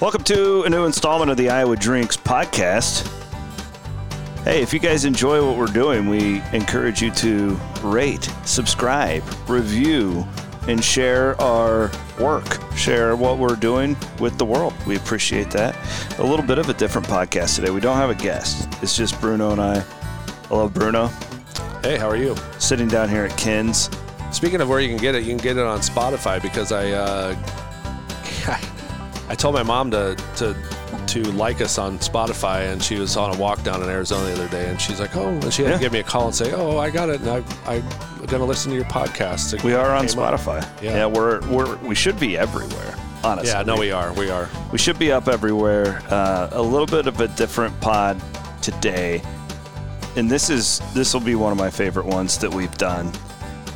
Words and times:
Welcome 0.00 0.24
to 0.24 0.62
a 0.62 0.70
new 0.70 0.86
installment 0.86 1.30
of 1.30 1.36
the 1.36 1.50
Iowa 1.50 1.76
Drinks 1.76 2.16
podcast. 2.16 3.06
Hey, 4.44 4.62
if 4.62 4.72
you 4.72 4.78
guys 4.78 5.04
enjoy 5.04 5.46
what 5.46 5.58
we're 5.58 5.66
doing, 5.66 6.08
we 6.08 6.40
encourage 6.54 7.02
you 7.02 7.10
to 7.16 7.60
rate, 7.82 8.32
subscribe, 8.46 9.22
review, 9.46 10.26
and 10.66 10.82
share 10.82 11.38
our 11.38 11.90
work. 12.18 12.46
Share 12.74 13.14
what 13.14 13.36
we're 13.36 13.56
doing 13.56 13.94
with 14.18 14.38
the 14.38 14.44
world. 14.46 14.72
We 14.86 14.96
appreciate 14.96 15.50
that. 15.50 15.76
A 16.18 16.24
little 16.24 16.46
bit 16.46 16.56
of 16.56 16.70
a 16.70 16.74
different 16.74 17.06
podcast 17.06 17.56
today. 17.56 17.68
We 17.68 17.82
don't 17.82 17.98
have 17.98 18.08
a 18.08 18.14
guest, 18.14 18.68
it's 18.80 18.96
just 18.96 19.20
Bruno 19.20 19.50
and 19.50 19.60
I. 19.60 19.80
Hello, 20.48 20.66
Bruno. 20.70 21.08
Hey, 21.82 21.98
how 21.98 22.08
are 22.08 22.16
you? 22.16 22.36
Sitting 22.58 22.88
down 22.88 23.10
here 23.10 23.26
at 23.26 23.36
Ken's. 23.36 23.90
Speaking 24.32 24.62
of 24.62 24.68
where 24.70 24.80
you 24.80 24.88
can 24.88 24.96
get 24.96 25.14
it, 25.14 25.24
you 25.24 25.28
can 25.28 25.36
get 25.36 25.58
it 25.58 25.66
on 25.66 25.80
Spotify 25.80 26.40
because 26.40 26.72
I 26.72 26.92
uh, 26.92 27.36
I 29.30 29.34
told 29.36 29.54
my 29.54 29.62
mom 29.62 29.90
to 29.92 30.16
to 30.36 30.54
to 31.06 31.22
like 31.32 31.60
us 31.60 31.78
on 31.78 31.98
Spotify, 32.00 32.70
and 32.72 32.82
she 32.82 32.96
was 32.98 33.16
on 33.16 33.34
a 33.34 33.38
walk 33.38 33.62
down 33.62 33.82
in 33.82 33.88
Arizona 33.88 34.24
the 34.26 34.32
other 34.32 34.48
day, 34.48 34.68
and 34.68 34.80
she's 34.80 34.98
like, 35.00 35.16
"Oh," 35.16 35.28
and 35.28 35.52
she 35.54 35.62
had 35.62 35.70
Yeah. 35.70 35.76
to 35.76 35.82
give 35.82 35.92
me 35.92 36.00
a 36.00 36.02
call 36.02 36.26
and 36.26 36.34
say, 36.34 36.52
"Oh, 36.52 36.78
I 36.78 36.90
got 36.90 37.08
it, 37.08 37.20
and 37.20 37.30
I, 37.30 37.36
I'm 37.66 37.82
going 38.26 38.40
to 38.40 38.44
listen 38.44 38.70
to 38.72 38.76
your 38.76 38.86
podcast." 38.86 39.54
It 39.54 39.62
We 39.62 39.74
are 39.74 39.94
on. 39.94 40.06
Spotify. 40.06 40.60
Yeah. 40.82 40.96
yeah, 40.96 41.06
we're, 41.06 41.40
we're 41.48 41.76
we 41.76 41.94
should 41.94 42.18
be 42.18 42.36
everywhere. 42.36 42.94
Honestly, 43.22 43.50
Yeah, 43.50 43.62
no, 43.62 43.76
we 43.76 43.92
are, 43.92 44.12
we 44.14 44.30
are. 44.30 44.48
We 44.72 44.78
should 44.78 44.98
be 44.98 45.12
up 45.12 45.28
everywhere. 45.28 46.02
Uh, 46.10 46.48
a 46.52 46.62
little 46.62 46.86
bit 46.86 47.06
of 47.06 47.20
a 47.20 47.28
different 47.28 47.78
pod 47.80 48.20
today, 48.62 49.22
and 50.16 50.28
this 50.30 50.50
is 50.50 50.80
this 50.94 51.14
will 51.14 51.20
be 51.20 51.34
one 51.36 51.52
of 51.52 51.58
my 51.58 51.70
favorite 51.70 52.06
ones 52.06 52.36
that 52.38 52.52
we've 52.52 52.76
done. 52.78 53.12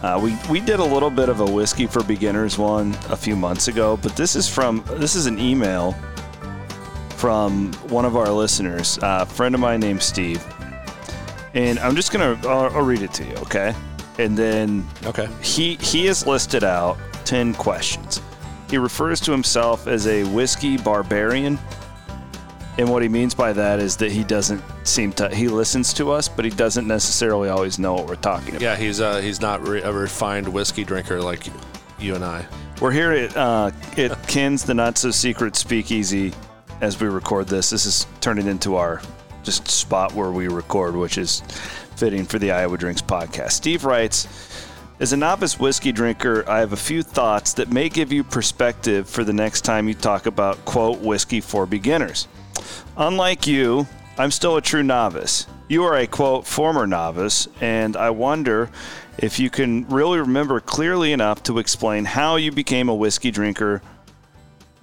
Uh, 0.04 0.20
we 0.22 0.36
we 0.50 0.60
did 0.60 0.80
a 0.80 0.84
little 0.84 1.08
bit 1.08 1.30
of 1.30 1.40
a 1.40 1.46
whiskey 1.50 1.86
for 1.86 2.02
beginners 2.04 2.58
one 2.58 2.94
a 3.08 3.16
few 3.16 3.34
months 3.34 3.68
ago, 3.68 3.96
but 4.02 4.14
this 4.14 4.36
is 4.36 4.46
from 4.46 4.84
this 4.98 5.14
is 5.14 5.24
an 5.24 5.38
email 5.38 5.92
from 7.16 7.72
one 7.88 8.04
of 8.04 8.14
our 8.14 8.28
listeners, 8.30 8.98
uh, 8.98 9.20
a 9.22 9.26
friend 9.26 9.54
of 9.54 9.62
mine 9.62 9.80
named 9.80 10.02
Steve, 10.02 10.44
and 11.54 11.78
I'm 11.78 11.96
just 11.96 12.12
gonna 12.12 12.38
I'll, 12.44 12.76
I'll 12.76 12.84
read 12.84 13.00
it 13.00 13.14
to 13.14 13.24
you, 13.24 13.34
okay? 13.36 13.74
And 14.18 14.36
then 14.36 14.86
Okay. 15.06 15.26
he 15.40 15.76
he 15.76 16.04
has 16.04 16.26
listed 16.26 16.64
out 16.64 16.98
10 17.24 17.54
questions. 17.54 18.20
He 18.68 18.76
refers 18.76 19.20
to 19.22 19.30
himself 19.32 19.86
as 19.86 20.06
a 20.06 20.24
whiskey 20.24 20.76
barbarian. 20.76 21.58
And 22.76 22.90
what 22.90 23.02
he 23.02 23.08
means 23.08 23.34
by 23.34 23.52
that 23.52 23.78
is 23.78 23.96
that 23.98 24.10
he 24.10 24.24
doesn't 24.24 24.62
seem 24.82 25.12
to 25.12 25.32
he 25.32 25.48
listens 25.48 25.92
to 25.94 26.10
us, 26.10 26.28
but 26.28 26.44
he 26.44 26.50
doesn't 26.50 26.88
necessarily 26.88 27.48
always 27.48 27.78
know 27.78 27.94
what 27.94 28.06
we're 28.06 28.16
talking 28.16 28.50
about. 28.50 28.62
Yeah, 28.62 28.76
he's 28.76 29.00
uh, 29.00 29.20
he's 29.20 29.40
not 29.40 29.66
re- 29.66 29.82
a 29.82 29.92
refined 29.92 30.48
whiskey 30.48 30.82
drinker 30.82 31.20
like 31.20 31.46
you 31.98 32.16
and 32.16 32.24
I. 32.24 32.44
We're 32.80 32.90
here 32.90 33.12
at 33.12 33.36
uh, 33.36 33.70
at 33.96 34.20
Ken's 34.28 34.64
the 34.64 34.74
Not 34.74 34.98
So 34.98 35.12
Secret 35.12 35.54
Speakeasy 35.54 36.32
as 36.80 37.00
we 37.00 37.06
record 37.06 37.46
this. 37.46 37.70
This 37.70 37.86
is 37.86 38.06
turning 38.20 38.48
into 38.48 38.74
our 38.74 39.00
just 39.44 39.68
spot 39.68 40.12
where 40.14 40.32
we 40.32 40.48
record, 40.48 40.96
which 40.96 41.16
is 41.16 41.42
fitting 41.96 42.24
for 42.24 42.40
the 42.40 42.50
Iowa 42.50 42.76
Drinks 42.76 43.02
podcast. 43.02 43.52
Steve 43.52 43.84
writes, 43.84 44.26
as 45.00 45.12
a 45.12 45.16
novice 45.16 45.58
whiskey 45.58 45.92
drinker, 45.92 46.48
I 46.48 46.60
have 46.60 46.72
a 46.72 46.76
few 46.76 47.02
thoughts 47.02 47.52
that 47.54 47.70
may 47.72 47.88
give 47.88 48.12
you 48.12 48.24
perspective 48.24 49.08
for 49.08 49.22
the 49.22 49.32
next 49.32 49.62
time 49.62 49.86
you 49.86 49.94
talk 49.94 50.26
about 50.26 50.64
quote 50.64 50.98
whiskey 51.00 51.40
for 51.40 51.66
beginners. 51.66 52.26
Unlike 52.96 53.46
you, 53.46 53.86
I'm 54.16 54.30
still 54.30 54.56
a 54.56 54.62
true 54.62 54.82
novice. 54.82 55.46
You 55.68 55.84
are 55.84 55.96
a 55.96 56.06
quote 56.06 56.46
former 56.46 56.86
novice, 56.86 57.48
and 57.60 57.96
I 57.96 58.10
wonder 58.10 58.70
if 59.18 59.38
you 59.38 59.50
can 59.50 59.88
really 59.88 60.18
remember 60.18 60.60
clearly 60.60 61.12
enough 61.12 61.42
to 61.44 61.58
explain 61.58 62.04
how 62.04 62.36
you 62.36 62.52
became 62.52 62.88
a 62.88 62.94
whiskey 62.94 63.30
drinker 63.30 63.82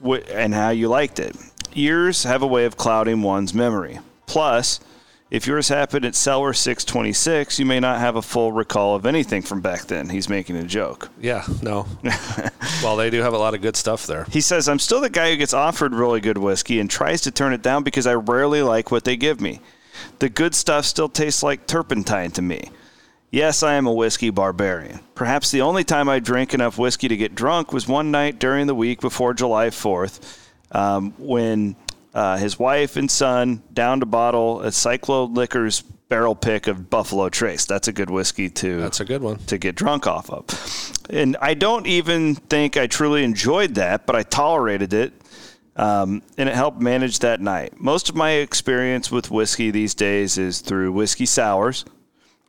and 0.04 0.54
how 0.54 0.70
you 0.70 0.88
liked 0.88 1.20
it. 1.20 1.36
Years 1.74 2.24
have 2.24 2.42
a 2.42 2.48
way 2.48 2.66
of 2.66 2.78
clouding 2.78 3.22
one's 3.22 3.54
memory. 3.54 4.00
Plus, 4.26 4.80
if 5.32 5.48
yours 5.48 5.70
happened 5.70 6.04
at 6.04 6.14
Cellar 6.14 6.52
626, 6.52 7.58
you 7.58 7.66
may 7.66 7.80
not 7.80 8.00
have 8.02 8.18
a 8.18 8.22
full 8.22 8.52
recall 8.52 8.96
of 8.96 9.06
anything 9.06 9.42
from 9.42 9.62
back 9.62 9.86
then. 9.86 10.10
He's 10.10 10.28
making 10.28 10.58
a 10.58 10.64
joke. 10.64 11.10
Yeah, 11.22 11.46
no. 11.62 11.88
well, 12.84 12.98
they 12.98 13.10
do 13.10 13.22
have 13.22 13.34
a 13.34 13.38
lot 13.38 13.54
of 13.54 13.62
good 13.62 13.78
stuff 13.78 14.06
there. 14.06 14.26
He 14.26 14.42
says, 14.42 14.68
I'm 14.68 14.78
still 14.78 15.00
the 15.00 15.10
guy 15.10 15.32
who 15.32 15.38
gets 15.38 15.54
offered 15.54 15.94
really 15.94 16.20
good 16.20 16.38
whiskey 16.38 16.82
and 16.82 16.90
tries 16.90 17.22
to 17.22 17.32
turn 17.32 17.54
it 17.54 17.62
down 17.62 17.84
because 17.84 18.06
I 18.06 18.16
rarely 18.16 18.62
like 18.62 18.92
what 18.92 19.06
they 19.06 19.16
give 19.16 19.40
me. 19.40 19.62
The 20.20 20.28
good 20.28 20.54
stuff 20.54 20.84
still 20.84 21.08
tastes 21.10 21.42
like 21.42 21.66
turpentine 21.66 22.32
to 22.32 22.42
me. 22.42 22.70
Yes, 23.32 23.64
I 23.64 23.76
am 23.76 23.88
a 23.88 23.94
whiskey 23.94 24.32
barbarian. 24.32 25.00
Perhaps 25.16 25.52
the 25.52 25.62
only 25.62 25.86
time 25.86 26.10
I 26.10 26.20
drank 26.20 26.54
enough 26.54 26.78
whiskey 26.78 27.08
to 27.08 27.16
get 27.16 27.36
drunk 27.36 27.72
was 27.72 27.88
one 27.88 28.12
night 28.12 28.38
during 28.38 28.68
the 28.68 28.76
week 28.76 29.00
before 29.00 29.34
July 29.34 29.68
4th 29.68 30.50
um, 30.74 31.14
when 31.18 31.78
uh, 32.14 32.38
his 32.38 32.60
wife 32.60 32.98
and 32.98 33.10
son 33.10 33.64
down 33.74 34.00
to 34.02 34.06
bottle 34.06 34.62
a 34.62 34.68
Cyclo 34.68 35.34
Liquors 35.34 35.82
barrel 35.82 36.36
pick 36.36 36.68
of 36.68 36.90
Buffalo 36.90 37.30
Trace. 37.30 37.66
That's 37.66 37.88
a 37.88 37.94
good 37.94 38.10
whiskey 38.10 38.50
too 38.50 38.82
That's 38.82 39.00
a 39.00 39.06
good 39.06 39.22
one. 39.22 39.38
to 39.46 39.58
get 39.58 39.76
drunk 39.76 40.08
off 40.08 40.30
of. 40.30 40.46
And 41.10 41.38
I 41.42 41.54
don't 41.54 41.88
even 41.88 42.36
think 42.36 42.76
I 42.76 42.88
truly 42.88 43.24
enjoyed 43.24 43.76
that, 43.76 44.06
but 44.06 44.16
I 44.16 44.24
tolerated 44.24 44.94
it. 44.94 45.14
Um, 45.78 46.22
and 46.38 46.50
it 46.50 46.56
helped 46.56 46.82
manage 46.82 47.20
that 47.20 47.40
night. 47.40 47.80
Most 47.80 48.10
of 48.10 48.16
my 48.16 48.32
experience 48.32 49.10
with 49.10 49.32
whiskey 49.32 49.72
these 49.72 49.94
days 49.96 50.38
is 50.38 50.60
through 50.60 50.92
whiskey 50.92 51.26
sours. 51.26 51.86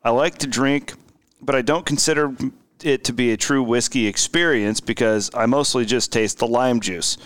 I 0.03 0.11
like 0.11 0.39
to 0.39 0.49
drink, 0.49 0.95
but 1.41 1.55
I 1.55 1.63
don't 1.63 1.87
consider 1.87 2.35
it 2.83 3.05
to 3.05 3.13
be 3.13 3.31
a 3.31 3.37
true 3.37 3.63
whiskey 3.63 4.09
experience 4.09 4.81
because 4.81 5.31
I 5.35 5.47
mostly 5.47 5.85
just 5.85 6.13
taste 6.13 6.39
the 6.39 6.49
lime 6.49 6.81
juice. 6.81 7.17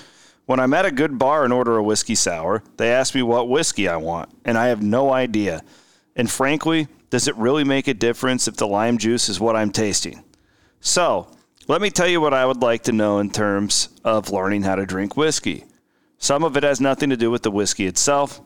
When 0.46 0.60
I'm 0.60 0.74
at 0.74 0.86
a 0.86 0.92
good 0.92 1.18
bar 1.18 1.42
and 1.42 1.52
order 1.52 1.76
a 1.76 1.82
whiskey 1.82 2.14
sour, 2.14 2.62
they 2.76 2.92
ask 2.92 3.16
me 3.16 3.22
what 3.22 3.48
whiskey 3.48 3.88
I 3.88 3.96
want, 3.96 4.30
and 4.44 4.56
I 4.56 4.68
have 4.68 4.80
no 4.80 5.12
idea. 5.12 5.62
And 6.14 6.30
frankly, 6.30 6.86
does 7.10 7.26
it 7.26 7.36
really 7.36 7.64
make 7.64 7.88
a 7.88 7.94
difference 7.94 8.46
if 8.46 8.56
the 8.56 8.66
lime 8.68 8.96
juice 8.96 9.28
is 9.28 9.40
what 9.40 9.56
I'm 9.56 9.72
tasting? 9.72 10.22
So, 10.80 11.28
let 11.66 11.82
me 11.82 11.90
tell 11.90 12.06
you 12.06 12.20
what 12.20 12.32
I 12.32 12.46
would 12.46 12.62
like 12.62 12.84
to 12.84 12.92
know 12.92 13.18
in 13.18 13.30
terms 13.30 13.88
of 14.04 14.30
learning 14.30 14.62
how 14.62 14.76
to 14.76 14.86
drink 14.86 15.16
whiskey. 15.16 15.64
Some 16.18 16.44
of 16.44 16.56
it 16.56 16.62
has 16.62 16.80
nothing 16.80 17.10
to 17.10 17.16
do 17.16 17.28
with 17.28 17.42
the 17.42 17.50
whiskey 17.50 17.86
itself, 17.86 18.40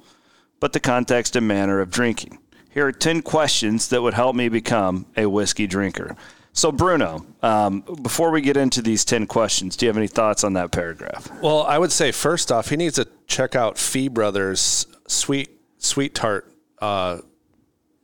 but 0.58 0.72
the 0.72 0.80
context 0.80 1.36
and 1.36 1.46
manner 1.46 1.80
of 1.80 1.90
drinking. 1.90 2.38
Here 2.70 2.86
are 2.86 2.92
10 2.92 3.20
questions 3.20 3.88
that 3.88 4.00
would 4.00 4.14
help 4.14 4.34
me 4.34 4.48
become 4.48 5.04
a 5.18 5.26
whiskey 5.26 5.66
drinker. 5.66 6.16
So, 6.52 6.72
Bruno, 6.72 7.24
um, 7.42 7.80
before 8.02 8.30
we 8.30 8.40
get 8.40 8.56
into 8.56 8.82
these 8.82 9.04
10 9.04 9.26
questions, 9.26 9.76
do 9.76 9.86
you 9.86 9.88
have 9.88 9.96
any 9.96 10.08
thoughts 10.08 10.42
on 10.42 10.54
that 10.54 10.72
paragraph? 10.72 11.30
Well, 11.40 11.62
I 11.62 11.78
would 11.78 11.92
say 11.92 12.10
first 12.10 12.50
off, 12.50 12.68
he 12.70 12.76
needs 12.76 12.96
to 12.96 13.06
check 13.26 13.54
out 13.54 13.78
Fee 13.78 14.08
Brothers 14.08 14.86
sweet 15.06 15.50
sweet 15.78 16.14
tart 16.14 16.52
uh, 16.80 17.18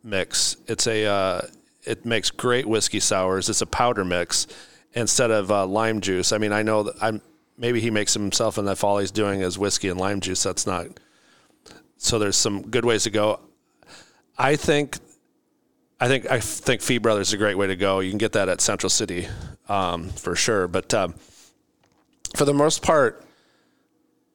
mix. 0.03 0.57
It's 0.67 0.87
a 0.87 1.07
uh, 1.07 1.41
it 1.85 2.07
makes 2.07 2.31
great 2.31 2.67
whiskey 2.67 3.01
sours. 3.01 3.49
It's 3.49 3.63
a 3.63 3.67
powder 3.67 4.05
mix 4.05 4.47
instead 4.93 5.31
of 5.31 5.51
uh, 5.51 5.67
lime 5.67 6.01
juice. 6.01 6.33
I 6.33 6.39
mean, 6.39 6.53
I 6.53 6.63
know 6.63 6.85
that 6.85 6.95
I'm 7.01 7.21
maybe 7.59 7.81
he 7.81 7.91
makes 7.91 8.15
himself, 8.15 8.59
and 8.59 8.67
that's 8.67 8.83
all 8.85 8.99
he's 8.99 9.11
doing 9.11 9.41
is 9.41 9.59
whiskey 9.59 9.89
and 9.89 9.99
lime 9.99 10.21
juice. 10.21 10.43
That's 10.43 10.67
not. 10.67 10.87
So 11.99 12.19
there's 12.19 12.37
some 12.37 12.63
good 12.63 12.85
ways 12.85 13.05
to 13.05 13.11
go. 13.11 13.41
I 14.39 14.57
think. 14.57 14.99
I 15.99 16.09
think 16.09 16.31
I 16.31 16.41
think 16.41 16.83
Fee 16.83 16.99
Brothers 16.99 17.29
is 17.29 17.35
a 17.35 17.39
great 17.39 17.57
way 17.57 17.69
to 17.69 17.77
go. 17.77 18.01
You 18.01 18.11
can 18.11 18.19
get 18.19 18.33
that 18.33 18.49
at 18.49 18.61
Central 18.61 18.91
City 18.91 19.29
um, 19.69 20.11
for 20.11 20.37
sure, 20.37 20.69
but 20.69 20.93
um, 20.93 21.15
for 22.35 22.45
the 22.45 22.53
most 22.53 22.83
part, 22.83 23.25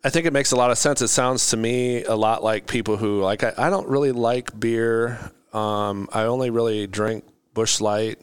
I 0.04 0.10
think 0.10 0.26
it 0.26 0.34
makes 0.34 0.52
a 0.52 0.56
lot 0.56 0.72
of 0.72 0.78
sense. 0.80 1.02
It 1.02 1.10
sounds 1.10 1.52
to 1.52 1.58
me 1.58 2.04
a 2.04 2.16
lot 2.16 2.44
like 2.44 2.66
people 2.66 2.98
who 2.98 3.22
like 3.22 3.44
I, 3.44 3.54
I 3.58 3.70
don't 3.70 3.88
really 3.88 4.12
like 4.12 4.60
beer. 4.60 5.20
Um, 5.54 6.10
I 6.12 6.24
only 6.24 6.50
really 6.50 6.88
drink 6.88 7.26
Busch 7.54 7.80
Light. 7.80 8.20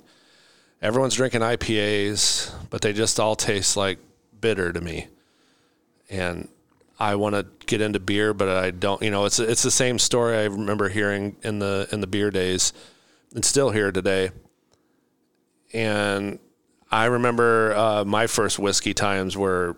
Everyone's 0.83 1.15
drinking 1.15 1.43
IPAs, 1.43 2.53
but 2.71 2.81
they 2.81 2.93
just 2.93 3.21
all 3.21 3.37
taste 3.37 3.77
like 3.77 3.99
bitter 4.41 4.73
to 4.73 4.81
me. 4.81 5.09
And 6.11 6.49
I 6.99 7.15
want 7.15 7.37
to 7.37 7.47
get 7.67 7.81
into 7.81 8.01
beer, 8.01 8.35
but 8.35 8.49
I 8.49 8.73
don't. 8.73 9.01
You 9.01 9.13
know, 9.13 9.27
it's 9.27 9.39
it's 9.39 9.63
the 9.63 9.71
same 9.71 10.01
story 10.01 10.37
I 10.37 10.45
remember 10.45 10.89
hearing 10.89 11.37
in 11.43 11.61
the 11.61 11.89
in 11.93 12.01
the 12.01 12.09
beer 12.09 12.33
days, 12.33 12.73
and 13.35 13.45
still 13.45 13.71
here 13.71 13.93
today. 13.93 14.31
And 15.73 16.39
I 16.91 17.07
remember 17.07 17.75
uh, 17.75 18.05
my 18.05 18.27
first 18.27 18.59
whiskey 18.59 18.95
times 18.95 19.37
were 19.37 19.77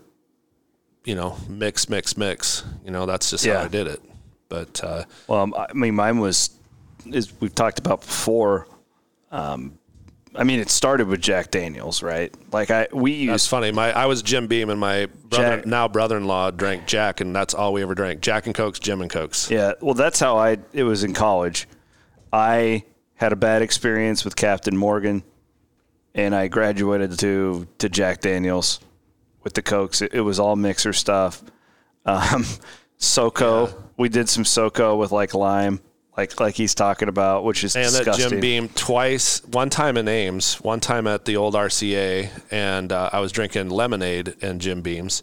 you 1.03 1.15
know, 1.15 1.35
mix, 1.49 1.89
mix, 1.89 2.15
mix. 2.15 2.63
You 2.85 2.91
know, 2.91 3.07
that's 3.07 3.31
just 3.31 3.43
Yeah. 3.43 3.57
how 3.57 3.63
I 3.65 3.67
did 3.69 3.87
it. 3.87 4.01
But 4.49 4.83
uh, 4.83 5.05
Well, 5.27 5.51
I 5.57 5.73
mean, 5.73 5.95
mine 5.95 6.19
was, 6.19 6.51
as 7.11 7.33
we've 7.39 7.55
talked 7.55 7.79
about 7.79 8.01
before. 8.01 8.67
Um, 9.31 9.79
I 10.35 10.43
mean, 10.43 10.59
it 10.59 10.69
started 10.69 11.07
with 11.07 11.19
Jack 11.19 11.49
Daniels, 11.49 12.03
right? 12.03 12.31
Like 12.53 12.69
I, 12.69 12.87
we 12.93 13.25
that's 13.25 13.43
used 13.45 13.49
funny. 13.49 13.71
My 13.71 13.91
I 13.91 14.05
was 14.05 14.21
Jim 14.21 14.45
Beam, 14.47 14.69
and 14.69 14.79
my 14.79 15.07
brother, 15.29 15.57
Jack- 15.57 15.65
now 15.65 15.87
brother-in-law 15.87 16.51
drank 16.51 16.85
Jack, 16.85 17.19
and 17.19 17.35
that's 17.35 17.53
all 17.55 17.73
we 17.73 17.81
ever 17.81 17.95
drank: 17.95 18.21
Jack 18.21 18.45
and 18.45 18.53
Cokes, 18.55 18.77
Jim 18.79 19.01
and 19.01 19.09
Cokes. 19.09 19.49
Yeah, 19.49 19.73
well, 19.81 19.93
that's 19.95 20.19
how 20.19 20.37
I. 20.37 20.57
It 20.71 20.83
was 20.83 21.03
in 21.03 21.13
college. 21.13 21.67
I 22.31 22.83
had 23.21 23.31
a 23.31 23.35
bad 23.35 23.61
experience 23.61 24.25
with 24.25 24.35
Captain 24.35 24.75
Morgan, 24.75 25.23
and 26.15 26.33
I 26.33 26.47
graduated 26.47 27.19
to 27.19 27.67
to 27.77 27.87
Jack 27.87 28.19
Daniels 28.19 28.79
with 29.43 29.53
the 29.53 29.61
Cokes. 29.61 30.01
It, 30.01 30.15
it 30.15 30.21
was 30.21 30.39
all 30.39 30.55
mixer 30.55 30.91
stuff. 30.91 31.43
Um, 32.03 32.45
SoCo, 32.99 33.73
we 33.95 34.09
did 34.09 34.27
some 34.27 34.43
SoCo 34.43 34.97
with 34.97 35.11
like 35.11 35.35
lime, 35.35 35.79
like 36.17 36.39
like 36.39 36.55
he's 36.55 36.73
talking 36.73 37.09
about, 37.09 37.43
which 37.43 37.63
is 37.63 37.75
and 37.75 37.85
disgusting. 37.85 38.23
that 38.23 38.29
Jim 38.31 38.39
Beam 38.39 38.69
twice, 38.69 39.45
one 39.45 39.69
time 39.69 39.97
in 39.97 40.07
Ames, 40.07 40.55
one 40.55 40.79
time 40.79 41.05
at 41.05 41.25
the 41.25 41.37
old 41.37 41.53
RCA, 41.53 42.27
and 42.49 42.91
uh, 42.91 43.11
I 43.13 43.19
was 43.19 43.31
drinking 43.31 43.69
lemonade 43.69 44.33
and 44.41 44.59
Jim 44.59 44.81
Beams, 44.81 45.21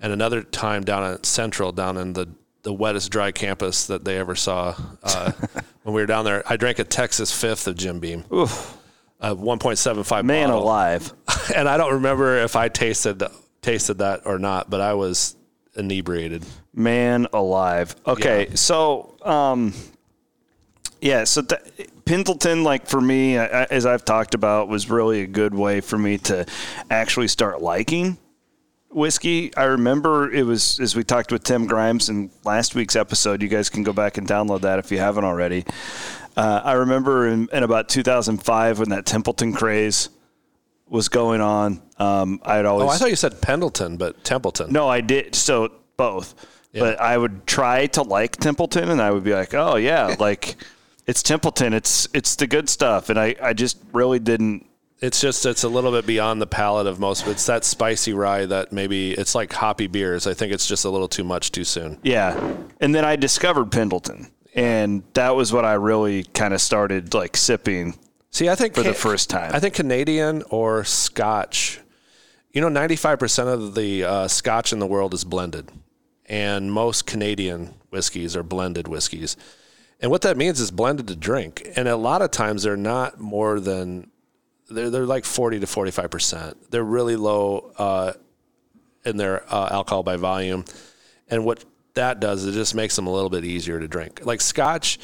and 0.00 0.12
another 0.12 0.44
time 0.44 0.84
down 0.84 1.02
at 1.02 1.26
Central, 1.26 1.72
down 1.72 1.96
in 1.96 2.12
the 2.12 2.28
the 2.62 2.72
wettest 2.72 3.10
dry 3.10 3.32
campus 3.32 3.88
that 3.88 4.04
they 4.04 4.16
ever 4.16 4.36
saw. 4.36 4.76
Uh, 5.02 5.32
when 5.86 5.94
we 5.94 6.00
were 6.02 6.06
down 6.06 6.24
there, 6.24 6.42
I 6.46 6.56
drank 6.56 6.80
a 6.80 6.84
Texas 6.84 7.30
Fifth 7.32 7.68
of 7.68 7.76
Jim 7.76 8.00
Beam, 8.00 8.24
Oof, 8.32 8.76
a 9.20 9.36
1.75 9.36 10.24
man 10.24 10.48
bottle. 10.48 10.64
alive. 10.64 11.12
and 11.54 11.68
I 11.68 11.76
don't 11.76 11.92
remember 11.94 12.38
if 12.38 12.56
I 12.56 12.68
tasted 12.68 13.22
tasted 13.62 13.98
that 13.98 14.22
or 14.26 14.40
not, 14.40 14.68
but 14.68 14.80
I 14.80 14.94
was 14.94 15.36
inebriated. 15.76 16.44
Man 16.74 17.28
alive. 17.32 17.94
Okay, 18.04 18.48
Yeah. 18.48 18.54
so 18.56 19.14
um, 19.24 19.72
yeah, 21.00 21.22
so 21.22 21.42
th- 21.42 21.88
Pendleton, 22.04 22.64
like 22.64 22.88
for 22.88 23.00
me, 23.00 23.38
I, 23.38 23.44
I- 23.62 23.66
as 23.70 23.86
I've 23.86 24.04
talked 24.04 24.34
about, 24.34 24.66
was 24.68 24.90
really 24.90 25.20
a 25.22 25.26
good 25.28 25.54
way 25.54 25.80
for 25.80 25.96
me 25.98 26.18
to 26.18 26.46
actually 26.90 27.28
start 27.28 27.62
liking 27.62 28.18
whiskey. 28.96 29.54
I 29.56 29.64
remember 29.64 30.32
it 30.32 30.44
was 30.44 30.80
as 30.80 30.96
we 30.96 31.04
talked 31.04 31.30
with 31.30 31.44
Tim 31.44 31.66
Grimes 31.66 32.08
in 32.08 32.30
last 32.44 32.74
week's 32.74 32.96
episode. 32.96 33.42
You 33.42 33.48
guys 33.48 33.68
can 33.68 33.82
go 33.82 33.92
back 33.92 34.16
and 34.18 34.26
download 34.26 34.62
that 34.62 34.78
if 34.78 34.90
you 34.90 34.98
haven't 34.98 35.24
already. 35.24 35.64
Uh, 36.36 36.60
I 36.64 36.72
remember 36.72 37.28
in, 37.28 37.48
in 37.52 37.62
about 37.62 37.88
2005 37.88 38.78
when 38.78 38.88
that 38.90 39.06
Templeton 39.06 39.52
craze 39.52 40.08
was 40.88 41.08
going 41.08 41.40
on. 41.40 41.82
Um, 41.98 42.40
I'd 42.44 42.64
always 42.64 42.86
Oh, 42.86 42.88
I 42.90 42.96
thought 42.96 43.10
you 43.10 43.16
said 43.16 43.40
Pendleton, 43.40 43.96
but 43.96 44.22
Templeton. 44.24 44.72
no, 44.72 44.88
I 44.88 45.00
did. 45.00 45.34
So 45.34 45.70
both. 45.96 46.34
But 46.78 47.00
I 47.00 47.16
would 47.16 47.46
try 47.46 47.86
to 47.86 48.02
like 48.02 48.36
Templeton, 48.36 48.90
and 48.90 49.00
I 49.00 49.10
would 49.10 49.24
be 49.24 49.32
like, 49.32 49.54
"Oh 49.54 49.76
yeah, 49.76 50.14
like 50.20 50.56
it's 51.06 51.22
Templeton. 51.22 51.72
It's 51.72 52.06
it's 52.12 52.36
the 52.36 52.46
good 52.46 52.68
stuff." 52.68 53.08
And 53.08 53.18
I 53.18 53.34
I 53.40 53.54
just 53.54 53.78
really 53.94 54.18
didn't. 54.18 54.65
It's 55.00 55.20
just 55.20 55.44
it's 55.44 55.62
a 55.62 55.68
little 55.68 55.92
bit 55.92 56.06
beyond 56.06 56.40
the 56.40 56.46
palate 56.46 56.86
of 56.86 56.98
most. 56.98 57.26
It's 57.26 57.46
that 57.46 57.64
spicy 57.64 58.14
rye 58.14 58.46
that 58.46 58.72
maybe 58.72 59.12
it's 59.12 59.34
like 59.34 59.52
hoppy 59.52 59.88
beers. 59.88 60.26
I 60.26 60.32
think 60.32 60.52
it's 60.52 60.66
just 60.66 60.84
a 60.84 60.90
little 60.90 61.08
too 61.08 61.24
much 61.24 61.52
too 61.52 61.64
soon. 61.64 61.98
Yeah. 62.02 62.56
And 62.80 62.94
then 62.94 63.04
I 63.04 63.16
discovered 63.16 63.70
Pendleton, 63.70 64.30
and 64.54 65.02
that 65.12 65.36
was 65.36 65.52
what 65.52 65.66
I 65.66 65.74
really 65.74 66.24
kind 66.24 66.54
of 66.54 66.62
started 66.62 67.12
like 67.12 67.36
sipping. 67.36 67.98
See, 68.30 68.48
I 68.48 68.54
think 68.54 68.74
For 68.74 68.82
the 68.82 68.94
first 68.94 69.28
time. 69.28 69.54
I 69.54 69.60
think 69.60 69.74
Canadian 69.74 70.42
or 70.48 70.84
Scotch. 70.84 71.80
You 72.52 72.62
know, 72.62 72.70
ninety 72.70 72.96
five 72.96 73.18
percent 73.18 73.50
of 73.50 73.74
the 73.74 74.04
uh, 74.04 74.28
Scotch 74.28 74.72
in 74.72 74.78
the 74.78 74.86
world 74.86 75.12
is 75.12 75.24
blended, 75.24 75.70
and 76.24 76.72
most 76.72 77.06
Canadian 77.06 77.74
whiskeys 77.90 78.34
are 78.34 78.42
blended 78.42 78.88
whiskeys. 78.88 79.36
And 80.00 80.10
what 80.10 80.22
that 80.22 80.36
means 80.36 80.60
is 80.60 80.70
blended 80.70 81.08
to 81.08 81.16
drink. 81.16 81.66
And 81.76 81.88
a 81.88 81.96
lot 81.96 82.22
of 82.22 82.30
times 82.30 82.62
they're 82.62 82.76
not 82.76 83.18
more 83.18 83.60
than 83.60 84.10
they're 84.68 84.90
they're 84.90 85.06
like 85.06 85.24
forty 85.24 85.60
to 85.60 85.66
forty 85.66 85.90
five 85.90 86.10
percent. 86.10 86.70
They're 86.70 86.84
really 86.84 87.16
low 87.16 87.72
uh, 87.78 88.12
in 89.04 89.16
their 89.16 89.42
uh, 89.52 89.68
alcohol 89.70 90.02
by 90.02 90.16
volume, 90.16 90.64
and 91.28 91.44
what 91.44 91.64
that 91.94 92.20
does 92.20 92.44
is 92.44 92.54
it 92.54 92.58
just 92.58 92.74
makes 92.74 92.96
them 92.96 93.06
a 93.06 93.12
little 93.12 93.30
bit 93.30 93.44
easier 93.44 93.80
to 93.80 93.88
drink. 93.88 94.24
Like 94.24 94.40
Scotch. 94.40 94.98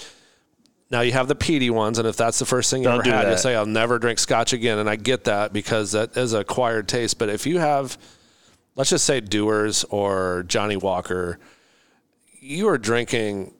Now 0.90 1.00
you 1.00 1.12
have 1.12 1.26
the 1.26 1.34
peaty 1.34 1.70
ones, 1.70 1.98
and 1.98 2.06
if 2.06 2.18
that's 2.18 2.38
the 2.38 2.44
first 2.44 2.70
thing 2.70 2.82
you 2.82 2.88
Don't 2.88 3.06
ever 3.06 3.16
had, 3.16 3.22
you 3.24 3.30
that. 3.30 3.40
say, 3.40 3.54
"I'll 3.54 3.64
never 3.64 3.98
drink 3.98 4.18
Scotch 4.18 4.52
again," 4.52 4.78
and 4.78 4.90
I 4.90 4.96
get 4.96 5.24
that 5.24 5.52
because 5.54 5.92
that 5.92 6.14
is 6.18 6.34
an 6.34 6.40
acquired 6.40 6.86
taste. 6.86 7.18
But 7.18 7.30
if 7.30 7.46
you 7.46 7.58
have, 7.58 7.96
let's 8.76 8.90
just 8.90 9.06
say 9.06 9.20
Dewar's 9.20 9.84
or 9.84 10.44
Johnnie 10.46 10.76
Walker, 10.76 11.38
you 12.40 12.68
are 12.68 12.76
drinking. 12.76 13.54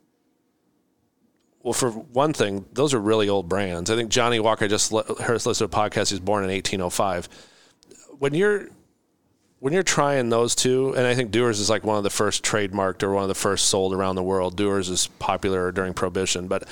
Well, 1.62 1.73
for 1.73 1.91
one 1.91 2.32
thing, 2.32 2.64
those 2.73 2.93
are 2.93 3.00
really 3.00 3.29
old 3.29 3.49
brands. 3.49 3.91
I 3.91 3.97
think 3.97 4.11
Johnnie 4.11 4.41
Walker 4.41 4.67
just 4.67 4.91
heard 4.91 5.47
listened 5.47 5.56
to 5.56 5.64
a 5.64 5.69
podcast. 5.69 6.09
He 6.09 6.14
was 6.14 6.20
born 6.20 6.44
in 6.44 6.50
1805. 6.50 7.29
When 8.19 8.35
you're 8.35 8.69
when 9.61 9.73
you're 9.73 9.85
trying 9.85 10.29
those 10.29 10.56
two, 10.56 10.93
and 10.97 11.06
I 11.06 11.14
think 11.14 11.31
Dewar's 11.31 11.61
is 11.61 11.70
like 11.70 11.85
one 11.85 11.97
of 11.97 12.03
the 12.03 12.11
first 12.11 12.43
trademarked 12.43 13.05
or 13.05 13.12
one 13.12 13.23
of 13.23 13.29
the 13.29 13.35
first 13.37 13.67
sold 13.67 13.94
around 13.94 14.17
the 14.17 14.23
world. 14.23 14.56
Dewar's 14.56 14.88
is 14.88 15.06
popular 15.20 15.70
during 15.70 15.94
Prohibition, 15.94 16.49
but 16.49 16.64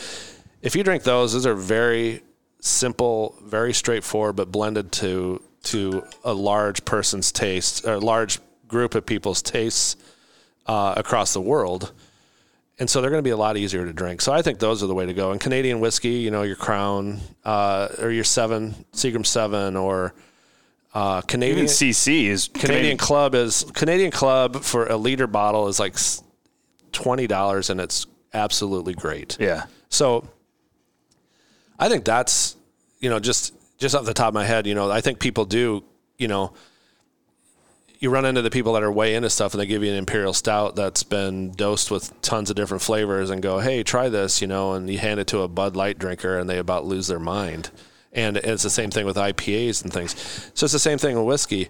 if 0.60 0.74
you 0.74 0.82
drink 0.82 1.04
those, 1.04 1.32
those 1.32 1.46
are 1.46 1.54
very 1.54 2.22
simple, 2.60 3.36
very 3.44 3.72
straightforward, 3.72 4.34
but 4.34 4.50
blended 4.50 4.90
to 4.92 5.40
to 5.62 6.02
a 6.24 6.32
large 6.32 6.84
person's 6.84 7.30
taste 7.30 7.86
or 7.86 7.94
a 7.94 8.00
large 8.00 8.40
group 8.66 8.94
of 8.96 9.06
people's 9.06 9.42
tastes 9.42 9.96
uh, 10.66 10.94
across 10.96 11.32
the 11.32 11.40
world. 11.40 11.92
And 12.80 12.88
so 12.88 13.00
they're 13.02 13.10
going 13.10 13.22
to 13.22 13.26
be 13.26 13.30
a 13.30 13.36
lot 13.36 13.58
easier 13.58 13.84
to 13.84 13.92
drink. 13.92 14.22
So 14.22 14.32
I 14.32 14.40
think 14.40 14.58
those 14.58 14.82
are 14.82 14.86
the 14.86 14.94
way 14.94 15.04
to 15.04 15.12
go. 15.12 15.32
And 15.32 15.40
Canadian 15.40 15.80
whiskey, 15.80 16.14
you 16.14 16.30
know, 16.30 16.42
your 16.42 16.56
Crown 16.56 17.20
uh, 17.44 17.88
or 18.00 18.10
your 18.10 18.24
Seven, 18.24 18.74
Seagram 18.94 19.26
Seven, 19.26 19.76
or 19.76 20.14
uh, 20.94 21.20
Canadian 21.20 21.58
Even 21.58 21.70
CC 21.70 22.24
is 22.24 22.48
Canadian 22.48 22.96
Club 22.96 23.34
is 23.34 23.64
Canadian 23.74 24.10
Club 24.10 24.62
for 24.62 24.86
a 24.86 24.96
liter 24.96 25.26
bottle 25.26 25.68
is 25.68 25.78
like 25.78 25.94
twenty 26.90 27.26
dollars, 27.26 27.68
and 27.68 27.80
it's 27.80 28.06
absolutely 28.32 28.94
great. 28.94 29.36
Yeah. 29.38 29.66
So 29.90 30.26
I 31.78 31.90
think 31.90 32.04
that's 32.06 32.56
you 32.98 33.10
know 33.10 33.20
just 33.20 33.54
just 33.78 33.94
off 33.94 34.06
the 34.06 34.14
top 34.14 34.28
of 34.28 34.34
my 34.34 34.44
head, 34.44 34.66
you 34.66 34.74
know, 34.74 34.90
I 34.90 35.02
think 35.02 35.20
people 35.20 35.44
do 35.44 35.84
you 36.16 36.28
know 36.28 36.54
you 38.00 38.08
run 38.08 38.24
into 38.24 38.40
the 38.40 38.50
people 38.50 38.72
that 38.72 38.82
are 38.82 38.90
way 38.90 39.14
into 39.14 39.28
stuff 39.28 39.52
and 39.52 39.60
they 39.60 39.66
give 39.66 39.84
you 39.84 39.90
an 39.90 39.96
imperial 39.96 40.32
stout 40.32 40.74
that's 40.74 41.02
been 41.02 41.52
dosed 41.52 41.90
with 41.90 42.18
tons 42.22 42.48
of 42.48 42.56
different 42.56 42.82
flavors 42.82 43.28
and 43.28 43.42
go, 43.42 43.58
"Hey, 43.60 43.82
try 43.82 44.08
this," 44.08 44.40
you 44.40 44.48
know, 44.48 44.72
and 44.72 44.88
you 44.88 44.98
hand 44.98 45.20
it 45.20 45.26
to 45.28 45.42
a 45.42 45.48
Bud 45.48 45.76
Light 45.76 45.98
drinker 45.98 46.38
and 46.38 46.48
they 46.48 46.58
about 46.58 46.86
lose 46.86 47.06
their 47.06 47.20
mind. 47.20 47.70
And 48.12 48.38
it's 48.38 48.62
the 48.62 48.70
same 48.70 48.90
thing 48.90 49.04
with 49.04 49.16
IPAs 49.16 49.82
and 49.82 49.92
things. 49.92 50.16
So 50.54 50.64
it's 50.64 50.72
the 50.72 50.78
same 50.78 50.98
thing 50.98 51.16
with 51.16 51.26
whiskey. 51.26 51.68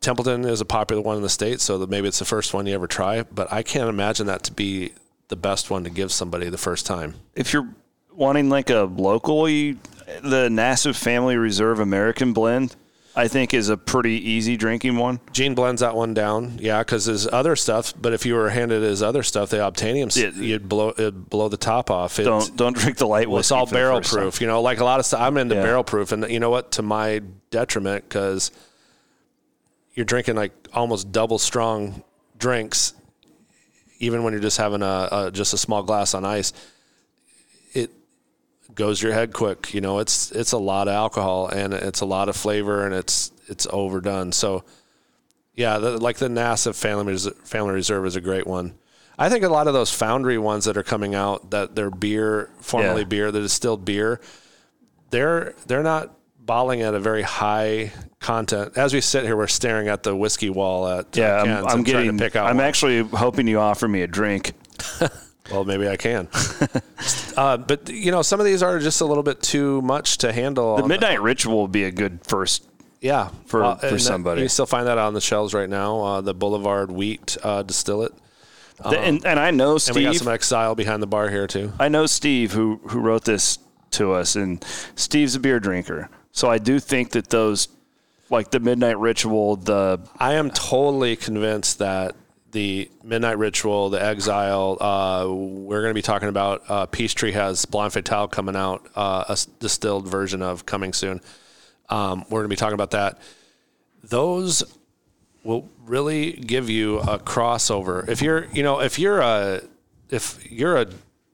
Templeton 0.00 0.44
is 0.44 0.60
a 0.60 0.66
popular 0.66 1.02
one 1.02 1.16
in 1.16 1.22
the 1.22 1.28
states, 1.28 1.64
so 1.64 1.78
that 1.78 1.90
maybe 1.90 2.06
it's 2.06 2.20
the 2.20 2.24
first 2.24 2.54
one 2.54 2.66
you 2.66 2.74
ever 2.74 2.86
try. 2.86 3.22
But 3.22 3.52
I 3.52 3.62
can't 3.62 3.88
imagine 3.88 4.26
that 4.26 4.44
to 4.44 4.52
be 4.52 4.92
the 5.28 5.36
best 5.36 5.70
one 5.70 5.82
to 5.84 5.90
give 5.90 6.12
somebody 6.12 6.48
the 6.48 6.58
first 6.58 6.86
time. 6.86 7.14
if 7.34 7.52
you're 7.52 7.68
wanting 8.14 8.48
like 8.48 8.70
a 8.70 8.88
locally, 8.96 9.76
the 10.22 10.48
Nassif 10.48 10.96
Family 10.96 11.36
Reserve 11.36 11.80
American 11.80 12.32
blend, 12.32 12.76
I 13.18 13.28
think 13.28 13.54
is 13.54 13.70
a 13.70 13.78
pretty 13.78 14.12
easy 14.30 14.58
drinking 14.58 14.96
one. 14.98 15.20
Gene 15.32 15.54
blends 15.54 15.80
that 15.80 15.96
one 15.96 16.12
down, 16.12 16.58
yeah, 16.60 16.80
because 16.80 17.06
his 17.06 17.26
other 17.26 17.56
stuff. 17.56 17.94
But 17.98 18.12
if 18.12 18.26
you 18.26 18.34
were 18.34 18.50
handed 18.50 18.82
his 18.82 19.02
other 19.02 19.22
stuff, 19.22 19.48
the 19.48 19.56
obtainium, 19.56 20.14
Yeah. 20.14 20.38
you'd 20.38 20.68
blow 20.68 20.90
it'd 20.90 21.30
blow 21.30 21.48
the 21.48 21.56
top 21.56 21.90
off. 21.90 22.18
It, 22.18 22.24
Don't 22.24 22.54
don't 22.56 22.76
drink 22.76 22.98
the 22.98 23.06
light 23.06 23.30
well, 23.30 23.38
it's 23.40 23.50
all 23.50 23.64
barrel 23.66 24.00
first 24.00 24.10
time. 24.12 24.20
proof. 24.20 24.40
You 24.42 24.46
know, 24.46 24.60
like 24.60 24.80
a 24.80 24.84
lot 24.84 25.00
of 25.00 25.06
stuff. 25.06 25.20
I'm 25.22 25.38
into 25.38 25.54
Yeah. 25.54 25.62
barrel 25.62 25.82
proof, 25.82 26.12
and 26.12 26.28
you 26.30 26.38
know 26.40 26.50
what? 26.50 26.72
To 26.72 26.82
my 26.82 27.22
detriment, 27.50 28.06
because 28.06 28.50
you're 29.94 30.04
drinking 30.04 30.36
like 30.36 30.52
almost 30.74 31.10
double 31.10 31.38
strong 31.38 32.02
drinks, 32.38 32.92
even 33.98 34.24
when 34.24 34.34
you're 34.34 34.42
just 34.42 34.58
having 34.58 34.82
a, 34.82 35.08
a 35.10 35.30
just 35.32 35.54
a 35.54 35.58
small 35.58 35.82
glass 35.82 36.12
on 36.12 36.24
ice. 36.26 36.52
Goes 38.76 39.02
your 39.02 39.12
head 39.12 39.32
quick. 39.32 39.74
You 39.74 39.80
know, 39.80 39.98
it's 39.98 40.30
it's 40.30 40.52
a 40.52 40.58
lot 40.58 40.86
of 40.86 40.94
alcohol 40.94 41.48
and 41.48 41.74
it's 41.74 42.00
a 42.02 42.06
lot 42.06 42.28
of 42.28 42.36
flavor 42.36 42.84
and 42.84 42.94
it's 42.94 43.32
it's 43.48 43.66
overdone. 43.70 44.30
So, 44.32 44.64
yeah, 45.54 45.78
the, 45.78 45.98
like 45.98 46.18
the 46.18 46.28
Nassif 46.28 46.74
Family 46.76 47.16
Family 47.44 47.72
Reserve 47.72 48.06
is 48.06 48.16
a 48.16 48.20
great 48.20 48.46
one. 48.46 48.74
I 49.18 49.30
think 49.30 49.44
a 49.44 49.48
lot 49.48 49.66
of 49.66 49.72
those 49.72 49.90
foundry 49.90 50.36
ones 50.36 50.66
that 50.66 50.76
are 50.76 50.82
coming 50.82 51.14
out 51.14 51.50
that 51.52 51.74
they're 51.74 51.90
beer, 51.90 52.50
formerly 52.60 53.00
Yeah. 53.00 53.06
beer, 53.08 53.32
that 53.32 53.42
is 53.42 53.52
still 53.52 53.78
beer. 53.78 54.20
They're 55.10 55.54
they're 55.66 55.82
not 55.82 56.14
bottling 56.38 56.82
at 56.82 56.94
a 56.94 57.00
very 57.00 57.22
high 57.22 57.92
content. 58.20 58.76
As 58.76 58.92
we 58.92 59.00
sit 59.00 59.24
here, 59.24 59.36
we're 59.38 59.46
staring 59.46 59.88
at 59.88 60.02
the 60.02 60.14
whiskey 60.14 60.50
wall 60.50 60.86
at 60.86 61.06
uh, 61.18 61.20
Yeah, 61.20 61.42
I'm, 61.42 61.66
I'm 61.66 61.82
getting. 61.82 62.18
to 62.18 62.22
pick 62.24 62.36
out. 62.36 62.46
I'm 62.46 62.56
one. 62.58 62.66
actually 62.66 63.02
hoping 63.02 63.48
you 63.48 63.58
offer 63.58 63.88
me 63.88 64.02
a 64.02 64.06
drink. 64.06 64.52
Well, 65.50 65.64
maybe 65.64 65.88
I 65.88 65.96
can. 65.96 66.28
uh, 67.36 67.56
but 67.56 67.88
you 67.88 68.10
know, 68.10 68.22
some 68.22 68.40
of 68.40 68.46
these 68.46 68.62
are 68.62 68.78
just 68.78 69.00
a 69.00 69.04
little 69.04 69.22
bit 69.22 69.42
too 69.42 69.80
much 69.82 70.18
to 70.18 70.32
handle. 70.32 70.76
The 70.76 70.88
Midnight 70.88 71.20
Ritual 71.22 71.62
would 71.62 71.72
be 71.72 71.84
a 71.84 71.90
good 71.92 72.20
first. 72.24 72.64
yeah, 73.00 73.28
for- 73.46 73.62
Uh, 73.64 73.76
for 73.76 73.90
that- 73.90 74.00
somebody. 74.00 74.42
you 74.42 74.48
still 74.48 74.66
find 74.66 74.86
that 74.86 74.98
on 74.98 75.14
the 75.14 75.20
shelves 75.20 75.54
right 75.54 75.68
now. 75.68 76.00
Uh, 76.00 76.20
the 76.20 76.34
Boulevard 76.34 76.90
Wheat 76.90 77.36
uh, 77.42 77.62
Distillate, 77.62 78.12
The- 78.82 78.98
and, 78.98 79.24
and 79.24 79.38
I 79.38 79.50
know 79.52 79.72
and 79.86 79.94
we 79.96 80.02
got 80.02 80.14
Steve. 80.14 80.18
some 80.24 80.28
Exile 80.32 80.74
behind 80.74 81.02
the 81.02 81.06
bar 81.06 81.28
here 81.30 81.46
too. 81.46 81.72
I 81.78 81.88
know 81.88 82.06
Steve 82.06 82.52
who 82.52 82.80
who 82.88 82.98
wrote 83.00 83.24
this 83.24 83.58
to 83.92 84.12
us, 84.12 84.34
and 84.36 84.64
Steve's 84.96 85.34
a 85.36 85.40
beer 85.40 85.60
drinker, 85.60 86.08
so 86.32 86.50
I 86.50 86.58
do 86.58 86.80
think 86.80 87.12
that 87.12 87.30
those, 87.30 87.68
like 88.30 88.50
the 88.50 88.58
Midnight 88.60 88.98
Ritual, 88.98 89.56
the 89.56 90.00
I 90.18 90.34
am 90.34 90.50
totally 90.50 91.14
convinced 91.16 91.78
that 91.78 92.16
the 92.56 92.90
Midnight 93.04 93.36
Ritual, 93.36 93.90
the 93.90 94.02
Exile, 94.02 94.78
uh, 94.80 95.26
we're 95.30 95.82
going 95.82 95.90
to 95.90 95.94
be 95.94 96.00
talking 96.00 96.30
about. 96.30 96.62
Uh, 96.66 96.86
Peace 96.86 97.12
Tree 97.12 97.32
has 97.32 97.66
Blonde 97.66 97.92
Fatale 97.92 98.28
coming 98.28 98.56
out, 98.56 98.88
uh, 98.96 99.24
a 99.28 99.36
distilled 99.60 100.08
version 100.08 100.40
of 100.40 100.64
coming 100.64 100.94
soon. 100.94 101.20
Um, 101.90 102.24
we're 102.30 102.40
going 102.40 102.48
to 102.48 102.48
be 102.48 102.56
talking 102.56 102.72
about 102.72 102.92
that. 102.92 103.18
Those 104.02 104.62
will 105.44 105.68
really 105.84 106.32
give 106.32 106.70
you 106.70 107.00
a 107.00 107.18
crossover. 107.18 108.08
If 108.08 108.22
you're, 108.22 108.46
you 108.46 108.62
know, 108.62 108.80
if 108.80 108.98
you're 108.98 109.20
a 109.20 109.60
if 110.08 110.50
you're 110.50 110.78
a 110.78 110.86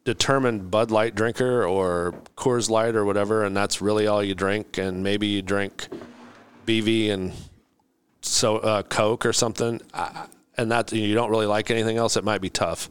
determined 0.04 0.72
Bud 0.72 0.90
Light 0.90 1.14
drinker 1.14 1.64
or 1.64 2.16
Coors 2.36 2.68
Light 2.68 2.96
or 2.96 3.04
whatever, 3.04 3.44
and 3.44 3.56
that's 3.56 3.80
really 3.80 4.08
all 4.08 4.24
you 4.24 4.34
drink, 4.34 4.76
and 4.76 5.04
maybe 5.04 5.28
you 5.28 5.40
drink 5.40 5.86
BV 6.66 7.12
and 7.12 7.32
so 8.22 8.58
uh, 8.58 8.82
Coke 8.82 9.24
or 9.24 9.32
something, 9.32 9.80
uh, 9.94 10.26
and 10.56 10.70
that 10.70 10.92
you 10.92 11.14
don't 11.14 11.30
really 11.30 11.46
like 11.46 11.70
anything 11.70 11.96
else, 11.96 12.16
it 12.16 12.24
might 12.24 12.40
be 12.40 12.50
tough. 12.50 12.88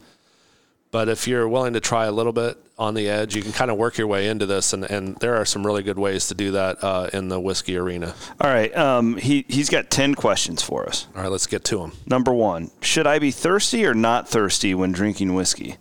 But 0.92 1.08
if 1.08 1.26
you're 1.26 1.48
willing 1.48 1.72
to 1.72 1.80
try 1.80 2.04
a 2.04 2.12
little 2.12 2.34
bit 2.34 2.58
on 2.78 2.92
the 2.92 3.08
edge, 3.08 3.34
you 3.34 3.40
can 3.42 3.52
kind 3.52 3.70
of 3.70 3.78
work 3.78 3.96
your 3.96 4.06
way 4.06 4.28
into 4.28 4.44
this, 4.44 4.74
and, 4.74 4.84
and 4.84 5.16
there 5.16 5.36
are 5.36 5.46
some 5.46 5.66
really 5.66 5.82
good 5.82 5.98
ways 5.98 6.26
to 6.28 6.34
do 6.34 6.50
that 6.50 6.84
uh, 6.84 7.08
in 7.14 7.28
the 7.28 7.40
whiskey 7.40 7.78
arena. 7.78 8.14
All 8.38 8.50
right. 8.50 8.76
Um, 8.76 9.16
he, 9.16 9.46
he's 9.48 9.70
got 9.70 9.88
10 9.90 10.14
questions 10.14 10.62
for 10.62 10.86
us. 10.86 11.06
All 11.16 11.22
right, 11.22 11.30
let's 11.30 11.46
get 11.46 11.64
to 11.64 11.78
them. 11.78 11.92
Number 12.06 12.32
one 12.32 12.70
Should 12.82 13.06
I 13.06 13.18
be 13.18 13.30
thirsty 13.30 13.86
or 13.86 13.94
not 13.94 14.28
thirsty 14.28 14.74
when 14.74 14.92
drinking 14.92 15.32
whiskey? 15.32 15.76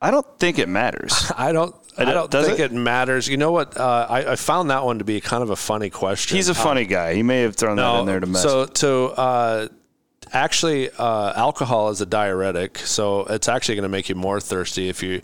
I 0.00 0.10
don't 0.10 0.26
think 0.38 0.58
it 0.58 0.68
matters. 0.68 1.32
I 1.36 1.52
don't. 1.52 1.74
I 1.96 2.04
don't 2.04 2.30
Does 2.30 2.46
think 2.46 2.60
it? 2.60 2.70
it? 2.70 2.72
matters. 2.72 3.26
You 3.26 3.38
know 3.38 3.50
what? 3.50 3.76
Uh, 3.76 4.06
I, 4.08 4.32
I 4.32 4.36
found 4.36 4.70
that 4.70 4.84
one 4.84 4.98
to 4.98 5.04
be 5.04 5.20
kind 5.20 5.42
of 5.42 5.50
a 5.50 5.56
funny 5.56 5.90
question. 5.90 6.36
He's 6.36 6.48
a 6.48 6.54
funny 6.54 6.84
guy. 6.84 7.14
He 7.14 7.24
may 7.24 7.40
have 7.40 7.56
thrown 7.56 7.76
that 7.76 7.98
in 7.98 8.06
there 8.06 8.20
to 8.20 8.26
mess. 8.26 8.42
So, 8.42 8.66
to 8.66 9.04
uh, 9.16 9.68
actually, 10.32 10.90
uh, 10.90 11.32
alcohol 11.34 11.90
is 11.90 12.00
a 12.00 12.06
diuretic, 12.06 12.78
so 12.78 13.20
it's 13.26 13.48
actually 13.48 13.76
going 13.76 13.84
to 13.84 13.88
make 13.88 14.08
you 14.08 14.14
more 14.14 14.40
thirsty. 14.40 14.88
If 14.88 15.02
you, 15.02 15.22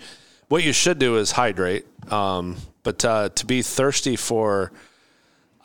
what 0.48 0.62
you 0.62 0.72
should 0.72 0.98
do 0.98 1.16
is 1.16 1.32
hydrate. 1.32 1.84
Um, 2.12 2.56
but 2.82 3.04
uh, 3.04 3.30
to 3.30 3.46
be 3.46 3.62
thirsty 3.62 4.14
for, 4.16 4.70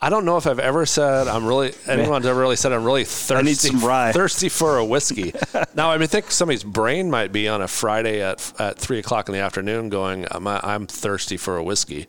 I 0.00 0.08
don't 0.08 0.24
know 0.24 0.38
if 0.38 0.46
I've 0.46 0.58
ever 0.58 0.86
said 0.86 1.28
I'm 1.28 1.46
really 1.46 1.72
anyone's 1.86 2.24
ever 2.24 2.40
really 2.40 2.56
said 2.56 2.72
I'm 2.72 2.84
really 2.84 3.04
thirsty. 3.04 3.44
need 3.44 3.58
some 3.58 3.80
rye. 3.84 4.12
Thirsty 4.12 4.48
for 4.48 4.78
a 4.78 4.84
whiskey. 4.84 5.34
now 5.74 5.90
I 5.90 5.98
mean, 5.98 6.08
think 6.08 6.30
somebody's 6.30 6.64
brain 6.64 7.10
might 7.10 7.30
be 7.30 7.46
on 7.48 7.60
a 7.60 7.68
Friday 7.68 8.22
at 8.22 8.52
at 8.58 8.78
three 8.78 8.98
o'clock 8.98 9.28
in 9.28 9.34
the 9.34 9.40
afternoon, 9.40 9.90
going, 9.90 10.26
"I'm, 10.30 10.46
I'm 10.46 10.86
thirsty 10.86 11.36
for 11.36 11.58
a 11.58 11.62
whiskey." 11.62 12.06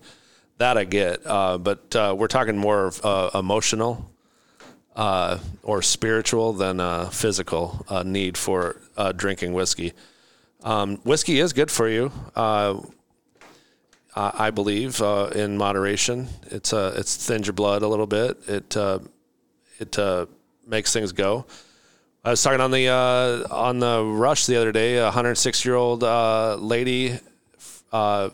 That 0.57 0.77
I 0.77 0.85
get, 0.85 1.25
uh, 1.25 1.57
but 1.57 1.95
uh, 1.95 2.15
we're 2.17 2.27
talking 2.27 2.55
more 2.55 2.85
of, 2.85 3.03
uh, 3.03 3.31
emotional 3.33 4.10
uh, 4.95 5.39
or 5.63 5.81
spiritual 5.81 6.53
than 6.53 6.79
uh, 6.79 7.09
physical 7.09 7.85
uh, 7.87 8.03
need 8.03 8.37
for 8.37 8.77
uh, 8.97 9.11
drinking 9.11 9.53
whiskey. 9.53 9.93
Um, 10.63 10.97
whiskey 10.97 11.39
is 11.39 11.53
good 11.53 11.71
for 11.71 11.89
you, 11.89 12.11
uh, 12.35 12.79
I 14.13 14.51
believe, 14.51 15.01
uh, 15.01 15.31
in 15.33 15.57
moderation. 15.57 16.27
It's 16.47 16.73
uh, 16.73 16.93
it's 16.97 17.15
thins 17.25 17.47
your 17.47 17.53
blood 17.53 17.81
a 17.81 17.87
little 17.87 18.07
bit. 18.07 18.37
It 18.47 18.77
uh, 18.77 18.99
it 19.79 19.97
makes 20.67 20.93
things 20.93 21.11
go. 21.11 21.45
I 22.23 22.29
was 22.29 22.43
talking 22.43 22.61
on 22.61 22.69
the 22.69 22.87
uh, 22.87 23.47
on 23.49 23.79
the 23.79 24.03
rush 24.03 24.45
the 24.45 24.55
other 24.55 24.71
day. 24.71 24.97
A 24.97 25.05
106 25.05 25.65
year 25.65 25.75
old 25.75 26.03
uh, 26.03 26.55
lady. 26.55 27.19
Uh, 27.91 28.29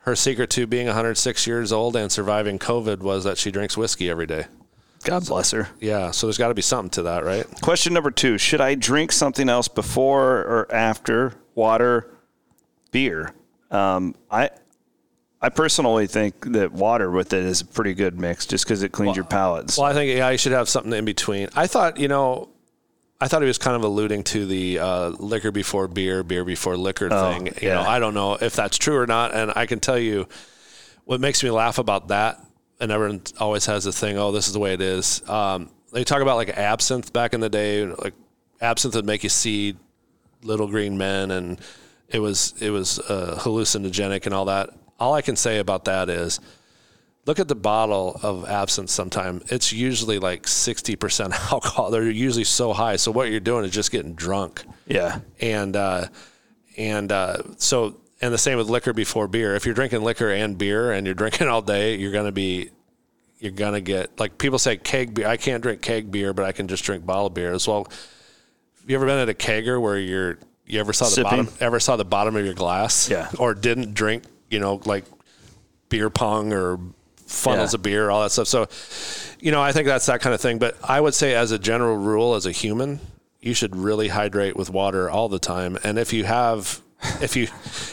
her 0.00 0.14
secret 0.14 0.50
to 0.50 0.66
being 0.66 0.86
106 0.86 1.46
years 1.46 1.72
old 1.72 1.96
and 1.96 2.12
surviving 2.12 2.58
COVID 2.60 2.98
was 2.98 3.24
that 3.24 3.38
she 3.38 3.50
drinks 3.50 3.76
whiskey 3.76 4.08
every 4.08 4.26
day. 4.26 4.46
God 5.06 5.24
bless 5.24 5.52
her. 5.52 5.68
Yeah, 5.80 6.10
so 6.10 6.26
there's 6.26 6.36
got 6.36 6.48
to 6.48 6.54
be 6.54 6.62
something 6.62 6.90
to 6.90 7.02
that, 7.02 7.24
right? 7.24 7.46
Question 7.62 7.94
number 7.94 8.10
two 8.10 8.38
Should 8.38 8.60
I 8.60 8.74
drink 8.74 9.12
something 9.12 9.48
else 9.48 9.68
before 9.68 10.38
or 10.38 10.66
after 10.74 11.32
water, 11.54 12.12
beer? 12.90 13.32
Um, 13.70 14.14
I. 14.30 14.50
I 15.38 15.50
personally 15.50 16.06
think 16.06 16.52
that 16.52 16.72
water 16.72 17.10
with 17.10 17.34
it 17.34 17.44
is 17.44 17.60
a 17.60 17.66
pretty 17.66 17.92
good 17.92 18.18
mix, 18.18 18.46
just 18.46 18.64
because 18.64 18.82
it 18.82 18.90
cleans 18.90 19.16
your 19.16 19.26
palates. 19.26 19.76
Well, 19.76 19.86
I 19.86 19.92
think 19.92 20.16
yeah, 20.16 20.30
you 20.30 20.38
should 20.38 20.52
have 20.52 20.66
something 20.66 20.92
in 20.94 21.04
between. 21.04 21.50
I 21.54 21.66
thought, 21.66 21.98
you 21.98 22.08
know, 22.08 22.48
I 23.20 23.28
thought 23.28 23.42
he 23.42 23.46
was 23.46 23.58
kind 23.58 23.76
of 23.76 23.84
alluding 23.84 24.24
to 24.24 24.46
the 24.46 24.78
uh, 24.78 25.08
liquor 25.10 25.52
before 25.52 25.88
beer, 25.88 26.22
beer 26.22 26.42
before 26.42 26.76
liquor 26.76 27.10
thing. 27.10 27.46
You 27.46 27.52
yeah. 27.62 27.74
know, 27.74 27.82
I 27.82 27.98
don't 27.98 28.14
know 28.14 28.34
if 28.34 28.56
that's 28.56 28.78
true 28.78 28.96
or 28.96 29.06
not, 29.06 29.34
and 29.34 29.52
I 29.54 29.66
can 29.66 29.78
tell 29.78 29.98
you 29.98 30.26
what 31.04 31.20
makes 31.20 31.44
me 31.44 31.50
laugh 31.50 31.78
about 31.78 32.08
that. 32.08 32.42
And 32.80 32.92
everyone 32.92 33.22
always 33.40 33.66
has 33.66 33.84
this 33.84 33.98
thing. 33.98 34.18
Oh, 34.18 34.32
this 34.32 34.46
is 34.46 34.52
the 34.52 34.58
way 34.58 34.74
it 34.74 34.80
is. 34.80 35.26
Um, 35.28 35.70
they 35.92 36.04
talk 36.04 36.20
about 36.20 36.36
like 36.36 36.50
absinthe 36.50 37.12
back 37.12 37.32
in 37.32 37.40
the 37.40 37.48
day. 37.48 37.86
Like 37.86 38.14
absinthe 38.60 38.94
would 38.94 39.06
make 39.06 39.22
you 39.22 39.30
see 39.30 39.76
little 40.42 40.66
green 40.66 40.98
men, 40.98 41.30
and 41.30 41.60
it 42.08 42.18
was 42.18 42.54
it 42.60 42.70
was 42.70 42.98
uh, 42.98 43.38
hallucinogenic 43.40 44.26
and 44.26 44.34
all 44.34 44.44
that. 44.46 44.70
All 44.98 45.14
I 45.14 45.22
can 45.22 45.36
say 45.36 45.58
about 45.58 45.86
that 45.86 46.08
is 46.10 46.40
look 47.26 47.38
at 47.38 47.48
the 47.48 47.56
bottle 47.56 48.20
of 48.22 48.48
absinthe 48.48 48.88
sometime 48.88 49.42
it's 49.48 49.72
usually 49.72 50.18
like 50.18 50.44
60% 50.44 51.32
alcohol 51.52 51.90
they're 51.90 52.08
usually 52.08 52.44
so 52.44 52.72
high 52.72 52.94
so 52.94 53.10
what 53.10 53.30
you're 53.30 53.40
doing 53.40 53.64
is 53.64 53.72
just 53.72 53.90
getting 53.90 54.14
drunk 54.14 54.62
yeah. 54.86 55.18
and 55.40 55.74
uh, 55.74 56.06
and 56.76 57.10
uh, 57.10 57.38
so 57.56 57.96
and 58.20 58.32
the 58.32 58.38
same 58.38 58.56
with 58.58 58.68
liquor 58.68 58.92
before 58.92 59.28
beer 59.28 59.54
if 59.54 59.64
you're 59.66 59.74
drinking 59.74 60.02
liquor 60.02 60.30
and 60.30 60.56
beer 60.58 60.92
and 60.92 61.06
you're 61.06 61.14
drinking 61.22 61.48
all 61.48 61.62
day 61.62 61.96
you're 61.96 62.12
gonna 62.12 62.32
be 62.32 62.70
you're 63.38 63.52
gonna 63.52 63.80
get 63.80 64.18
like 64.18 64.38
people 64.38 64.58
say 64.58 64.76
keg 64.76 65.14
beer 65.14 65.26
i 65.28 65.36
can't 65.36 65.62
drink 65.62 65.82
keg 65.82 66.10
beer 66.10 66.32
but 66.32 66.44
i 66.44 66.52
can 66.52 66.66
just 66.68 66.84
drink 66.84 67.04
bottle 67.04 67.28
beer 67.30 67.52
as 67.52 67.66
well 67.68 67.84
have 68.80 68.88
you 68.90 68.96
ever 68.96 69.06
been 69.06 69.18
at 69.18 69.28
a 69.28 69.34
kegger 69.34 69.80
where 69.80 69.98
you're 69.98 70.38
you 70.66 70.80
ever 70.80 70.92
saw 70.92 71.04
the 71.04 71.10
Sipping? 71.12 71.30
bottom 71.30 71.48
ever 71.60 71.78
saw 71.78 71.96
the 71.96 72.04
bottom 72.04 72.34
of 72.36 72.44
your 72.44 72.54
glass 72.54 73.08
Yeah. 73.10 73.28
or 73.38 73.54
didn't 73.54 73.94
drink 73.94 74.24
you 74.50 74.58
know 74.58 74.80
like 74.86 75.04
beer 75.88 76.10
pong 76.10 76.52
or 76.52 76.78
funnels 77.26 77.72
Yeah. 77.72 77.76
of 77.78 77.82
beer 77.82 78.10
all 78.10 78.22
that 78.22 78.30
stuff 78.30 78.46
so 78.48 78.66
you 79.40 79.50
know 79.52 79.60
i 79.60 79.72
think 79.72 79.86
that's 79.86 80.06
that 80.06 80.20
kind 80.20 80.34
of 80.34 80.40
thing 80.40 80.58
but 80.58 80.76
i 80.82 81.00
would 81.00 81.14
say 81.14 81.34
as 81.34 81.50
a 81.52 81.58
general 81.58 81.96
rule 81.96 82.34
as 82.34 82.46
a 82.46 82.52
human 82.52 83.00
you 83.40 83.52
should 83.54 83.76
really 83.76 84.08
hydrate 84.08 84.56
with 84.56 84.70
water 84.70 85.10
all 85.10 85.28
the 85.28 85.38
time 85.38 85.76
and 85.84 85.98
if 85.98 86.12
you 86.12 86.24
have 86.24 86.80
if 87.20 87.36
you 87.36 87.48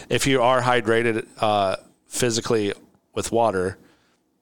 if 0.09 0.27
you 0.27 0.41
are 0.41 0.61
hydrated 0.61 1.27
uh, 1.39 1.75
physically 2.07 2.73
with 3.13 3.31
water 3.31 3.77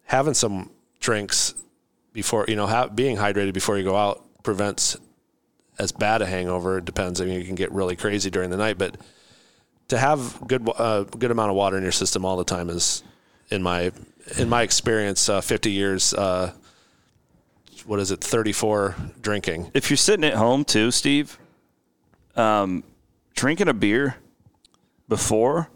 having 0.06 0.34
some 0.34 0.70
drinks 1.00 1.53
before 2.13 2.46
you 2.48 2.56
know 2.56 2.68
ha- 2.68 2.88
being 2.88 3.18
hydrated 3.18 3.53
before 3.53 3.77
you 3.77 3.84
go 3.84 3.96
out 3.96 4.24
prevents 4.44 4.98
as 5.80 5.91
bad 5.91 6.22
a 6.22 6.25
hangover. 6.25 6.77
It 6.77 6.86
depends. 6.86 7.22
I 7.22 7.25
mean 7.25 7.39
you 7.39 7.46
can 7.46 7.56
get 7.56 7.72
really 7.72 7.96
crazy 7.96 8.30
during 8.30 8.50
the 8.50 8.58
night 8.58 8.77
but 8.77 8.98
to 9.88 9.98
have 9.98 10.39
good 10.48 10.68
uh, 10.77 11.03
good 11.03 11.32
amount 11.32 11.50
of 11.50 11.56
water 11.56 11.77
in 11.77 11.84
your 11.84 11.91
system 11.91 12.25
all 12.25 12.38
the 12.38 12.46
time 12.46 12.70
is 12.70 13.03
in 13.50 13.62
my 13.62 13.91
in 14.38 14.48
my 14.48 14.62
experience 14.62 15.27
uh, 15.27 15.41
50 15.41 15.72
years 15.72 16.13
uh, 16.13 16.53
what 17.86 18.00
is 18.00 18.12
it? 18.12 18.22
34 18.22 18.96
drinking. 19.22 19.72
If 19.74 19.89
you're 19.89 19.98
sitting 19.98 20.24
at 20.25 20.36
home 20.36 20.63
too, 20.63 20.91
Steve, 20.91 21.38
um, 22.36 22.84
drinking 23.36 23.68
a 23.68 23.74
beer 23.74 24.15
before 25.12 25.70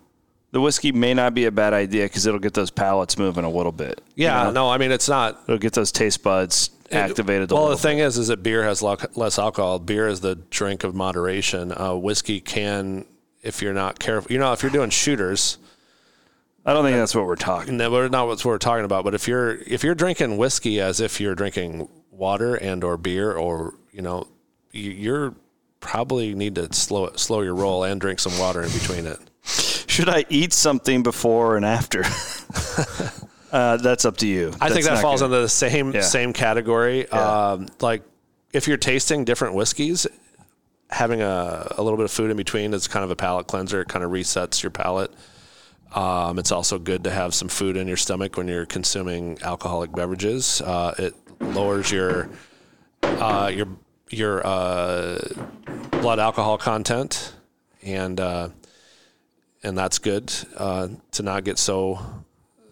the 0.51 0.62
whiskey 0.62 0.94
may 0.94 1.13
not 1.13 1.34
be 1.34 1.44
a 1.44 1.51
bad 1.51 1.74
idea 1.74 2.06
because 2.06 2.25
it'll 2.25 2.39
get 2.39 2.54
those 2.54 2.72
palates 2.72 3.18
moving 3.18 3.44
a 3.44 3.50
little 3.50 3.74
bit. 3.74 4.00
yeah 4.15 4.39
You 4.39 4.46
know? 4.46 4.51
no 4.63 4.70
i 4.72 4.77
mean 4.77 4.92
it's 4.94 5.10
not 5.10 5.42
It'll 5.48 5.58
get 5.58 5.74
those 5.74 5.92
taste 5.92 6.24
buds 6.24 6.70
activated. 6.92 7.51
a 7.51 7.54
well 7.56 7.68
the 7.68 7.75
thing 7.77 8.00
is 8.00 8.18
is 8.18 8.30
that 8.30 8.42
beer 8.42 8.63
has 8.63 8.82
lo- 8.82 8.96
less 9.15 9.38
alcohol 9.38 9.80
beer 9.80 10.08
is 10.08 10.22
the 10.22 10.36
drink 10.50 10.86
of 10.86 10.96
moderation 10.96 11.74
uh, 11.74 11.94
whiskey 11.94 12.39
can 12.39 13.04
if 13.44 13.62
you're 13.62 13.74
not 13.74 14.00
careful 14.00 14.32
you 14.32 14.39
know 14.39 14.54
if 14.54 14.63
you're 14.63 14.72
doing 14.72 14.89
shooters 14.89 15.58
I 16.68 16.74
don't 16.74 16.84
think 16.84 16.98
that's 16.98 17.13
what 17.13 17.27
we're 17.27 17.36
talking. 17.36 17.77
No, 17.77 17.92
we're 17.92 18.08
not 18.08 18.25
what 18.25 18.44
we're 18.44 18.58
talking 18.58 18.86
about. 18.86 19.04
But 19.04 19.13
if 19.13 19.27
you're 19.27 19.51
if 19.68 19.84
you're 19.84 19.94
drinking 19.94 20.38
whiskey 20.38 20.82
as 20.82 21.00
if 21.00 21.22
you're 21.22 21.36
drinking 21.36 21.88
water 22.10 22.56
and 22.56 22.84
or 22.84 22.98
beer 22.98 23.34
or 23.34 23.75
you 23.92 24.01
know, 24.01 24.25
you, 24.72 24.89
you're 24.89 25.36
probably 25.86 26.34
need 26.34 26.56
to 26.56 26.74
slow 26.74 27.12
slow 27.15 27.42
your 27.42 27.54
roll 27.56 27.84
and 27.84 28.01
drink 28.01 28.20
some 28.20 28.38
water 28.39 28.63
in 28.63 28.72
between 28.72 29.06
it. 29.06 29.20
Should 29.88 30.10
I 30.10 30.25
eat 30.30 30.51
something 30.51 31.04
before 31.04 31.56
and 31.56 31.63
after? 31.65 32.04
uh, 33.51 33.77
that's 33.77 34.04
up 34.04 34.18
to 34.18 34.27
you. 34.27 34.51
I 34.60 34.70
think 34.72 34.86
that 34.86 35.00
falls 35.01 35.22
good. 35.22 35.27
into 35.27 35.38
the 35.42 35.50
same 35.50 35.94
Yeah. 35.94 36.01
same 36.01 36.34
category. 36.34 37.08
Um, 37.10 37.68
like 37.80 38.01
if 38.51 38.68
you're 38.68 38.77
tasting 38.77 39.25
different 39.25 39.54
whiskeys, 39.54 40.08
having 40.89 41.22
a, 41.22 41.68
a 41.77 41.84
little 41.84 41.98
bit 41.98 42.06
of 42.06 42.12
food 42.12 42.32
in 42.32 42.38
between 42.38 42.74
is 42.74 42.88
kind 42.88 43.04
of 43.06 43.12
a 43.12 43.15
palate 43.15 43.48
cleanser. 43.48 43.82
It 43.82 43.88
kind 43.88 44.04
of 44.04 44.12
resets 44.12 44.63
your 44.63 44.72
palate. 44.72 45.12
Um, 45.94 46.39
it's 46.39 46.51
also 46.51 46.77
good 46.80 47.04
to 47.06 47.12
have 47.12 47.34
some 47.34 47.48
food 47.48 47.77
in 47.77 47.88
your 47.88 47.98
stomach 47.98 48.36
when 48.38 48.48
you're 48.48 48.65
consuming 48.65 49.38
alcoholic 49.44 49.92
beverages. 49.92 50.62
Uh, 50.62 50.94
it 50.98 51.13
lowers 51.39 51.92
your 51.92 52.30
uh, 53.04 53.51
your 53.54 53.68
your 54.10 54.46
uh, 54.46 55.20
blood 55.92 56.20
alcohol 56.20 56.58
content, 56.58 57.34
and 57.84 58.20
uh, 58.20 58.50
and 59.64 59.78
that's 59.78 60.00
good 60.00 60.34
uh, 60.58 60.88
to 61.12 61.24
not 61.24 61.44
get 61.44 61.58
so 61.58 62.00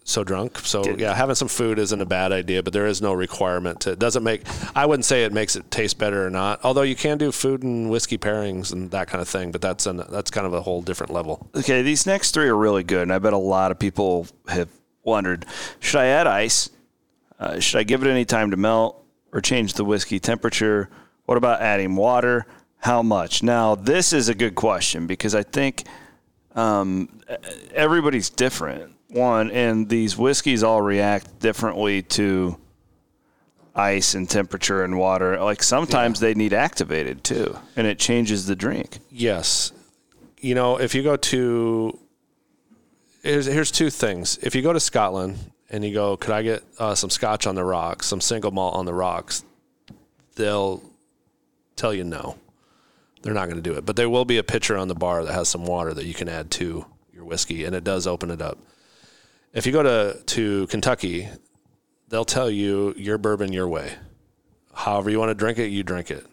so 0.03 0.23
drunk. 0.23 0.59
So 0.59 0.83
yeah, 0.97 1.13
having 1.13 1.35
some 1.35 1.47
food 1.47 1.79
isn't 1.79 1.99
a 1.99 2.05
bad 2.05 2.31
idea, 2.31 2.61
but 2.61 2.73
there 2.73 2.85
is 2.85 3.01
no 3.01 3.13
requirement 3.13 3.81
to. 3.81 3.91
It 3.91 3.99
doesn't 3.99 4.23
make. 4.23 4.43
I 4.75 4.85
wouldn't 4.85 5.05
say 5.05 5.23
it 5.23 5.33
makes 5.33 5.55
it 5.55 5.69
taste 5.71 5.97
better 5.97 6.25
or 6.25 6.29
not. 6.29 6.59
Although 6.63 6.81
you 6.81 6.95
can 6.95 7.17
do 7.17 7.31
food 7.31 7.63
and 7.63 7.89
whiskey 7.89 8.17
pairings 8.17 8.71
and 8.71 8.91
that 8.91 9.07
kind 9.07 9.21
of 9.21 9.27
thing, 9.27 9.51
but 9.51 9.61
that's 9.61 9.85
an 9.85 10.03
that's 10.09 10.31
kind 10.31 10.45
of 10.45 10.53
a 10.53 10.61
whole 10.61 10.81
different 10.81 11.11
level. 11.11 11.49
Okay, 11.55 11.81
these 11.81 12.05
next 12.05 12.33
three 12.33 12.47
are 12.47 12.57
really 12.57 12.83
good, 12.83 13.03
and 13.03 13.13
I 13.13 13.19
bet 13.19 13.33
a 13.33 13.37
lot 13.37 13.71
of 13.71 13.79
people 13.79 14.27
have 14.47 14.69
wondered: 15.03 15.45
Should 15.79 15.99
I 15.99 16.05
add 16.07 16.27
ice? 16.27 16.69
Uh, 17.39 17.59
should 17.59 17.79
I 17.79 17.83
give 17.83 18.05
it 18.05 18.09
any 18.09 18.25
time 18.25 18.51
to 18.51 18.57
melt, 18.57 19.03
or 19.31 19.41
change 19.41 19.73
the 19.73 19.83
whiskey 19.83 20.19
temperature, 20.19 20.89
What 21.25 21.37
about 21.37 21.61
adding 21.61 21.95
water? 21.95 22.45
How 22.77 23.01
much? 23.01 23.43
Now, 23.43 23.75
this 23.75 24.11
is 24.11 24.27
a 24.29 24.35
good 24.35 24.55
question 24.55 25.07
because 25.07 25.33
I 25.33 25.43
think 25.43 25.85
um, 26.55 27.21
everybody's 27.73 28.29
different. 28.29 28.91
One, 29.09 29.51
and 29.51 29.87
these 29.87 30.17
whiskeys 30.17 30.63
all 30.63 30.81
react 30.81 31.39
differently 31.39 32.01
to 32.01 32.57
ice 33.75 34.15
and 34.15 34.29
temperature 34.29 34.83
and 34.83 34.97
water. 34.97 35.39
Like 35.39 35.63
sometimes 35.63 36.21
yeah. 36.21 36.29
they 36.29 36.33
need 36.33 36.53
activated 36.53 37.23
too, 37.23 37.57
and 37.75 37.87
it 37.87 37.99
changes 37.99 38.47
the 38.47 38.55
drink. 38.55 38.99
Yes. 39.09 39.71
You 40.39 40.55
know, 40.55 40.77
if 40.77 40.95
you 40.95 41.03
go 41.03 41.15
to 41.15 41.99
here's 43.21 43.45
here's 43.45 43.71
two 43.71 43.89
things. 43.89 44.37
If 44.41 44.55
you 44.55 44.61
go 44.61 44.73
to 44.73 44.79
Scotland 44.79 45.37
and 45.69 45.83
you 45.83 45.93
go, 45.93 46.17
could 46.17 46.31
I 46.31 46.41
get 46.41 46.63
uh, 46.79 46.95
some 46.95 47.09
Scotch 47.09 47.47
on 47.47 47.55
the 47.55 47.63
rocks, 47.63 48.07
some 48.07 48.21
single 48.21 48.51
malt 48.51 48.75
on 48.75 48.85
the 48.85 48.93
rocks? 48.93 49.43
They'll 50.35 50.83
tell 51.75 51.93
you 51.93 52.03
no. 52.03 52.37
They're 53.21 53.33
not 53.33 53.45
going 53.45 53.61
to 53.61 53.69
do 53.69 53.77
it, 53.77 53.85
but 53.85 53.95
there 53.95 54.09
will 54.09 54.25
be 54.25 54.37
a 54.37 54.43
pitcher 54.43 54.77
on 54.77 54.89
the 54.89 54.95
bar 54.95 55.23
that 55.23 55.33
has 55.33 55.47
some 55.47 55.65
water 55.65 55.93
that 55.93 56.05
you 56.05 56.13
can 56.13 56.27
add 56.27 56.51
to 56.51 56.85
your 57.13 57.23
whiskey, 57.23 57.63
and 57.63 57.73
it 57.73 57.83
does 57.83 58.05
open 58.05 58.29
it 58.31 58.41
up. 58.41 58.57
If 59.53 59.65
you 59.65 59.71
go 59.71 59.83
to 59.83 60.21
to 60.21 60.67
Kentucky, 60.67 61.29
they'll 62.09 62.25
tell 62.25 62.49
you 62.49 62.93
your 62.97 63.17
bourbon 63.17 63.53
your 63.53 63.67
way. 63.67 63.93
However 64.73 65.09
you 65.09 65.19
want 65.19 65.29
to 65.29 65.35
drink 65.35 65.57
it, 65.57 65.67
you 65.67 65.83
drink 65.83 66.11
it. 66.11 66.25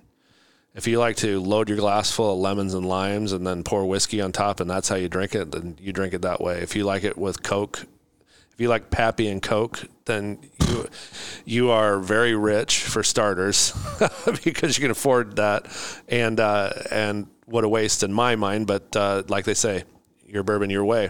If 0.74 0.86
you 0.86 0.98
like 0.98 1.16
to 1.16 1.40
load 1.40 1.68
your 1.68 1.78
glass 1.78 2.10
full 2.10 2.32
of 2.32 2.38
lemons 2.38 2.74
and 2.74 2.86
limes 2.86 3.32
and 3.32 3.46
then 3.46 3.64
pour 3.64 3.84
whiskey 3.84 4.20
on 4.20 4.32
top 4.32 4.60
and 4.60 4.70
that's 4.70 4.88
how 4.88 4.94
you 4.94 5.08
drink 5.08 5.34
it, 5.34 5.50
then 5.50 5.76
you 5.80 5.92
drink 5.92 6.14
it 6.14 6.22
that 6.22 6.40
way. 6.40 6.60
If 6.60 6.76
you 6.76 6.84
like 6.84 7.04
it 7.04 7.18
with 7.18 7.42
Coke, 7.42 7.86
if 8.60 8.64
you 8.64 8.68
like 8.68 8.90
Pappy 8.90 9.26
and 9.28 9.40
Coke, 9.40 9.88
then 10.04 10.38
you 10.68 10.86
you 11.46 11.70
are 11.70 11.98
very 11.98 12.34
rich 12.34 12.80
for 12.80 13.02
starters 13.02 13.72
because 14.44 14.76
you 14.76 14.82
can 14.82 14.90
afford 14.90 15.36
that. 15.36 15.66
And 16.08 16.38
uh, 16.38 16.70
and 16.90 17.26
what 17.46 17.64
a 17.64 17.70
waste 17.70 18.02
in 18.02 18.12
my 18.12 18.36
mind. 18.36 18.66
But 18.66 18.94
uh, 18.94 19.22
like 19.28 19.46
they 19.46 19.54
say, 19.54 19.84
your 20.26 20.42
bourbon 20.42 20.68
your 20.68 20.84
way. 20.84 21.08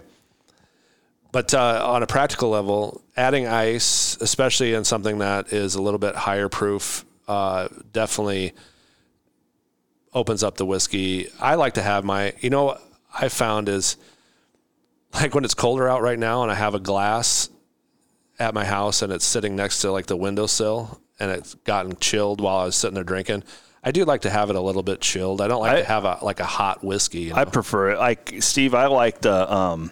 But 1.33 1.52
uh, 1.52 1.83
on 1.85 2.04
a 2.04 2.07
practical 2.07 2.50
level, 2.50 3.02
adding 3.16 3.49
ice, 3.49 4.16
especially 4.21 4.73
in 4.73 4.85
something 4.85 5.19
that 5.19 5.52
is 5.52 5.75
a 5.75 5.83
little 5.83 5.99
bit 5.99 6.14
higher 6.14 6.49
proof, 6.49 7.04
uh, 7.26 7.66
definitely 7.90 8.52
opens 10.14 10.45
up 10.45 10.57
the 10.57 10.66
whiskey. 10.66 11.26
I 11.40 11.57
like 11.57 11.75
to 11.75 11.83
have 11.83 12.04
my, 12.04 12.33
you 12.38 12.50
know, 12.50 12.78
I 13.12 13.28
found 13.28 13.69
is 13.69 13.97
like 15.14 15.34
when 15.34 15.44
it's 15.44 15.54
colder 15.54 15.88
out 15.88 16.02
right 16.02 16.18
now 16.18 16.42
and 16.42 16.50
I 16.50 16.54
have 16.54 16.74
a 16.74 16.80
glass 16.80 17.50
at 18.38 18.54
my 18.54 18.64
house 18.64 19.02
and 19.02 19.12
it's 19.12 19.24
sitting 19.24 19.56
next 19.56 19.80
to 19.82 19.92
like 19.92 20.06
the 20.06 20.16
windowsill 20.16 21.00
and 21.18 21.30
it's 21.30 21.54
gotten 21.54 21.96
chilled 21.96 22.40
while 22.40 22.58
I 22.58 22.64
was 22.64 22.76
sitting 22.76 22.94
there 22.94 23.04
drinking. 23.04 23.44
I 23.82 23.92
do 23.92 24.04
like 24.04 24.22
to 24.22 24.30
have 24.30 24.50
it 24.50 24.56
a 24.56 24.60
little 24.60 24.82
bit 24.82 25.00
chilled. 25.00 25.40
I 25.40 25.48
don't 25.48 25.60
like 25.60 25.72
I, 25.72 25.80
to 25.80 25.86
have 25.86 26.04
a 26.04 26.18
like 26.22 26.40
a 26.40 26.44
hot 26.44 26.84
whiskey. 26.84 27.20
You 27.20 27.30
know? 27.30 27.36
I 27.36 27.44
prefer 27.44 27.90
it. 27.90 27.98
Like 27.98 28.36
Steve, 28.40 28.74
I 28.74 28.86
like 28.86 29.20
the 29.20 29.52
um 29.52 29.90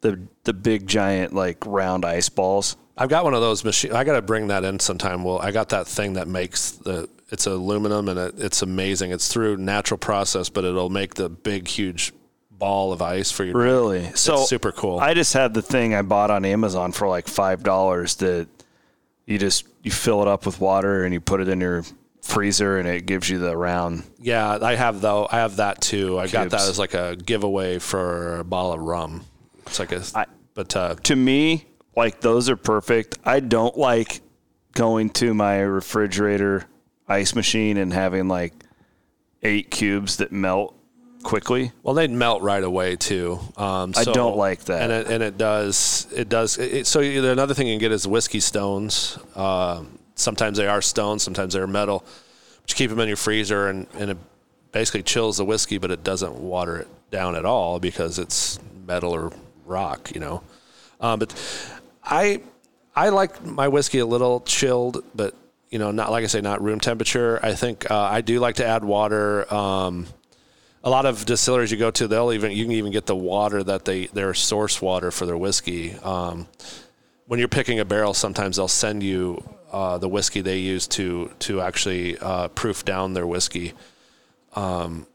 the 0.00 0.20
the 0.44 0.52
big 0.52 0.86
giant 0.86 1.34
like 1.34 1.64
round 1.66 2.04
ice 2.04 2.28
balls. 2.28 2.76
I've 2.96 3.08
got 3.08 3.24
one 3.24 3.34
of 3.34 3.40
those 3.40 3.64
machines. 3.64 3.94
I 3.94 4.04
got 4.04 4.14
to 4.14 4.22
bring 4.22 4.48
that 4.48 4.64
in 4.64 4.80
sometime. 4.80 5.22
Well, 5.22 5.38
I 5.38 5.52
got 5.52 5.68
that 5.68 5.86
thing 5.86 6.14
that 6.14 6.26
makes 6.26 6.72
the 6.72 7.08
it's 7.30 7.46
aluminum 7.46 8.08
and 8.08 8.18
it, 8.18 8.34
it's 8.38 8.62
amazing. 8.62 9.12
It's 9.12 9.28
through 9.28 9.58
natural 9.58 9.98
process, 9.98 10.48
but 10.48 10.64
it'll 10.64 10.90
make 10.90 11.14
the 11.14 11.28
big 11.28 11.68
huge 11.68 12.12
ball 12.58 12.92
of 12.92 13.00
ice 13.00 13.30
for 13.30 13.44
your 13.44 13.54
really 13.54 14.00
drink. 14.00 14.16
so 14.16 14.40
it's 14.40 14.48
super 14.48 14.72
cool. 14.72 14.98
I 14.98 15.14
just 15.14 15.32
had 15.32 15.54
the 15.54 15.62
thing 15.62 15.94
I 15.94 16.02
bought 16.02 16.30
on 16.30 16.44
Amazon 16.44 16.92
for 16.92 17.08
like 17.08 17.28
five 17.28 17.62
dollars 17.62 18.16
that 18.16 18.48
you 19.26 19.38
just 19.38 19.66
you 19.82 19.90
fill 19.90 20.22
it 20.22 20.28
up 20.28 20.46
with 20.46 20.60
water 20.60 21.04
and 21.04 21.14
you 21.14 21.20
put 21.20 21.40
it 21.40 21.48
in 21.48 21.60
your 21.60 21.84
freezer 22.22 22.78
and 22.78 22.88
it 22.88 23.06
gives 23.06 23.28
you 23.30 23.38
the 23.38 23.56
round. 23.56 24.02
Yeah, 24.18 24.58
I 24.60 24.74
have 24.74 25.00
though. 25.00 25.28
I 25.30 25.36
have 25.36 25.56
that 25.56 25.80
too. 25.80 26.18
I 26.18 26.22
cubes. 26.24 26.32
got 26.32 26.50
that 26.50 26.68
as 26.68 26.78
like 26.78 26.94
a 26.94 27.16
giveaway 27.16 27.78
for 27.78 28.38
a 28.38 28.44
bottle 28.44 28.72
of 28.72 28.80
rum. 28.80 29.24
It's 29.66 29.78
like 29.78 29.92
a, 29.92 30.02
I, 30.14 30.26
but 30.54 30.74
uh, 30.76 30.94
to 31.04 31.16
me, 31.16 31.66
like 31.94 32.20
those 32.20 32.48
are 32.48 32.56
perfect. 32.56 33.18
I 33.24 33.40
don't 33.40 33.76
like 33.76 34.20
going 34.72 35.10
to 35.10 35.34
my 35.34 35.60
refrigerator 35.60 36.64
ice 37.08 37.34
machine 37.34 37.76
and 37.76 37.92
having 37.92 38.28
like 38.28 38.52
eight 39.42 39.70
cubes 39.70 40.18
that 40.18 40.32
melt 40.32 40.74
quickly. 41.22 41.72
Well, 41.82 41.94
they'd 41.94 42.10
melt 42.10 42.42
right 42.42 42.62
away 42.62 42.96
too. 42.96 43.38
Um, 43.56 43.92
so, 43.94 44.10
I 44.10 44.14
don't 44.14 44.36
like 44.36 44.64
that, 44.64 44.82
and 44.82 44.92
it, 44.92 45.06
and 45.08 45.22
it 45.22 45.38
does. 45.38 46.06
It 46.14 46.28
does. 46.28 46.58
It, 46.58 46.86
so 46.86 47.00
another 47.00 47.54
thing 47.54 47.66
you 47.66 47.74
can 47.74 47.80
get 47.80 47.92
is 47.92 48.06
whiskey 48.06 48.40
stones. 48.40 49.18
Uh, 49.34 49.84
sometimes 50.14 50.58
they 50.58 50.66
are 50.66 50.82
stones, 50.82 51.22
sometimes 51.22 51.54
they're 51.54 51.66
metal. 51.66 52.04
But 52.62 52.70
you 52.70 52.76
keep 52.76 52.90
them 52.90 53.00
in 53.00 53.08
your 53.08 53.16
freezer, 53.16 53.68
and, 53.68 53.86
and 53.94 54.10
it 54.10 54.18
basically 54.72 55.02
chills 55.02 55.38
the 55.38 55.44
whiskey, 55.44 55.78
but 55.78 55.90
it 55.90 56.04
doesn't 56.04 56.34
water 56.34 56.78
it 56.78 56.88
down 57.10 57.34
at 57.34 57.44
all 57.44 57.78
because 57.78 58.18
it's 58.18 58.58
metal 58.86 59.12
or 59.12 59.32
rock, 59.64 60.10
you 60.14 60.20
know. 60.20 60.42
Um, 61.00 61.18
but 61.18 61.34
I 62.02 62.42
I 62.94 63.10
like 63.10 63.44
my 63.44 63.68
whiskey 63.68 64.00
a 64.00 64.06
little 64.06 64.40
chilled, 64.40 65.04
but 65.14 65.34
you 65.70 65.78
know, 65.78 65.90
not 65.90 66.10
like 66.10 66.24
I 66.24 66.26
say, 66.26 66.40
not 66.40 66.62
room 66.62 66.80
temperature. 66.80 67.38
I 67.42 67.54
think 67.54 67.90
uh, 67.90 67.96
I 67.96 68.22
do 68.22 68.40
like 68.40 68.56
to 68.56 68.66
add 68.66 68.84
water. 68.84 69.52
Um, 69.52 70.06
a 70.88 70.90
lot 70.90 71.04
of 71.04 71.26
distilleries 71.26 71.70
you 71.70 71.76
go 71.76 71.90
to, 71.90 72.08
they'll 72.08 72.32
even 72.32 72.50
you 72.50 72.64
can 72.64 72.72
even 72.72 72.90
get 72.90 73.04
the 73.04 73.14
water 73.14 73.62
that 73.62 73.84
they 73.84 74.06
their 74.06 74.32
source 74.32 74.80
water 74.80 75.10
for 75.10 75.26
their 75.26 75.36
whiskey. 75.36 75.94
Um, 75.96 76.48
when 77.26 77.38
you're 77.38 77.48
picking 77.48 77.78
a 77.78 77.84
barrel, 77.84 78.14
sometimes 78.14 78.56
they'll 78.56 78.68
send 78.68 79.02
you 79.02 79.44
uh, 79.70 79.98
the 79.98 80.08
whiskey 80.08 80.40
they 80.40 80.58
use 80.58 80.86
to 80.88 81.30
to 81.40 81.60
actually 81.60 82.18
uh, 82.18 82.48
proof 82.48 82.86
down 82.86 83.12
their 83.12 83.26
whiskey. 83.26 83.74
Um, 84.56 85.06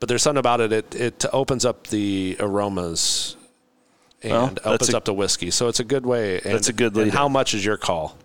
but 0.00 0.08
there's 0.08 0.22
something 0.22 0.40
about 0.40 0.62
it; 0.62 0.72
it 0.72 0.94
it 0.94 1.24
opens 1.34 1.66
up 1.66 1.88
the 1.88 2.36
aromas 2.40 3.36
and 4.22 4.58
well, 4.64 4.74
opens 4.74 4.94
a, 4.94 4.96
up 4.96 5.04
the 5.04 5.12
whiskey. 5.12 5.50
So 5.50 5.68
it's 5.68 5.80
a 5.80 5.84
good 5.84 6.06
way. 6.06 6.40
And, 6.40 6.54
that's 6.54 6.70
a 6.70 6.72
good. 6.72 6.96
And 6.96 7.12
how 7.12 7.28
much 7.28 7.52
is 7.52 7.62
your 7.62 7.76
call? 7.76 8.16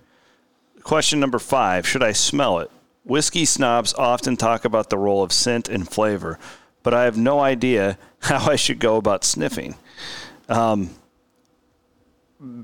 Question 0.81 1.19
number 1.19 1.39
five: 1.39 1.85
Should 1.85 2.03
I 2.03 2.13
smell 2.13 2.59
it? 2.59 2.71
Whiskey 3.03 3.45
snobs 3.45 3.93
often 3.93 4.37
talk 4.37 4.65
about 4.65 4.89
the 4.89 4.97
role 4.97 5.23
of 5.23 5.31
scent 5.31 5.67
and 5.67 5.87
flavor, 5.87 6.39
but 6.83 6.93
I 6.93 7.03
have 7.03 7.17
no 7.17 7.39
idea 7.39 7.97
how 8.19 8.49
I 8.49 8.55
should 8.55 8.79
go 8.79 8.97
about 8.97 9.23
sniffing. 9.23 9.75
Um, 10.47 10.89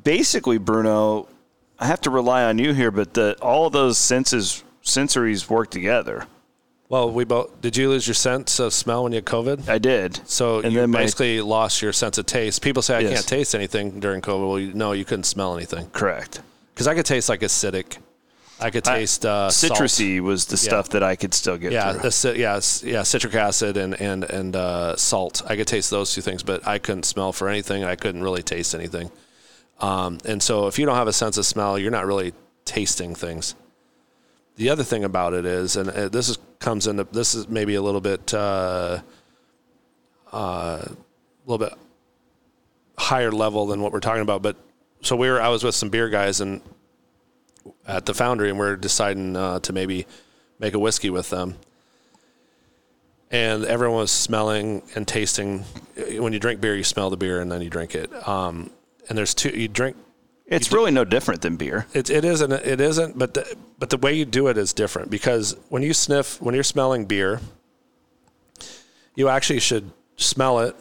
basically, 0.03 0.57
Bruno, 0.57 1.27
I 1.77 1.87
have 1.87 2.01
to 2.01 2.09
rely 2.09 2.43
on 2.43 2.57
you 2.57 2.73
here, 2.73 2.91
but 2.91 3.13
the, 3.13 3.37
all 3.41 3.67
of 3.67 3.73
those 3.73 3.97
senses 3.97 4.63
sensories 4.83 5.49
work 5.49 5.69
together. 5.69 6.25
Well, 6.87 7.11
we 7.11 7.23
both 7.23 7.61
did. 7.61 7.77
You 7.77 7.89
lose 7.89 8.07
your 8.07 8.15
sense 8.15 8.59
of 8.59 8.73
smell 8.73 9.03
when 9.03 9.11
you 9.11 9.17
had 9.17 9.25
COVID? 9.25 9.69
I 9.69 9.77
did. 9.77 10.27
So 10.27 10.61
and 10.61 10.73
you 10.73 10.79
then 10.79 10.91
basically 10.91 11.37
my, 11.37 11.43
lost 11.43 11.83
your 11.83 11.93
sense 11.93 12.17
of 12.17 12.25
taste. 12.25 12.63
People 12.63 12.81
say 12.81 12.95
I 12.95 12.99
yes. 13.01 13.13
can't 13.13 13.27
taste 13.27 13.53
anything 13.53 13.99
during 13.99 14.21
COVID. 14.21 14.47
Well, 14.47 14.59
you, 14.59 14.73
no, 14.73 14.93
you 14.93 15.05
couldn't 15.05 15.25
smell 15.25 15.55
anything. 15.55 15.87
Correct. 15.91 16.41
Because 16.73 16.87
I 16.87 16.95
could 16.95 17.05
taste 17.05 17.29
like 17.29 17.41
acidic. 17.41 17.97
I 18.61 18.71
could 18.71 18.83
taste 18.83 19.25
uh, 19.25 19.49
citrusy 19.49 20.17
salt. 20.17 20.25
was 20.25 20.45
the 20.45 20.57
stuff 20.57 20.89
that 20.89 21.03
I 21.03 21.15
could 21.15 21.33
still 21.33 21.57
get. 21.57 21.71
Yeah, 21.71 21.93
through. 21.93 22.33
yeah, 22.33 22.59
yeah. 22.83 23.03
Citric 23.03 23.35
acid 23.35 23.77
and 23.77 23.99
and 23.99 24.23
and 24.23 24.55
uh, 24.55 24.95
salt. 24.95 25.41
I 25.47 25.55
could 25.55 25.67
taste 25.67 25.89
those 25.89 26.13
two 26.13 26.21
things, 26.21 26.43
but 26.43 26.67
I 26.67 26.77
couldn't 26.77 27.03
smell 27.03 27.31
for 27.31 27.47
anything. 27.47 27.83
I 27.83 27.95
couldn't 27.95 28.21
really 28.21 28.43
taste 28.43 28.75
anything. 28.75 29.11
Um, 29.79 30.17
and 30.25 30.43
so, 30.43 30.67
if 30.67 30.77
you 30.77 30.85
don't 30.85 30.95
have 30.95 31.07
a 31.07 31.13
sense 31.13 31.37
of 31.37 31.45
smell, 31.45 31.79
you're 31.79 31.91
not 31.91 32.05
really 32.05 32.33
tasting 32.65 33.15
things. 33.15 33.55
The 34.57 34.69
other 34.69 34.83
thing 34.83 35.05
about 35.05 35.33
it 35.33 35.45
is, 35.45 35.77
and 35.77 35.89
uh, 35.89 36.09
this 36.09 36.27
is 36.27 36.37
comes 36.59 36.87
into 36.87 37.05
this 37.05 37.33
is 37.33 37.47
maybe 37.47 37.75
a 37.75 37.81
little 37.81 38.01
bit 38.01 38.33
uh, 38.33 38.99
uh, 40.33 40.81
a 40.85 40.95
little 41.45 41.65
bit 41.65 41.77
higher 42.97 43.31
level 43.31 43.67
than 43.67 43.81
what 43.81 43.93
we're 43.93 44.01
talking 44.01 44.21
about. 44.21 44.41
But 44.41 44.57
so 45.01 45.15
we 45.15 45.29
were 45.29 45.41
I 45.41 45.47
was 45.47 45.63
with 45.63 45.75
some 45.75 45.89
beer 45.89 46.09
guys 46.09 46.41
and 46.41 46.61
at 47.87 48.05
the 48.05 48.13
foundry, 48.13 48.49
and 48.49 48.59
we 48.59 48.65
are 48.65 48.75
deciding 48.75 49.35
uh, 49.35 49.59
to 49.61 49.73
maybe 49.73 50.05
make 50.59 50.73
a 50.73 50.79
whiskey 50.79 51.09
with 51.09 51.29
them. 51.29 51.55
And 53.31 53.63
everyone 53.65 53.99
was 53.99 54.11
smelling 54.11 54.81
and 54.95 55.07
tasting. 55.07 55.59
When 56.17 56.33
you 56.33 56.39
drink 56.39 56.61
beer, 56.61 56.75
you 56.75 56.83
smell 56.83 57.09
the 57.09 57.17
beer 57.17 57.41
and 57.41 57.51
then 57.51 57.61
you 57.61 57.69
drink 57.69 57.93
it. 57.93 58.11
Um, 58.27 58.71
and 59.07 59.17
there's 59.17 59.35
two. 59.35 59.49
You 59.49 59.67
drink 59.67 59.95
it's 60.49 60.71
really 60.71 60.89
no 60.89 61.05
different 61.05 61.41
than 61.41 61.57
beer. 61.57 61.85
It, 61.93 62.09
it 62.09 62.25
isn't. 62.25 62.51
It 62.51 62.81
isn't. 62.81 63.17
But 63.17 63.35
the, 63.35 63.55
but 63.77 63.91
the 63.91 63.97
way 63.97 64.13
you 64.13 64.25
do 64.25 64.47
it 64.47 64.57
is 64.57 64.73
different 64.73 65.11
because 65.11 65.55
when 65.69 65.83
you 65.83 65.93
sniff, 65.93 66.41
when 66.41 66.55
you're 66.55 66.63
smelling 66.63 67.05
beer, 67.05 67.39
you 69.15 69.29
actually 69.29 69.59
should 69.59 69.91
smell 70.17 70.59
it. 70.59 70.75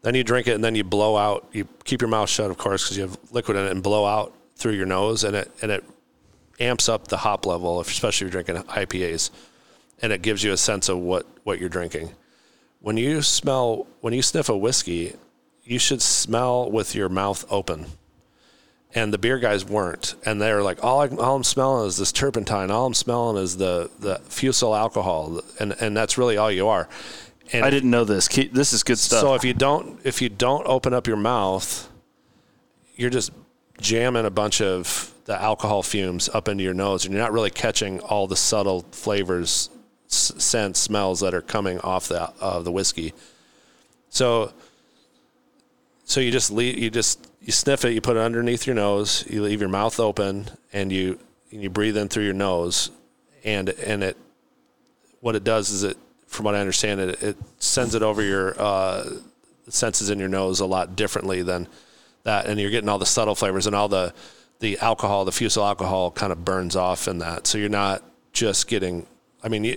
Then 0.00 0.14
you 0.14 0.24
drink 0.24 0.48
it, 0.48 0.54
and 0.54 0.64
then 0.64 0.74
you 0.74 0.84
blow 0.84 1.16
out. 1.16 1.46
You 1.52 1.68
keep 1.84 2.00
your 2.00 2.08
mouth 2.08 2.28
shut, 2.28 2.50
of 2.50 2.56
course, 2.56 2.84
because 2.84 2.96
you 2.96 3.02
have 3.02 3.18
liquid 3.32 3.56
in 3.56 3.66
it, 3.66 3.70
and 3.70 3.82
blow 3.82 4.06
out 4.06 4.34
through 4.56 4.72
your 4.72 4.86
nose, 4.86 5.24
and 5.24 5.36
it 5.36 5.50
and 5.62 5.70
it 5.70 5.84
amps 6.60 6.88
up 6.88 7.08
the 7.08 7.18
hop 7.18 7.46
level, 7.46 7.80
especially 7.80 8.26
if 8.26 8.34
you're 8.34 8.42
drinking 8.42 8.64
IPAs, 8.64 9.30
and 10.00 10.12
it 10.12 10.22
gives 10.22 10.42
you 10.42 10.52
a 10.52 10.56
sense 10.56 10.88
of 10.88 10.98
what 10.98 11.26
what 11.44 11.58
you're 11.58 11.68
drinking. 11.68 12.10
When 12.80 12.96
you 12.96 13.22
smell, 13.22 13.86
when 14.00 14.12
you 14.12 14.22
sniff 14.22 14.48
a 14.48 14.56
whiskey, 14.56 15.14
you 15.64 15.78
should 15.78 16.02
smell 16.02 16.70
with 16.70 16.94
your 16.94 17.08
mouth 17.08 17.44
open 17.50 17.86
and 18.94 19.12
the 19.12 19.18
beer 19.18 19.38
guys 19.38 19.64
weren't, 19.64 20.14
and 20.24 20.40
they 20.40 20.52
were 20.52 20.62
like, 20.62 20.82
all, 20.84 21.00
I, 21.00 21.08
all 21.08 21.36
I'm 21.36 21.44
smelling 21.44 21.88
is 21.88 21.96
this 21.96 22.12
turpentine. 22.12 22.70
All 22.70 22.86
I'm 22.86 22.94
smelling 22.94 23.42
is 23.42 23.56
the 23.56 23.90
the 23.98 24.20
fusel 24.28 24.74
alcohol, 24.74 25.40
and 25.58 25.74
and 25.80 25.96
that's 25.96 26.16
really 26.16 26.36
all 26.36 26.50
you 26.50 26.68
are. 26.68 26.88
And 27.52 27.64
I 27.64 27.70
didn't 27.70 27.90
know 27.90 28.04
this. 28.04 28.28
This 28.28 28.72
is 28.72 28.82
good 28.82 28.98
stuff. 28.98 29.20
so 29.20 29.34
if 29.34 29.44
you 29.44 29.52
don't 29.52 30.00
if 30.04 30.22
you 30.22 30.28
don't 30.28 30.66
open 30.66 30.94
up 30.94 31.06
your 31.06 31.16
mouth, 31.16 31.90
you're 32.94 33.10
just 33.10 33.32
jamming 33.80 34.24
a 34.24 34.30
bunch 34.30 34.60
of 34.60 35.12
the 35.24 35.40
alcohol 35.40 35.82
fumes 35.82 36.28
up 36.28 36.48
into 36.48 36.62
your 36.62 36.74
nose, 36.74 37.04
and 37.04 37.14
you're 37.14 37.22
not 37.22 37.32
really 37.32 37.50
catching 37.50 38.00
all 38.00 38.26
the 38.26 38.36
subtle 38.36 38.82
flavors, 38.90 39.70
scents, 40.06 40.80
smells 40.80 41.20
that 41.20 41.34
are 41.34 41.42
coming 41.42 41.78
off 41.80 42.08
the 42.08 42.32
of 42.40 42.64
the 42.64 42.72
whiskey. 42.72 43.14
So, 44.10 44.52
so 46.04 46.20
you 46.20 46.30
just 46.30 46.50
leave, 46.50 46.78
you 46.78 46.90
just 46.90 47.30
you 47.40 47.52
sniff 47.52 47.84
it, 47.84 47.94
you 47.94 48.00
put 48.00 48.16
it 48.16 48.20
underneath 48.20 48.66
your 48.66 48.76
nose, 48.76 49.26
you 49.28 49.42
leave 49.42 49.60
your 49.60 49.70
mouth 49.70 49.98
open, 49.98 50.46
and 50.72 50.92
you 50.92 51.18
and 51.50 51.62
you 51.62 51.70
breathe 51.70 51.96
in 51.96 52.08
through 52.08 52.24
your 52.24 52.34
nose, 52.34 52.90
and 53.44 53.70
and 53.70 54.02
it 54.02 54.16
what 55.20 55.34
it 55.34 55.42
does 55.42 55.70
is 55.70 55.84
it, 55.84 55.96
from 56.26 56.44
what 56.44 56.54
I 56.54 56.60
understand, 56.60 57.00
it 57.00 57.22
it 57.22 57.36
sends 57.58 57.94
it 57.94 58.02
over 58.02 58.22
your 58.22 58.60
uh, 58.60 59.08
senses 59.68 60.10
in 60.10 60.18
your 60.18 60.28
nose 60.28 60.60
a 60.60 60.66
lot 60.66 60.96
differently 60.96 61.42
than 61.42 61.66
that, 62.24 62.46
and 62.46 62.58
you're 62.60 62.70
getting 62.70 62.88
all 62.88 62.98
the 62.98 63.06
subtle 63.06 63.34
flavors 63.34 63.66
and 63.66 63.74
all 63.74 63.88
the 63.88 64.12
the 64.60 64.78
alcohol, 64.78 65.24
the 65.24 65.32
fusel 65.32 65.64
alcohol, 65.64 66.10
kind 66.10 66.32
of 66.32 66.44
burns 66.44 66.76
off 66.76 67.08
in 67.08 67.18
that. 67.18 67.46
So 67.46 67.58
you're 67.58 67.68
not 67.68 68.02
just 68.32 68.66
getting. 68.66 69.06
I 69.42 69.48
mean, 69.48 69.64
you, 69.64 69.76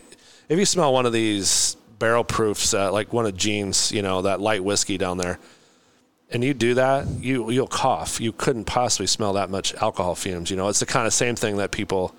if 0.50 0.58
you 0.58 0.66
smell 0.66 0.94
one 0.94 1.06
of 1.06 1.14
these 1.14 1.76
barrel 2.00 2.24
proofs, 2.24 2.74
uh, 2.74 2.92
like 2.92 3.12
one 3.12 3.26
of 3.26 3.36
Gene's, 3.36 3.92
you 3.92 4.02
know, 4.02 4.22
that 4.22 4.40
light 4.40 4.64
whiskey 4.64 4.98
down 4.98 5.18
there, 5.18 5.40
and 6.32 6.44
you 6.44 6.54
do 6.54 6.74
that, 6.76 7.08
you 7.08 7.52
you'll 7.52 7.68
cough. 7.68 8.20
You 8.22 8.32
couldn't 8.32 8.66
possibly 8.66 9.08
smell 9.08 9.34
that 9.34 9.50
much 9.50 9.74
alcohol 9.76 10.16
fumes. 10.16 10.50
You 10.50 10.58
know, 10.58 10.70
it's 10.70 10.80
the 10.80 10.86
kind 10.86 11.08
of 11.08 11.14
same 11.14 11.36
thing 11.36 11.58
that 11.58 11.72
people. 11.72 12.16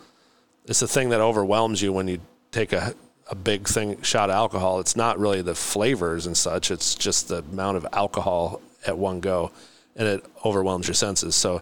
It's 0.66 0.80
the 0.80 0.88
thing 0.88 1.08
that 1.10 1.20
overwhelms 1.20 1.80
you 1.80 1.92
when 1.92 2.08
you 2.08 2.20
take 2.50 2.72
a 2.72 2.94
a 3.30 3.34
big 3.34 3.68
thing 3.68 4.00
shot 4.02 4.30
of 4.30 4.36
alcohol. 4.36 4.80
It's 4.80 4.96
not 4.96 5.18
really 5.18 5.42
the 5.42 5.54
flavors 5.54 6.26
and 6.26 6.36
such. 6.36 6.70
It's 6.70 6.94
just 6.94 7.28
the 7.28 7.38
amount 7.38 7.76
of 7.76 7.86
alcohol 7.92 8.60
at 8.86 8.96
one 8.96 9.20
go, 9.20 9.50
and 9.98 10.08
it 10.08 10.24
overwhelms 10.44 10.86
your 10.86 10.94
senses. 10.94 11.34
So 11.34 11.60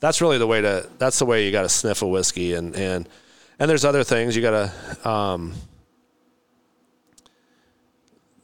that's 0.00 0.20
really 0.20 0.38
the 0.38 0.46
way 0.46 0.60
to. 0.60 0.88
That's 0.98 1.18
the 1.18 1.24
way 1.24 1.46
you 1.46 1.52
got 1.52 1.62
to 1.62 1.68
sniff 1.68 2.02
a 2.02 2.06
whiskey, 2.06 2.54
and 2.54 2.74
and 2.74 3.08
and 3.58 3.70
there's 3.70 3.84
other 3.84 4.04
things 4.04 4.36
you 4.36 4.42
got 4.42 4.72
to. 5.02 5.08
Um, 5.08 5.54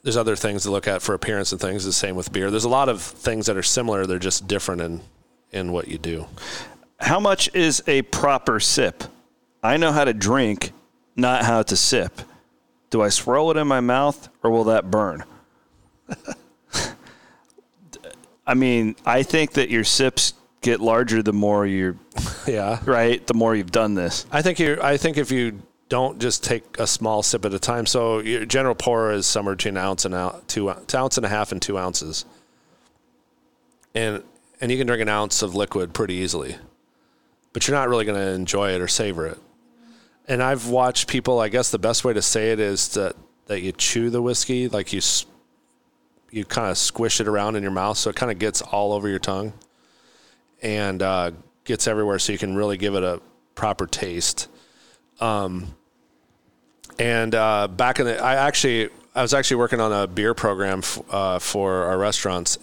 there's 0.03 0.17
other 0.17 0.37
things 0.37 0.63
to 0.63 0.71
look 0.71 0.87
at 0.87 1.01
for 1.01 1.13
appearance 1.13 1.51
and 1.51 1.59
things. 1.59 1.83
The 1.83 1.91
same 1.91 2.15
with 2.15 2.31
beer. 2.31 2.49
There's 2.49 2.63
a 2.63 2.69
lot 2.69 2.87
of 2.87 3.01
things 3.01 3.47
that 3.47 3.57
are 3.57 3.63
similar. 3.63 4.05
They're 4.05 4.19
just 4.19 4.47
different 4.47 4.81
in 4.81 5.01
in 5.51 5.71
what 5.71 5.87
you 5.87 5.97
do. 5.97 6.27
How 6.99 7.19
much 7.19 7.53
is 7.53 7.83
a 7.87 8.03
proper 8.03 8.59
sip? 8.59 9.03
I 9.61 9.77
know 9.77 9.91
how 9.91 10.05
to 10.05 10.13
drink, 10.13 10.71
not 11.15 11.43
how 11.43 11.61
to 11.63 11.75
sip. 11.75 12.21
Do 12.89 13.01
I 13.01 13.09
swirl 13.09 13.51
it 13.51 13.57
in 13.57 13.67
my 13.67 13.81
mouth 13.81 14.29
or 14.41 14.49
will 14.49 14.63
that 14.65 14.89
burn? 14.89 15.23
I 18.47 18.53
mean, 18.53 18.95
I 19.05 19.23
think 19.23 19.53
that 19.53 19.69
your 19.69 19.83
sips 19.83 20.33
get 20.61 20.79
larger 20.79 21.21
the 21.21 21.33
more 21.33 21.65
you're 21.67 21.95
Yeah. 22.47 22.79
right, 22.85 23.25
the 23.27 23.33
more 23.33 23.55
you've 23.55 23.71
done 23.71 23.93
this. 23.93 24.25
I 24.31 24.41
think 24.41 24.57
you. 24.59 24.79
I 24.81 24.97
think 24.97 25.17
if 25.17 25.31
you 25.31 25.61
don't 25.89 26.19
just 26.19 26.43
take 26.43 26.79
a 26.79 26.87
small 26.87 27.23
sip 27.23 27.45
at 27.45 27.53
a 27.53 27.59
time. 27.59 27.85
So 27.85 28.19
your 28.19 28.45
general 28.45 28.75
pour 28.75 29.11
is 29.11 29.25
somewhere 29.25 29.55
between 29.55 29.77
an 29.77 29.83
ounce 29.83 30.05
and 30.05 30.13
out 30.15 30.47
two 30.47 30.69
ounce 30.69 31.17
and 31.17 31.25
a 31.25 31.29
half 31.29 31.51
and 31.51 31.61
two 31.61 31.77
ounces, 31.77 32.25
and 33.93 34.23
and 34.59 34.71
you 34.71 34.77
can 34.77 34.87
drink 34.87 35.01
an 35.01 35.09
ounce 35.09 35.41
of 35.41 35.55
liquid 35.55 35.93
pretty 35.93 36.15
easily, 36.15 36.57
but 37.53 37.67
you're 37.67 37.77
not 37.77 37.89
really 37.89 38.05
going 38.05 38.19
to 38.19 38.31
enjoy 38.31 38.71
it 38.71 38.81
or 38.81 38.87
savor 38.87 39.27
it. 39.27 39.37
And 40.27 40.41
I've 40.43 40.67
watched 40.67 41.07
people. 41.07 41.39
I 41.39 41.49
guess 41.49 41.71
the 41.71 41.79
best 41.79 42.03
way 42.03 42.13
to 42.13 42.21
say 42.21 42.51
it 42.51 42.59
is 42.59 42.89
that 42.89 43.15
that 43.45 43.61
you 43.61 43.71
chew 43.71 44.09
the 44.09 44.21
whiskey, 44.21 44.67
like 44.67 44.91
you 44.91 44.99
you 46.31 46.45
kind 46.45 46.69
of 46.69 46.77
squish 46.77 47.21
it 47.21 47.27
around 47.27 47.55
in 47.55 47.63
your 47.63 47.71
mouth, 47.71 47.97
so 47.97 48.09
it 48.09 48.15
kind 48.15 48.31
of 48.31 48.39
gets 48.39 48.61
all 48.61 48.93
over 48.93 49.07
your 49.07 49.19
tongue, 49.19 49.53
and 50.61 51.01
uh, 51.01 51.31
gets 51.63 51.87
everywhere, 51.87 52.19
so 52.19 52.31
you 52.31 52.37
can 52.37 52.55
really 52.55 52.77
give 52.77 52.95
it 52.95 53.03
a 53.03 53.21
proper 53.55 53.87
taste. 53.87 54.47
Um, 55.19 55.75
and 56.99 57.33
uh, 57.33 57.67
back 57.67 57.99
in 57.99 58.05
the, 58.05 58.21
I 58.21 58.35
actually, 58.35 58.89
I 59.15 59.21
was 59.21 59.33
actually 59.33 59.57
working 59.57 59.79
on 59.79 59.91
a 59.91 60.07
beer 60.07 60.33
program 60.33 60.79
f- 60.79 61.01
uh, 61.09 61.39
for 61.39 61.83
our 61.85 61.97
restaurants, 61.97 62.57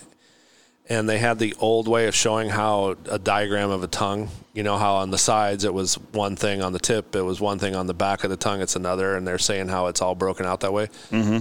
and 0.88 1.08
they 1.08 1.18
had 1.18 1.38
the 1.38 1.54
old 1.60 1.88
way 1.88 2.06
of 2.06 2.14
showing 2.14 2.48
how 2.48 2.96
a 3.10 3.18
diagram 3.18 3.70
of 3.70 3.82
a 3.82 3.86
tongue. 3.86 4.28
You 4.52 4.62
know 4.62 4.76
how 4.76 4.96
on 4.96 5.10
the 5.10 5.18
sides 5.18 5.64
it 5.64 5.72
was 5.72 5.94
one 6.12 6.36
thing, 6.36 6.62
on 6.62 6.72
the 6.72 6.78
tip 6.78 7.16
it 7.16 7.22
was 7.22 7.40
one 7.40 7.58
thing, 7.58 7.74
on 7.74 7.86
the 7.86 7.94
back 7.94 8.22
of 8.22 8.30
the 8.30 8.36
tongue 8.36 8.60
it's 8.60 8.76
another, 8.76 9.16
and 9.16 9.26
they're 9.26 9.38
saying 9.38 9.68
how 9.68 9.86
it's 9.86 10.02
all 10.02 10.14
broken 10.14 10.46
out 10.46 10.60
that 10.60 10.72
way. 10.72 10.88
Mm-hmm. 11.10 11.38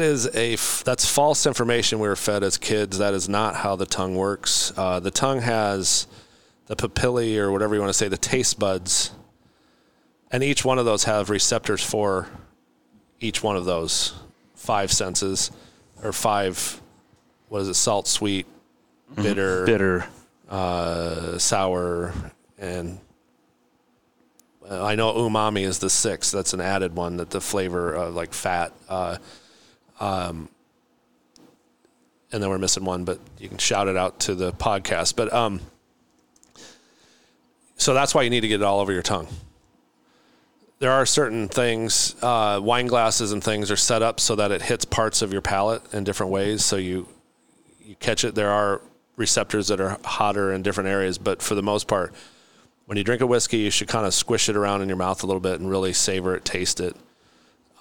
Is 0.00 0.26
a 0.34 0.54
f- 0.54 0.82
that's 0.84 1.04
false 1.06 1.46
information 1.46 1.98
we 1.98 2.08
were 2.08 2.16
fed 2.16 2.42
as 2.42 2.56
kids. 2.56 2.98
That 2.98 3.14
is 3.14 3.28
not 3.28 3.56
how 3.56 3.76
the 3.76 3.86
tongue 3.86 4.14
works. 4.14 4.72
Uh, 4.76 5.00
the 5.00 5.10
tongue 5.10 5.40
has 5.40 6.06
the 6.66 6.76
papillae 6.76 7.36
or 7.36 7.50
whatever 7.50 7.74
you 7.74 7.80
want 7.80 7.90
to 7.90 7.98
say, 7.98 8.08
the 8.08 8.16
taste 8.16 8.58
buds 8.58 9.10
and 10.32 10.42
each 10.42 10.64
one 10.64 10.78
of 10.78 10.84
those 10.86 11.04
have 11.04 11.30
receptors 11.30 11.84
for 11.84 12.26
each 13.20 13.42
one 13.42 13.54
of 13.54 13.66
those 13.66 14.14
five 14.56 14.90
senses 14.90 15.50
or 16.02 16.12
five 16.12 16.80
what 17.48 17.60
is 17.60 17.68
it 17.68 17.74
salt 17.74 18.08
sweet 18.08 18.46
bitter 19.14 19.66
Bitter. 19.66 20.06
uh, 20.48 21.36
sour 21.38 22.12
and 22.58 22.98
i 24.70 24.94
know 24.94 25.12
umami 25.12 25.62
is 25.62 25.78
the 25.80 25.90
sixth 25.90 26.32
that's 26.32 26.54
an 26.54 26.60
added 26.60 26.96
one 26.96 27.18
that 27.18 27.30
the 27.30 27.40
flavor 27.40 27.92
of 27.92 28.14
like 28.14 28.32
fat 28.32 28.72
uh, 28.88 29.18
um, 30.02 30.48
and 32.32 32.42
then 32.42 32.50
we're 32.50 32.58
missing 32.58 32.84
one 32.84 33.04
but 33.04 33.18
you 33.38 33.48
can 33.48 33.58
shout 33.58 33.88
it 33.88 33.96
out 33.96 34.18
to 34.20 34.34
the 34.34 34.52
podcast 34.52 35.16
but 35.16 35.32
um, 35.32 35.60
so 37.76 37.94
that's 37.94 38.14
why 38.14 38.22
you 38.22 38.30
need 38.30 38.40
to 38.40 38.48
get 38.48 38.60
it 38.60 38.64
all 38.64 38.80
over 38.80 38.92
your 38.92 39.02
tongue 39.02 39.28
there 40.82 40.90
are 40.90 41.06
certain 41.06 41.46
things, 41.46 42.16
uh, 42.22 42.58
wine 42.60 42.88
glasses 42.88 43.30
and 43.30 43.42
things 43.42 43.70
are 43.70 43.76
set 43.76 44.02
up 44.02 44.18
so 44.18 44.34
that 44.34 44.50
it 44.50 44.62
hits 44.62 44.84
parts 44.84 45.22
of 45.22 45.32
your 45.32 45.40
palate 45.40 45.80
in 45.94 46.02
different 46.02 46.32
ways. 46.32 46.64
So 46.64 46.74
you 46.76 47.06
you 47.80 47.94
catch 48.00 48.24
it. 48.24 48.34
There 48.34 48.50
are 48.50 48.80
receptors 49.14 49.68
that 49.68 49.80
are 49.80 49.96
hotter 50.04 50.52
in 50.52 50.62
different 50.62 50.88
areas, 50.88 51.18
but 51.18 51.40
for 51.40 51.54
the 51.54 51.62
most 51.62 51.86
part, 51.86 52.12
when 52.86 52.98
you 52.98 53.04
drink 53.04 53.22
a 53.22 53.28
whiskey, 53.28 53.58
you 53.58 53.70
should 53.70 53.86
kind 53.86 54.04
of 54.04 54.12
squish 54.12 54.48
it 54.48 54.56
around 54.56 54.82
in 54.82 54.88
your 54.88 54.96
mouth 54.96 55.22
a 55.22 55.26
little 55.26 55.38
bit 55.38 55.60
and 55.60 55.70
really 55.70 55.92
savor 55.92 56.34
it, 56.34 56.44
taste 56.44 56.80
it. 56.80 56.96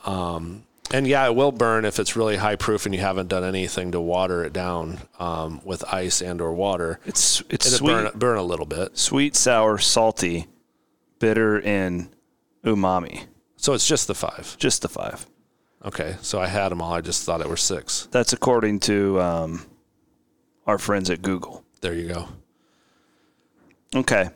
Um, 0.06 0.64
and 0.94 1.08
yeah, 1.08 1.26
it 1.26 1.36
will 1.36 1.52
burn 1.52 1.86
if 1.86 2.00
it's 2.00 2.16
really 2.16 2.38
high 2.38 2.56
proof 2.56 2.86
and 2.86 2.94
you 2.94 3.02
haven't 3.02 3.28
done 3.28 3.44
anything 3.44 3.92
to 3.92 4.02
water 4.02 4.44
it 4.44 4.54
down 4.54 5.00
um, 5.20 5.62
with 5.64 5.84
ice 5.94 6.22
and 6.22 6.42
or 6.42 6.54
water. 6.54 7.00
It's 7.06 7.42
it's 7.50 7.68
It'll 7.68 7.78
sweet, 7.80 7.92
burn, 7.94 8.12
burn 8.16 8.38
a 8.38 8.44
little 8.44 8.66
bit. 8.66 8.98
sweet, 8.98 9.36
sour, 9.36 9.78
salty, 9.78 10.48
bitter, 11.20 11.62
and 11.62 12.10
umami. 12.64 13.26
So 13.58 13.74
it's 13.74 13.88
just 13.88 14.08
the 14.08 14.16
five. 14.16 14.56
Just 14.58 14.82
the 14.82 14.90
five. 14.90 15.26
Okay, 15.84 16.16
so 16.22 16.40
I 16.40 16.48
had 16.48 16.70
them 16.70 16.82
all. 16.82 16.94
I 16.94 17.02
just 17.02 17.26
thought 17.26 17.42
it 17.42 17.50
were 17.50 17.58
six. 17.58 18.08
That's 18.12 18.34
according 18.34 18.82
to 18.82 19.20
um, 19.20 19.66
our 20.68 20.78
friends 20.78 21.10
at 21.10 21.22
Google. 21.22 21.64
There 21.82 21.94
you 21.94 22.08
go. 22.08 22.28
Okay. 23.96 24.30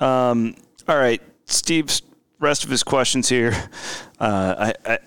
Um, 0.00 0.54
all 0.86 0.96
right. 0.98 1.22
Steve's 1.46 2.02
rest 2.40 2.64
of 2.64 2.70
his 2.70 2.82
questions 2.82 3.28
here. 3.28 3.52
Uh, 4.20 4.72
I, 4.86 4.92
I 4.92 4.98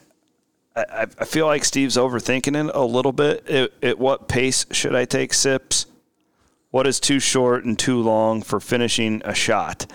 I 0.75 1.07
I 1.19 1.25
feel 1.25 1.45
like 1.45 1.65
Steve's 1.65 1.97
overthinking 1.97 2.67
it 2.67 2.75
a 2.75 2.83
little 2.83 3.11
bit. 3.11 3.47
At, 3.49 3.71
at 3.81 3.99
what 3.99 4.27
pace 4.27 4.65
should 4.71 4.95
I 4.95 5.05
take 5.05 5.33
sips? 5.33 5.85
What 6.71 6.87
is 6.87 6.99
too 6.99 7.19
short 7.19 7.63
and 7.63 7.79
too 7.79 8.01
long 8.01 8.41
for 8.41 8.59
finishing 8.59 9.21
a 9.23 9.33
shot? 9.33 9.85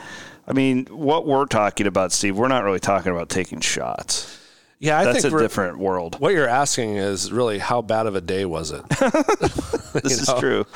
I 0.46 0.52
mean, 0.52 0.86
what 0.86 1.26
we're 1.26 1.44
talking 1.44 1.86
about, 1.86 2.10
Steve, 2.10 2.36
we're 2.36 2.48
not 2.48 2.64
really 2.64 2.80
talking 2.80 3.12
about 3.12 3.28
taking 3.28 3.60
shots. 3.60 4.38
Yeah, 4.80 4.98
I 4.98 5.04
That's 5.04 5.20
think 5.20 5.34
a 5.34 5.38
different 5.38 5.78
world. 5.78 6.18
What 6.18 6.32
you're 6.32 6.48
asking 6.48 6.96
is 6.96 7.30
really 7.30 7.58
how 7.58 7.82
bad 7.82 8.06
of 8.06 8.14
a 8.14 8.22
day 8.22 8.46
was 8.46 8.70
it? 8.70 8.82
This 9.92 10.28
know? 10.28 10.34
is 10.34 10.40
true. 10.40 10.66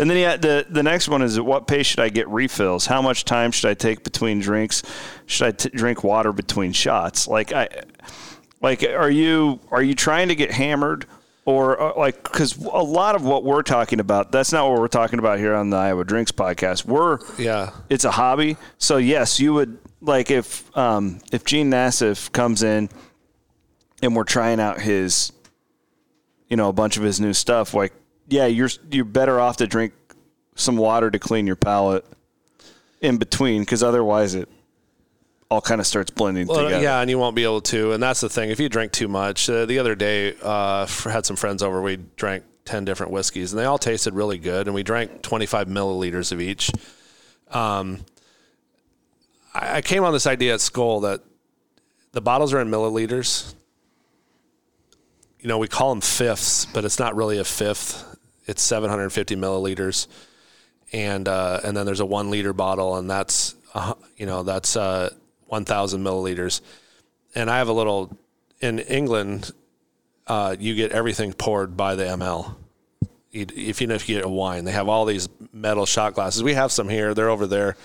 And 0.00 0.08
then 0.08 0.16
yeah, 0.16 0.36
the 0.36 0.64
the 0.70 0.82
next 0.82 1.08
one 1.08 1.22
is 1.22 1.36
at 1.36 1.44
what 1.44 1.66
pace 1.66 1.86
should 1.86 1.98
I 2.00 2.08
get 2.08 2.28
refills? 2.28 2.86
How 2.86 3.02
much 3.02 3.24
time 3.24 3.50
should 3.50 3.68
I 3.68 3.74
take 3.74 4.04
between 4.04 4.38
drinks? 4.38 4.84
Should 5.26 5.46
I 5.46 5.50
t- 5.50 5.70
drink 5.70 6.04
water 6.04 6.32
between 6.32 6.72
shots? 6.72 7.26
Like 7.26 7.52
I, 7.52 7.68
like 8.60 8.82
are 8.82 9.10
you 9.10 9.60
are 9.70 9.82
you 9.82 9.94
trying 9.94 10.28
to 10.28 10.34
get 10.34 10.50
hammered? 10.50 11.06
Or 11.46 11.80
uh, 11.80 11.92
like, 11.98 12.22
because 12.22 12.56
a 12.58 12.82
lot 12.82 13.16
of 13.16 13.24
what 13.24 13.44
we're 13.44 13.62
talking 13.62 13.98
about, 13.98 14.30
that's 14.30 14.52
not 14.52 14.70
what 14.70 14.78
we're 14.78 14.88
talking 14.88 15.18
about 15.18 15.38
here 15.38 15.54
on 15.54 15.70
the 15.70 15.76
Iowa 15.76 16.04
Drinks 16.04 16.30
podcast. 16.30 16.84
We're 16.84 17.18
yeah, 17.38 17.70
it's 17.88 18.04
a 18.04 18.10
hobby. 18.10 18.56
So 18.78 18.98
yes, 18.98 19.40
you 19.40 19.54
would 19.54 19.78
like 20.02 20.30
if 20.30 20.76
um, 20.76 21.18
if 21.32 21.44
Gene 21.44 21.70
Nassif 21.70 22.30
comes 22.30 22.62
in 22.62 22.90
and 24.02 24.14
we're 24.14 24.24
trying 24.24 24.60
out 24.60 24.80
his, 24.80 25.32
you 26.48 26.56
know, 26.56 26.68
a 26.68 26.72
bunch 26.72 26.98
of 26.98 27.02
his 27.02 27.20
new 27.20 27.32
stuff. 27.32 27.74
Like, 27.74 27.94
yeah, 28.28 28.46
you're 28.46 28.70
you're 28.90 29.04
better 29.06 29.40
off 29.40 29.56
to 29.56 29.66
drink 29.66 29.94
some 30.54 30.76
water 30.76 31.10
to 31.10 31.18
clean 31.18 31.46
your 31.46 31.56
palate 31.56 32.04
in 33.00 33.16
between 33.16 33.62
because 33.62 33.82
otherwise 33.82 34.34
it 34.34 34.48
all 35.50 35.60
kind 35.60 35.80
of 35.80 35.86
starts 35.86 36.10
blending 36.12 36.46
Well, 36.46 36.64
together. 36.64 36.82
yeah, 36.82 37.00
and 37.00 37.10
you 37.10 37.18
won't 37.18 37.34
be 37.34 37.42
able 37.44 37.60
to. 37.62 37.92
And 37.92 38.02
that's 38.02 38.20
the 38.20 38.28
thing. 38.28 38.50
If 38.50 38.60
you 38.60 38.68
drink 38.68 38.92
too 38.92 39.08
much, 39.08 39.50
uh, 39.50 39.66
the 39.66 39.78
other 39.80 39.94
day, 39.96 40.34
uh, 40.42 40.86
had 40.86 41.26
some 41.26 41.36
friends 41.36 41.62
over. 41.62 41.82
We 41.82 41.96
drank 42.16 42.44
ten 42.64 42.84
different 42.84 43.10
whiskeys, 43.12 43.52
and 43.52 43.58
they 43.60 43.64
all 43.64 43.78
tasted 43.78 44.14
really 44.14 44.38
good. 44.38 44.68
And 44.68 44.74
we 44.74 44.82
drank 44.84 45.22
twenty 45.22 45.46
five 45.46 45.66
milliliters 45.66 46.30
of 46.30 46.40
each. 46.40 46.70
Um, 47.50 47.98
I, 49.52 49.78
I 49.78 49.82
came 49.82 50.04
on 50.04 50.12
this 50.12 50.26
idea 50.26 50.54
at 50.54 50.60
school 50.60 51.00
that 51.00 51.20
the 52.12 52.20
bottles 52.20 52.54
are 52.54 52.60
in 52.60 52.68
milliliters. 52.68 53.54
You 55.40 55.48
know, 55.48 55.58
we 55.58 55.68
call 55.68 55.90
them 55.90 56.00
fifths, 56.02 56.66
but 56.66 56.84
it's 56.84 56.98
not 56.98 57.16
really 57.16 57.38
a 57.38 57.44
fifth. 57.44 58.04
It's 58.46 58.62
750 58.62 59.36
milliliters, 59.36 60.06
and 60.92 61.26
uh, 61.26 61.60
and 61.64 61.76
then 61.76 61.86
there's 61.86 62.00
a 62.00 62.06
one 62.06 62.30
liter 62.30 62.52
bottle, 62.52 62.96
and 62.96 63.10
that's 63.10 63.54
uh, 63.74 63.94
you 64.16 64.26
know 64.26 64.42
that's 64.44 64.76
uh, 64.76 65.10
1,000 65.50 66.02
milliliters. 66.02 66.60
And 67.34 67.50
I 67.50 67.58
have 67.58 67.68
a 67.68 67.72
little 67.72 68.16
in 68.60 68.78
England. 68.80 69.52
Uh, 70.26 70.56
you 70.58 70.74
get 70.74 70.92
everything 70.92 71.32
poured 71.32 71.76
by 71.76 71.94
the 71.94 72.04
ml. 72.04 72.56
If 73.32 73.80
you 73.80 73.86
know 73.86 73.94
if 73.94 74.08
you 74.08 74.16
get 74.16 74.24
a 74.24 74.28
wine, 74.28 74.64
they 74.64 74.72
have 74.72 74.88
all 74.88 75.04
these 75.04 75.28
metal 75.52 75.86
shot 75.86 76.14
glasses. 76.14 76.42
We 76.42 76.54
have 76.54 76.72
some 76.72 76.88
here. 76.88 77.14
They're 77.14 77.30
over 77.30 77.46
there. 77.46 77.76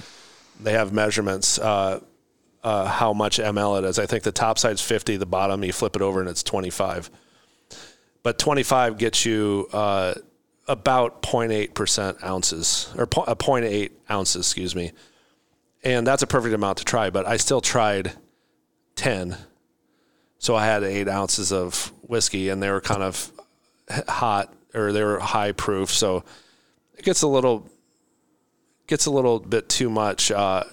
They 0.60 0.74
have 0.74 0.92
measurements. 0.92 1.60
Uh, 1.60 2.00
uh, 2.66 2.86
how 2.86 3.14
much 3.14 3.38
ml 3.38 3.78
it 3.78 3.86
is. 3.86 4.00
I 4.00 4.08
think 4.08 4.24
the 4.24 4.32
top 4.32 4.58
side's 4.58 4.82
50, 4.82 5.18
the 5.18 5.28
bottom 5.28 5.64
you 5.64 5.72
flip 5.72 5.96
it 5.96 6.02
over 6.02 6.20
and 6.20 6.28
it's 6.28 6.42
25. 6.42 7.12
But 8.24 8.40
25 8.40 8.98
gets 8.98 9.24
you 9.24 9.70
uh, 9.72 10.16
about 10.68 11.22
0.8% 11.22 12.24
ounces 12.24 12.92
or 12.98 13.06
po- 13.06 13.22
uh, 13.22 13.36
0.8 13.36 13.92
ounces, 14.10 14.48
excuse 14.48 14.76
me. 14.76 14.94
And 15.86 16.06
that's 16.06 16.24
a 16.24 16.28
perfect 16.28 16.56
amount 16.56 16.80
to 16.80 16.84
try, 16.84 17.12
but 17.12 17.28
I 17.28 17.38
still 17.38 17.62
tried 17.62 18.14
10. 18.96 19.38
So 20.40 20.56
I 20.56 20.66
had 20.66 20.84
eight 20.84 21.08
ounces 21.08 21.54
of 21.54 21.92
whiskey 22.02 22.50
and 22.50 22.62
they 22.62 22.72
were 22.72 22.82
kind 22.82 23.04
of 23.04 23.32
hot 24.08 24.52
or 24.74 24.92
they 24.92 25.04
were 25.04 25.20
high 25.20 25.52
proof. 25.52 25.92
So 25.92 26.24
it 26.98 27.06
gets 27.06 27.22
a 27.22 27.28
little, 27.28 27.70
gets 28.88 29.06
a 29.06 29.12
little 29.12 29.40
bit 29.40 29.70
too 29.70 29.90
much. 29.90 30.32
Uh, 30.32 30.64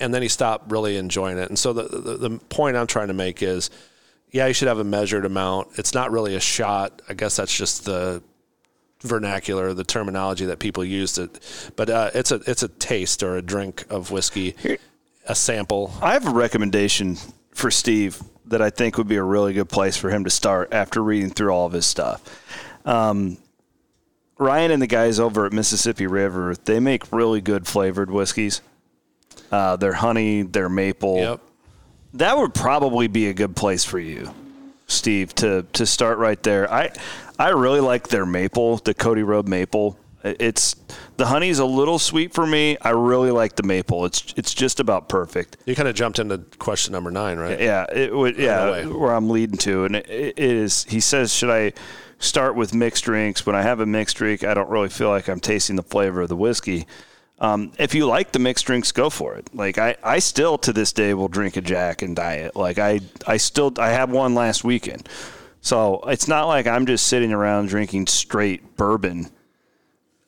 and 0.00 0.12
then 0.12 0.20
he 0.20 0.28
stopped 0.28 0.70
really 0.70 0.96
enjoying 0.98 1.38
it. 1.38 1.48
And 1.48 1.58
so 1.58 1.72
the, 1.72 1.84
the 1.84 2.28
the 2.28 2.38
point 2.38 2.76
I'm 2.76 2.86
trying 2.86 3.08
to 3.08 3.14
make 3.14 3.42
is, 3.42 3.70
yeah, 4.30 4.46
you 4.46 4.52
should 4.52 4.68
have 4.68 4.80
a 4.80 4.84
measured 4.84 5.24
amount. 5.24 5.78
It's 5.78 5.94
not 5.94 6.10
really 6.10 6.34
a 6.34 6.40
shot. 6.40 7.00
I 7.08 7.14
guess 7.14 7.36
that's 7.36 7.56
just 7.56 7.84
the 7.84 8.22
vernacular, 9.00 9.74
the 9.74 9.84
terminology 9.84 10.46
that 10.46 10.58
people 10.58 10.84
use. 10.84 11.18
It, 11.18 11.72
but 11.76 11.90
uh, 11.90 12.10
it's 12.14 12.30
a 12.30 12.40
it's 12.46 12.62
a 12.62 12.68
taste 12.68 13.22
or 13.22 13.36
a 13.36 13.42
drink 13.42 13.84
of 13.90 14.10
whiskey, 14.10 14.54
a 15.26 15.34
sample. 15.34 15.92
I 16.02 16.12
have 16.12 16.26
a 16.26 16.30
recommendation 16.30 17.16
for 17.52 17.70
Steve 17.70 18.22
that 18.46 18.60
I 18.60 18.70
think 18.70 18.98
would 18.98 19.08
be 19.08 19.16
a 19.16 19.22
really 19.22 19.52
good 19.52 19.68
place 19.68 19.96
for 19.96 20.10
him 20.10 20.24
to 20.24 20.30
start 20.30 20.72
after 20.72 21.02
reading 21.02 21.30
through 21.30 21.50
all 21.50 21.66
of 21.66 21.72
his 21.72 21.86
stuff. 21.86 22.22
Um, 22.84 23.38
Ryan 24.38 24.72
and 24.72 24.82
the 24.82 24.86
guys 24.86 25.20
over 25.20 25.46
at 25.46 25.52
Mississippi 25.52 26.06
River, 26.06 26.54
they 26.64 26.80
make 26.80 27.10
really 27.12 27.40
good 27.40 27.66
flavored 27.66 28.10
whiskeys. 28.10 28.60
Uh, 29.50 29.76
they're 29.76 29.94
honey, 29.94 30.42
they're 30.42 30.68
maple. 30.68 31.16
Yep. 31.16 31.40
That 32.14 32.36
would 32.36 32.54
probably 32.54 33.06
be 33.06 33.28
a 33.28 33.34
good 33.34 33.56
place 33.56 33.84
for 33.84 33.98
you, 33.98 34.32
Steve, 34.86 35.34
to 35.36 35.64
to 35.72 35.86
start 35.86 36.18
right 36.18 36.42
there. 36.42 36.72
I 36.72 36.90
I 37.38 37.50
really 37.50 37.80
like 37.80 38.08
their 38.08 38.26
maple, 38.26 38.76
the 38.78 38.94
Cody 38.94 39.22
Road 39.22 39.48
maple. 39.48 39.98
It's 40.22 40.74
the 41.18 41.26
honey's 41.26 41.58
a 41.58 41.66
little 41.66 41.98
sweet 41.98 42.32
for 42.32 42.46
me. 42.46 42.78
I 42.80 42.90
really 42.90 43.30
like 43.30 43.56
the 43.56 43.62
maple. 43.62 44.06
It's 44.06 44.32
it's 44.36 44.54
just 44.54 44.80
about 44.80 45.08
perfect. 45.08 45.58
You 45.66 45.74
kind 45.74 45.88
of 45.88 45.94
jumped 45.94 46.18
into 46.18 46.38
question 46.58 46.92
number 46.92 47.10
nine, 47.10 47.38
right? 47.38 47.60
Yeah, 47.60 47.84
it 47.92 48.14
would. 48.14 48.38
Yeah, 48.38 48.86
where 48.86 49.14
I'm 49.14 49.28
leading 49.28 49.58
to, 49.58 49.84
and 49.84 49.96
it, 49.96 50.08
it 50.08 50.38
is. 50.38 50.84
He 50.84 51.00
says, 51.00 51.34
should 51.34 51.50
I 51.50 51.72
start 52.18 52.56
with 52.56 52.72
mixed 52.74 53.04
drinks? 53.04 53.44
When 53.44 53.54
I 53.54 53.62
have 53.62 53.80
a 53.80 53.86
mixed 53.86 54.16
drink, 54.16 54.44
I 54.44 54.54
don't 54.54 54.70
really 54.70 54.88
feel 54.88 55.10
like 55.10 55.28
I'm 55.28 55.40
tasting 55.40 55.76
the 55.76 55.82
flavor 55.82 56.22
of 56.22 56.30
the 56.30 56.36
whiskey. 56.36 56.86
Um, 57.38 57.72
if 57.78 57.94
you 57.94 58.06
like 58.06 58.32
the 58.32 58.38
mixed 58.38 58.66
drinks, 58.66 58.92
go 58.92 59.10
for 59.10 59.34
it. 59.34 59.54
Like 59.54 59.78
I, 59.78 59.96
I 60.02 60.18
still 60.20 60.56
to 60.58 60.72
this 60.72 60.92
day 60.92 61.14
will 61.14 61.28
drink 61.28 61.56
a 61.56 61.60
Jack 61.60 62.02
and 62.02 62.14
diet. 62.14 62.54
Like 62.54 62.78
I, 62.78 63.00
I 63.26 63.38
still 63.38 63.72
I 63.78 63.90
had 63.90 64.10
one 64.10 64.34
last 64.34 64.64
weekend. 64.64 65.08
So 65.60 66.02
it's 66.06 66.28
not 66.28 66.46
like 66.46 66.66
I'm 66.66 66.86
just 66.86 67.06
sitting 67.06 67.32
around 67.32 67.68
drinking 67.68 68.06
straight 68.06 68.76
bourbon 68.76 69.30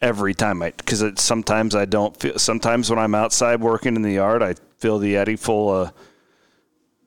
every 0.01 0.35
time 0.35 0.63
I 0.63 0.71
because 0.71 1.05
sometimes 1.21 1.75
I 1.75 1.85
don't 1.85 2.17
feel. 2.17 2.39
Sometimes 2.39 2.91
when 2.91 2.99
I'm 2.99 3.15
outside 3.15 3.61
working 3.61 3.97
in 3.97 4.03
the 4.03 4.13
yard, 4.13 4.43
I 4.43 4.55
fill 4.79 4.99
the 4.99 5.17
eddy 5.17 5.37
full 5.37 5.71
of 5.71 5.93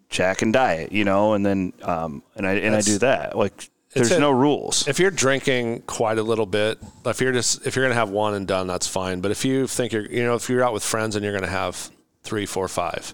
Jack 0.09 0.41
and 0.41 0.53
Diet, 0.53 0.91
you 0.91 1.05
know, 1.05 1.33
and 1.33 1.45
then 1.45 1.73
um, 1.81 2.23
and 2.35 2.45
I 2.47 2.53
and 2.53 2.75
I 2.75 2.81
do 2.81 2.97
that. 2.99 3.37
Like 3.37 3.69
there's 3.93 4.11
a- 4.11 4.19
no 4.19 4.31
rules. 4.31 4.87
If 4.87 4.99
you're 4.99 5.11
drinking 5.11 5.81
quite 5.87 6.17
a 6.17 6.23
little 6.23 6.45
bit, 6.45 6.77
if 7.05 7.21
you're 7.21 7.31
just 7.31 7.65
if 7.65 7.75
you're 7.75 7.85
gonna 7.85 7.95
have 7.95 8.09
one 8.09 8.33
and 8.33 8.47
done, 8.47 8.67
that's 8.67 8.87
fine. 8.87 9.19
But 9.21 9.31
if 9.31 9.43
you 9.45 9.67
think 9.67 9.93
you're 9.93 10.05
you 10.05 10.23
know 10.23 10.35
if 10.35 10.49
you're 10.49 10.63
out 10.63 10.73
with 10.73 10.83
friends 10.83 11.15
and 11.15 11.23
you're 11.23 11.33
gonna 11.33 11.47
have 11.47 11.89
three, 12.23 12.45
four, 12.45 12.67
five, 12.67 13.13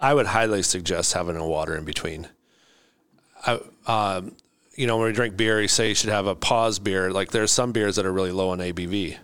I 0.00 0.14
would 0.14 0.26
highly 0.26 0.62
suggest 0.62 1.12
having 1.12 1.36
a 1.36 1.46
water 1.46 1.76
in 1.76 1.84
between. 1.84 2.28
I, 3.46 3.60
um, 3.86 4.36
you 4.74 4.86
know, 4.86 4.96
when 4.96 5.06
we 5.06 5.12
drink 5.12 5.36
beer, 5.36 5.60
you 5.60 5.68
say 5.68 5.90
you 5.90 5.94
should 5.94 6.10
have 6.10 6.26
a 6.26 6.34
pause 6.34 6.78
beer. 6.78 7.10
Like 7.10 7.30
there's 7.30 7.50
some 7.52 7.72
beers 7.72 7.96
that 7.96 8.06
are 8.06 8.12
really 8.12 8.32
low 8.32 8.52
in 8.52 8.60
ABV. 8.60 9.16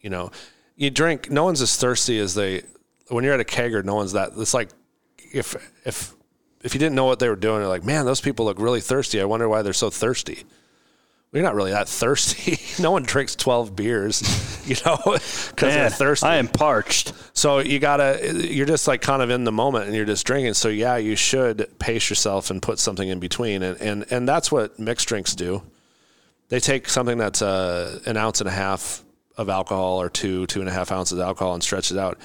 You 0.00 0.10
know, 0.10 0.30
you 0.76 0.90
drink. 0.90 1.30
No 1.30 1.44
one's 1.44 1.60
as 1.60 1.76
thirsty 1.76 2.18
as 2.18 2.34
they. 2.34 2.62
When 3.08 3.24
you're 3.24 3.34
at 3.34 3.40
a 3.40 3.44
kegger, 3.44 3.84
no 3.84 3.94
one's 3.96 4.12
that. 4.12 4.32
It's 4.36 4.54
like 4.54 4.70
if 5.18 5.54
if 5.84 6.14
if 6.66 6.74
you 6.74 6.80
didn't 6.80 6.96
know 6.96 7.04
what 7.04 7.20
they 7.20 7.28
were 7.28 7.36
doing, 7.36 7.60
you're 7.60 7.68
like, 7.68 7.84
man, 7.84 8.04
those 8.04 8.20
people 8.20 8.44
look 8.44 8.58
really 8.58 8.80
thirsty. 8.80 9.20
I 9.20 9.24
wonder 9.24 9.48
why 9.48 9.62
they're 9.62 9.72
so 9.72 9.88
thirsty. 9.88 10.42
Well, 11.30 11.40
you're 11.40 11.44
not 11.44 11.54
really 11.54 11.70
that 11.70 11.88
thirsty. 11.88 12.58
no 12.82 12.90
one 12.90 13.04
drinks 13.04 13.36
12 13.36 13.76
beers, 13.76 14.20
you 14.66 14.74
know, 14.84 14.98
because 15.04 15.54
they're 15.54 15.90
thirsty. 15.90 16.26
I 16.26 16.36
am 16.36 16.48
parched. 16.48 17.12
So 17.34 17.60
you 17.60 17.78
gotta, 17.78 18.48
you're 18.50 18.66
just 18.66 18.88
like 18.88 19.00
kind 19.00 19.22
of 19.22 19.30
in 19.30 19.44
the 19.44 19.52
moment 19.52 19.86
and 19.86 19.94
you're 19.94 20.04
just 20.04 20.26
drinking. 20.26 20.54
So 20.54 20.68
yeah, 20.68 20.96
you 20.96 21.14
should 21.14 21.78
pace 21.78 22.10
yourself 22.10 22.50
and 22.50 22.60
put 22.60 22.80
something 22.80 23.08
in 23.08 23.20
between. 23.20 23.62
And, 23.62 23.80
and, 23.80 24.04
and 24.10 24.28
that's 24.28 24.50
what 24.50 24.76
mixed 24.76 25.06
drinks 25.06 25.36
do. 25.36 25.62
They 26.48 26.58
take 26.58 26.88
something 26.88 27.16
that's 27.16 27.42
uh, 27.42 28.00
an 28.06 28.16
ounce 28.16 28.40
and 28.40 28.48
a 28.48 28.52
half 28.52 29.04
of 29.36 29.48
alcohol 29.48 30.02
or 30.02 30.10
two, 30.10 30.46
two 30.46 30.60
and 30.60 30.68
a 30.68 30.72
half 30.72 30.90
ounces 30.90 31.16
of 31.16 31.24
alcohol 31.24 31.54
and 31.54 31.62
stretch 31.62 31.92
it 31.92 31.96
out. 31.96 32.18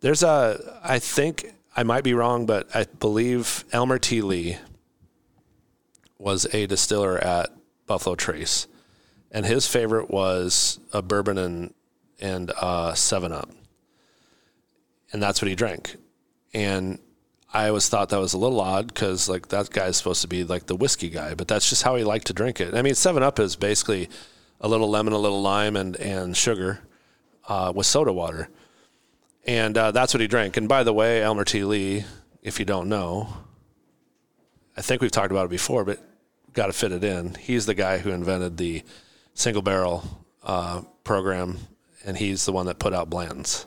There's 0.00 0.22
a, 0.22 0.78
I 0.82 0.98
think 0.98 1.52
I 1.76 1.82
might 1.82 2.04
be 2.04 2.14
wrong, 2.14 2.46
but 2.46 2.74
I 2.74 2.84
believe 2.84 3.64
Elmer 3.72 3.98
T. 3.98 4.22
Lee 4.22 4.56
was 6.18 6.46
a 6.54 6.66
distiller 6.66 7.18
at 7.18 7.50
Buffalo 7.86 8.16
Trace. 8.16 8.66
And 9.30 9.44
his 9.44 9.66
favorite 9.66 10.10
was 10.10 10.80
a 10.92 11.02
bourbon 11.02 11.36
and, 11.36 11.74
and 12.18 12.50
uh, 12.60 12.94
7 12.94 13.32
Up 13.32 13.50
and 15.12 15.22
that's 15.22 15.40
what 15.40 15.48
he 15.48 15.54
drank. 15.54 15.96
And 16.52 16.98
I 17.52 17.68
always 17.68 17.88
thought 17.88 18.10
that 18.10 18.20
was 18.20 18.34
a 18.34 18.38
little 18.38 18.60
odd 18.60 18.88
because 18.88 19.28
like 19.28 19.48
that 19.48 19.70
guy's 19.70 19.96
supposed 19.96 20.22
to 20.22 20.28
be 20.28 20.44
like 20.44 20.66
the 20.66 20.76
whiskey 20.76 21.08
guy, 21.08 21.34
but 21.34 21.48
that's 21.48 21.68
just 21.68 21.82
how 21.82 21.96
he 21.96 22.04
liked 22.04 22.26
to 22.26 22.32
drink 22.32 22.60
it. 22.60 22.74
I 22.74 22.82
mean, 22.82 22.94
Seven 22.94 23.22
Up 23.22 23.38
is 23.38 23.56
basically 23.56 24.08
a 24.60 24.68
little 24.68 24.90
lemon, 24.90 25.12
a 25.12 25.18
little 25.18 25.42
lime, 25.42 25.76
and 25.76 25.96
and 25.96 26.36
sugar 26.36 26.80
uh, 27.48 27.72
with 27.74 27.86
soda 27.86 28.12
water, 28.12 28.48
and 29.46 29.76
uh, 29.76 29.90
that's 29.92 30.12
what 30.12 30.20
he 30.20 30.26
drank. 30.26 30.56
And 30.56 30.68
by 30.68 30.82
the 30.82 30.92
way, 30.92 31.22
Elmer 31.22 31.44
T. 31.44 31.64
Lee, 31.64 32.04
if 32.42 32.58
you 32.58 32.64
don't 32.64 32.88
know, 32.88 33.28
I 34.76 34.82
think 34.82 35.00
we've 35.00 35.10
talked 35.10 35.30
about 35.30 35.46
it 35.46 35.50
before, 35.50 35.84
but 35.84 36.00
got 36.52 36.66
to 36.66 36.72
fit 36.72 36.92
it 36.92 37.04
in. 37.04 37.34
He's 37.34 37.66
the 37.66 37.74
guy 37.74 37.98
who 37.98 38.10
invented 38.10 38.56
the 38.56 38.82
single 39.34 39.62
barrel 39.62 40.24
uh, 40.42 40.82
program, 41.04 41.58
and 42.04 42.16
he's 42.16 42.44
the 42.44 42.52
one 42.52 42.66
that 42.66 42.78
put 42.78 42.92
out 42.92 43.08
Blanton's. 43.08 43.66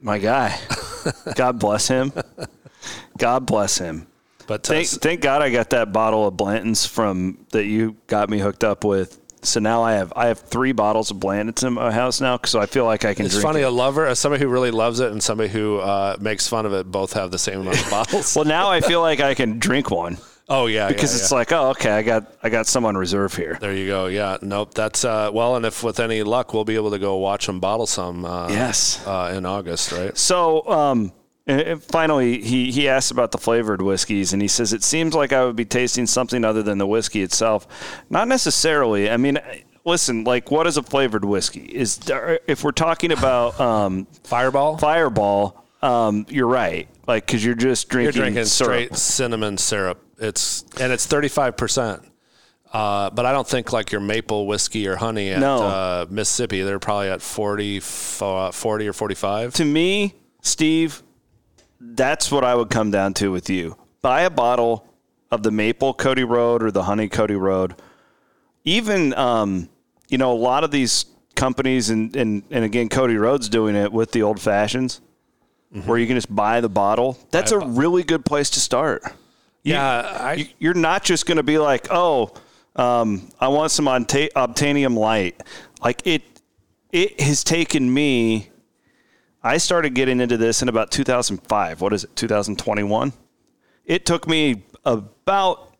My 0.00 0.18
guy. 0.18 0.58
God 1.34 1.58
bless 1.58 1.88
him. 1.88 2.12
God 3.18 3.46
bless 3.46 3.78
him. 3.78 4.06
But 4.46 4.68
uh, 4.68 4.74
Thank, 4.74 4.88
thank 4.88 5.20
God 5.20 5.40
I 5.40 5.50
got 5.50 5.70
that 5.70 5.92
bottle 5.92 6.26
of 6.26 6.36
Blanton's 6.36 6.84
from 6.84 7.46
that 7.52 7.64
you 7.64 7.96
got 8.06 8.28
me 8.28 8.38
hooked 8.38 8.64
up 8.64 8.84
with. 8.84 9.18
So 9.44 9.60
now 9.60 9.82
I 9.82 9.92
have 9.94 10.12
I 10.16 10.26
have 10.26 10.38
three 10.40 10.72
bottles 10.72 11.10
of 11.10 11.20
Blanton's 11.20 11.62
in 11.62 11.74
my 11.74 11.92
house 11.92 12.20
now, 12.20 12.40
so 12.44 12.60
I 12.60 12.66
feel 12.66 12.84
like 12.84 13.04
I 13.04 13.14
can 13.14 13.26
It's 13.26 13.40
funny, 13.40 13.60
It. 13.60 13.64
a 13.64 13.70
lover, 13.70 14.06
as 14.06 14.18
somebody 14.18 14.42
who 14.42 14.48
really 14.50 14.70
loves 14.70 15.00
it, 15.00 15.12
and 15.12 15.22
somebody 15.22 15.48
who 15.50 15.78
uh, 15.78 16.16
makes 16.20 16.48
fun 16.48 16.66
of 16.66 16.72
it, 16.72 16.90
both 16.90 17.12
have 17.12 17.30
the 17.30 17.38
same 17.38 17.60
amount 17.60 17.82
of 17.84 17.90
bottles. 17.90 18.34
Well, 18.34 18.44
now 18.44 18.70
I 18.70 18.80
feel 18.80 19.00
like 19.00 19.20
I 19.20 19.34
can 19.34 19.58
drink 19.58 19.90
one 19.90 20.18
oh 20.48 20.66
yeah, 20.66 20.88
because 20.88 21.12
yeah, 21.14 21.20
it's 21.22 21.30
yeah. 21.30 21.36
like, 21.38 21.52
oh, 21.52 21.70
okay, 21.70 21.90
I 21.90 22.02
got 22.02 22.32
I 22.42 22.48
got 22.50 22.66
some 22.66 22.84
on 22.84 22.96
reserve 22.96 23.34
here. 23.34 23.56
there 23.60 23.72
you 23.74 23.86
go. 23.86 24.06
Yeah, 24.06 24.36
nope. 24.42 24.74
That's 24.74 25.04
uh, 25.04 25.30
well, 25.32 25.56
and 25.56 25.64
if 25.64 25.82
with 25.82 26.00
any 26.00 26.22
luck, 26.22 26.52
we'll 26.52 26.64
be 26.64 26.74
able 26.76 26.90
to 26.90 26.98
go 26.98 27.16
watch 27.16 27.46
them 27.46 27.60
bottle 27.60 27.86
some. 27.86 28.24
Uh, 28.24 28.48
Yes. 28.48 29.04
uh, 29.06 29.32
in 29.36 29.46
August, 29.46 29.92
right? 29.92 30.16
So, 30.18 30.66
um, 30.68 31.12
and- 31.46 31.82
finally, 31.82 32.40
he, 32.40 32.70
he 32.72 32.88
asked 32.88 33.10
about 33.10 33.30
the 33.32 33.38
flavored 33.38 33.82
whiskeys, 33.82 34.32
and 34.32 34.40
he 34.40 34.48
says, 34.48 34.72
It 34.72 34.82
seems 34.82 35.14
like 35.14 35.32
I 35.32 35.44
would 35.44 35.56
be 35.56 35.64
tasting 35.64 36.06
something 36.06 36.44
other 36.44 36.62
than 36.62 36.78
the 36.78 36.86
whiskey 36.86 37.22
itself. 37.22 37.66
Not 38.10 38.28
necessarily. 38.28 39.10
I 39.10 39.16
mean, 39.16 39.38
listen, 39.84 40.24
like 40.24 40.50
what 40.50 40.66
is 40.66 40.76
a 40.76 40.82
flavored 40.82 41.24
whiskey? 41.24 41.64
Is 41.64 41.96
there, 41.98 42.40
if 42.46 42.64
we're 42.64 42.72
talking 42.72 43.12
about 43.12 43.58
um, 43.60 44.06
Fireball. 44.24 44.78
Fireball, 44.78 45.64
um, 45.82 46.24
you're 46.28 46.46
right. 46.48 46.88
Like 47.06 47.26
because 47.26 47.44
you're 47.44 47.54
just 47.54 47.88
drinking, 47.90 48.14
You're 48.16 48.24
drinking, 48.24 48.44
straight 48.46 48.96
cinnamon 48.96 49.58
syrup. 49.58 50.02
It's 50.18 50.64
and 50.80 50.90
it's 50.92 51.06
35 51.06 51.56
percent. 51.56 52.02
Uh, 52.72 53.10
but 53.10 53.24
I 53.26 53.32
don't 53.32 53.46
think 53.46 53.72
like 53.72 53.92
your 53.92 54.00
maple 54.00 54.46
whiskey 54.48 54.88
or 54.88 54.96
honey 54.96 55.30
at 55.30 55.38
No. 55.40 55.62
uh, 55.62 56.06
Mississippi. 56.10 56.62
They're 56.62 56.80
probably 56.80 57.08
at 57.08 57.22
40, 57.22 57.76
uh, 58.20 58.50
40 58.50 58.88
or 58.88 58.92
45. 58.92 59.54
To 59.54 59.64
me, 59.64 60.14
Steve, 60.42 61.00
that's 61.92 62.30
what 62.30 62.44
I 62.44 62.54
would 62.54 62.70
come 62.70 62.90
down 62.90 63.14
to 63.14 63.30
with 63.30 63.48
you. 63.50 63.76
Buy 64.02 64.22
a 64.22 64.30
bottle 64.30 64.86
of 65.30 65.42
the 65.42 65.50
maple 65.50 65.94
Cody 65.94 66.24
Road 66.24 66.62
or 66.62 66.70
the 66.70 66.82
honey 66.84 67.08
Cody 67.08 67.34
Road. 67.34 67.74
Even, 68.64 69.12
um, 69.14 69.68
you 70.08 70.18
know, 70.18 70.32
a 70.32 70.36
lot 70.38 70.64
of 70.64 70.70
these 70.70 71.06
companies, 71.34 71.90
and, 71.90 72.14
and, 72.16 72.42
and 72.50 72.64
again, 72.64 72.88
Cody 72.88 73.16
Road's 73.16 73.48
doing 73.48 73.74
it 73.76 73.92
with 73.92 74.12
the 74.12 74.22
old 74.22 74.40
fashions, 74.40 75.00
where 75.86 75.98
you 75.98 76.06
can 76.06 76.16
just 76.16 76.32
buy 76.34 76.60
the 76.60 76.68
bottle. 76.68 77.18
That's 77.32 77.50
a 77.50 77.58
really 77.58 78.04
good 78.04 78.24
place 78.24 78.48
to 78.50 78.60
start. 78.60 79.02
Yeah, 79.64 79.82
I, 80.20 80.34
You- 80.34 80.46
You're 80.60 80.74
not 80.74 81.02
just 81.02 81.26
going 81.26 81.36
to 81.38 81.42
be 81.42 81.58
like, 81.58 81.88
oh, 81.90 82.32
um, 82.76 83.28
I 83.40 83.48
want 83.48 83.70
some 83.72 83.86
Obtanium 83.86 84.96
Light. 84.96 85.42
Like 85.82 86.02
it, 86.06 86.22
it 86.92 87.20
has 87.20 87.42
taken 87.44 87.92
me. 87.92 88.50
I 89.44 89.58
started 89.58 89.94
getting 89.94 90.20
into 90.20 90.36
this 90.36 90.62
in 90.62 90.68
about 90.68 90.90
2005. 90.90 91.80
What 91.80 91.92
is 91.92 92.04
it? 92.04 92.16
2021. 92.16 93.12
It 93.84 94.06
took 94.06 94.26
me 94.26 94.64
about 94.84 95.74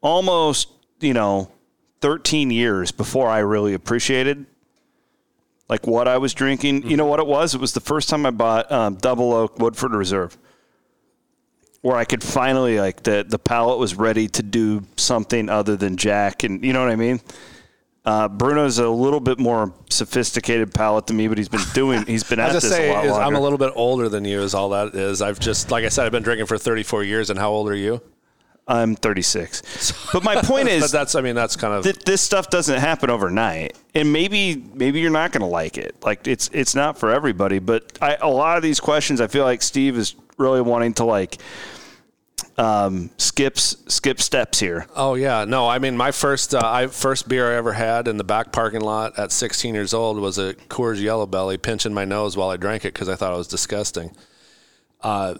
almost, 0.00 0.68
you 1.00 1.14
know, 1.14 1.50
13 2.00 2.50
years 2.50 2.90
before 2.90 3.28
I 3.28 3.38
really 3.38 3.72
appreciated 3.72 4.44
like 5.68 5.86
what 5.86 6.08
I 6.08 6.18
was 6.18 6.34
drinking. 6.34 6.90
You 6.90 6.96
know 6.96 7.06
what 7.06 7.20
it 7.20 7.26
was? 7.26 7.54
It 7.54 7.60
was 7.60 7.72
the 7.72 7.80
first 7.80 8.10
time 8.10 8.26
I 8.26 8.30
bought 8.30 8.70
um, 8.70 8.96
Double 8.96 9.32
Oak 9.32 9.58
Woodford 9.58 9.92
Reserve 9.92 10.36
where 11.84 11.96
I 11.98 12.06
could 12.06 12.22
finally 12.22 12.80
like 12.80 13.02
the 13.02 13.26
the 13.28 13.38
palate 13.38 13.78
was 13.78 13.94
ready 13.94 14.26
to 14.28 14.42
do 14.42 14.84
something 14.96 15.50
other 15.50 15.76
than 15.76 15.98
Jack, 15.98 16.42
and 16.42 16.64
you 16.64 16.72
know 16.72 16.80
what 16.80 16.90
I 16.90 16.96
mean. 16.96 17.20
Uh, 18.04 18.28
Bruno's 18.28 18.78
a 18.78 18.88
little 18.88 19.20
bit 19.20 19.38
more 19.38 19.72
sophisticated 19.88 20.74
palate 20.74 21.06
than 21.06 21.16
me, 21.16 21.26
but 21.26 21.38
he's 21.38 21.48
been 21.48 21.64
doing 21.72 22.04
he's 22.06 22.22
been 22.22 22.38
at 22.38 22.52
this 22.52 22.68
say 22.68 22.90
a 22.90 22.92
lot 22.92 23.04
is 23.06 23.10
longer. 23.10 23.24
I'm 23.24 23.34
a 23.34 23.40
little 23.40 23.58
bit 23.58 23.72
older 23.74 24.08
than 24.10 24.24
you. 24.24 24.40
Is 24.42 24.54
all 24.54 24.70
that 24.70 24.94
is. 24.94 25.22
I've 25.22 25.40
just 25.40 25.70
like 25.70 25.84
I 25.84 25.88
said, 25.88 26.04
I've 26.04 26.12
been 26.12 26.22
drinking 26.22 26.46
for 26.46 26.58
34 26.58 27.04
years. 27.04 27.30
And 27.30 27.38
how 27.38 27.50
old 27.50 27.68
are 27.68 27.74
you? 27.74 28.02
I'm 28.66 28.96
36, 28.96 30.08
but 30.12 30.24
my 30.24 30.36
point 30.36 30.64
But 30.68 30.72
is 30.72 30.90
that's 30.90 31.14
I 31.14 31.20
mean 31.20 31.34
that's 31.34 31.54
kind 31.54 31.74
of 31.74 31.84
th- 31.84 31.98
this 31.98 32.22
stuff 32.22 32.48
doesn't 32.48 32.80
happen 32.80 33.10
overnight, 33.10 33.76
and 33.94 34.10
maybe 34.10 34.56
maybe 34.74 35.00
you're 35.00 35.10
not 35.10 35.32
going 35.32 35.42
to 35.42 35.46
like 35.46 35.76
it. 35.76 35.94
Like 36.02 36.26
it's 36.26 36.48
it's 36.52 36.74
not 36.74 36.98
for 36.98 37.10
everybody. 37.10 37.58
But 37.58 37.98
I, 38.00 38.16
a 38.22 38.28
lot 38.28 38.56
of 38.56 38.62
these 38.62 38.80
questions, 38.80 39.20
I 39.20 39.26
feel 39.26 39.44
like 39.44 39.60
Steve 39.60 39.98
is 39.98 40.14
really 40.38 40.62
wanting 40.62 40.94
to 40.94 41.04
like 41.04 41.38
um, 42.56 43.10
skips 43.18 43.76
skip 43.88 44.20
steps 44.20 44.60
here. 44.60 44.86
Oh 44.94 45.14
yeah, 45.14 45.44
no. 45.44 45.68
I 45.68 45.78
mean, 45.78 45.96
my 45.96 46.12
first 46.12 46.54
uh, 46.54 46.62
I 46.62 46.86
first 46.86 47.28
beer 47.28 47.52
I 47.52 47.56
ever 47.56 47.72
had 47.72 48.06
in 48.06 48.16
the 48.16 48.24
back 48.24 48.52
parking 48.52 48.80
lot 48.80 49.18
at 49.18 49.32
16 49.32 49.74
years 49.74 49.92
old 49.92 50.18
was 50.18 50.38
a 50.38 50.54
Coors 50.54 51.00
Yellow 51.00 51.26
Belly, 51.26 51.58
pinching 51.58 51.92
my 51.92 52.04
nose 52.04 52.36
while 52.36 52.50
I 52.50 52.56
drank 52.56 52.84
it 52.84 52.94
because 52.94 53.08
I 53.08 53.16
thought 53.16 53.32
it 53.32 53.36
was 53.36 53.48
disgusting. 53.48 54.14
Uh, 55.00 55.34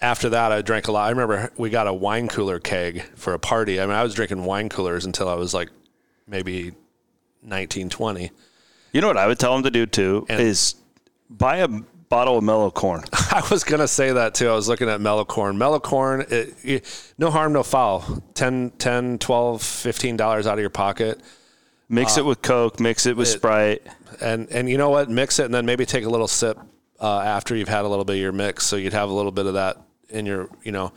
after 0.00 0.28
that, 0.30 0.52
I 0.52 0.62
drank 0.62 0.88
a 0.88 0.92
lot. 0.92 1.06
I 1.06 1.10
remember 1.10 1.50
we 1.56 1.70
got 1.70 1.86
a 1.86 1.92
wine 1.92 2.28
cooler 2.28 2.60
keg 2.60 3.02
for 3.16 3.34
a 3.34 3.38
party. 3.38 3.80
I 3.80 3.86
mean, 3.86 3.94
I 3.94 4.02
was 4.02 4.14
drinking 4.14 4.44
wine 4.44 4.68
coolers 4.68 5.04
until 5.04 5.28
I 5.28 5.34
was 5.34 5.54
like 5.54 5.70
maybe 6.26 6.72
19, 7.42 7.88
20. 7.90 8.30
You 8.92 9.00
know 9.00 9.08
what 9.08 9.16
I 9.16 9.26
would 9.26 9.38
tell 9.38 9.56
him 9.56 9.64
to 9.64 9.70
do 9.70 9.86
too 9.86 10.26
is 10.28 10.76
buy 11.28 11.58
a 11.58 11.68
bottle 12.14 12.38
of 12.38 12.44
mellow 12.44 12.70
corn. 12.70 13.02
I 13.12 13.42
was 13.50 13.64
gonna 13.64 13.88
say 13.88 14.12
that 14.12 14.34
too. 14.34 14.48
I 14.48 14.54
was 14.54 14.68
looking 14.68 14.88
at 14.88 15.00
mellow 15.00 15.24
corn. 15.24 15.58
Mellow 15.58 15.80
corn, 15.80 16.24
it, 16.30 16.54
it- 16.62 17.12
no 17.18 17.30
harm, 17.30 17.52
no 17.52 17.62
foul. 17.62 18.22
10, 18.34 18.70
10 18.78 19.18
12 19.18 19.62
15 19.62 20.16
dollars 20.16 20.46
out 20.46 20.54
of 20.54 20.60
your 20.60 20.70
pocket. 20.70 21.20
Mix 21.88 22.16
it 22.16 22.24
with 22.24 22.40
Coke, 22.40 22.80
mix 22.80 23.06
it 23.06 23.16
with 23.16 23.28
Sprite. 23.28 23.82
and 24.20 24.48
and 24.50 24.70
you 24.70 24.78
know 24.78 24.90
what 24.90 25.10
mix 25.10 25.38
it 25.38 25.44
and 25.44 25.54
then 25.54 25.66
maybe 25.66 25.84
take 25.84 26.04
a 26.04 26.08
little 26.08 26.28
sip 26.28 26.58
uh, 27.00 27.18
after 27.20 27.54
you've 27.56 27.68
had 27.68 27.84
a 27.84 27.88
little 27.88 28.04
bit 28.04 28.14
of 28.14 28.20
your 28.20 28.32
mix 28.32 28.64
so 28.64 28.76
you'd 28.76 28.92
have 28.92 29.08
a 29.10 29.12
little 29.12 29.32
bit 29.32 29.46
of 29.46 29.54
that 29.54 29.76
in 30.08 30.24
your 30.24 30.48
you 30.62 30.70
know 30.72 30.92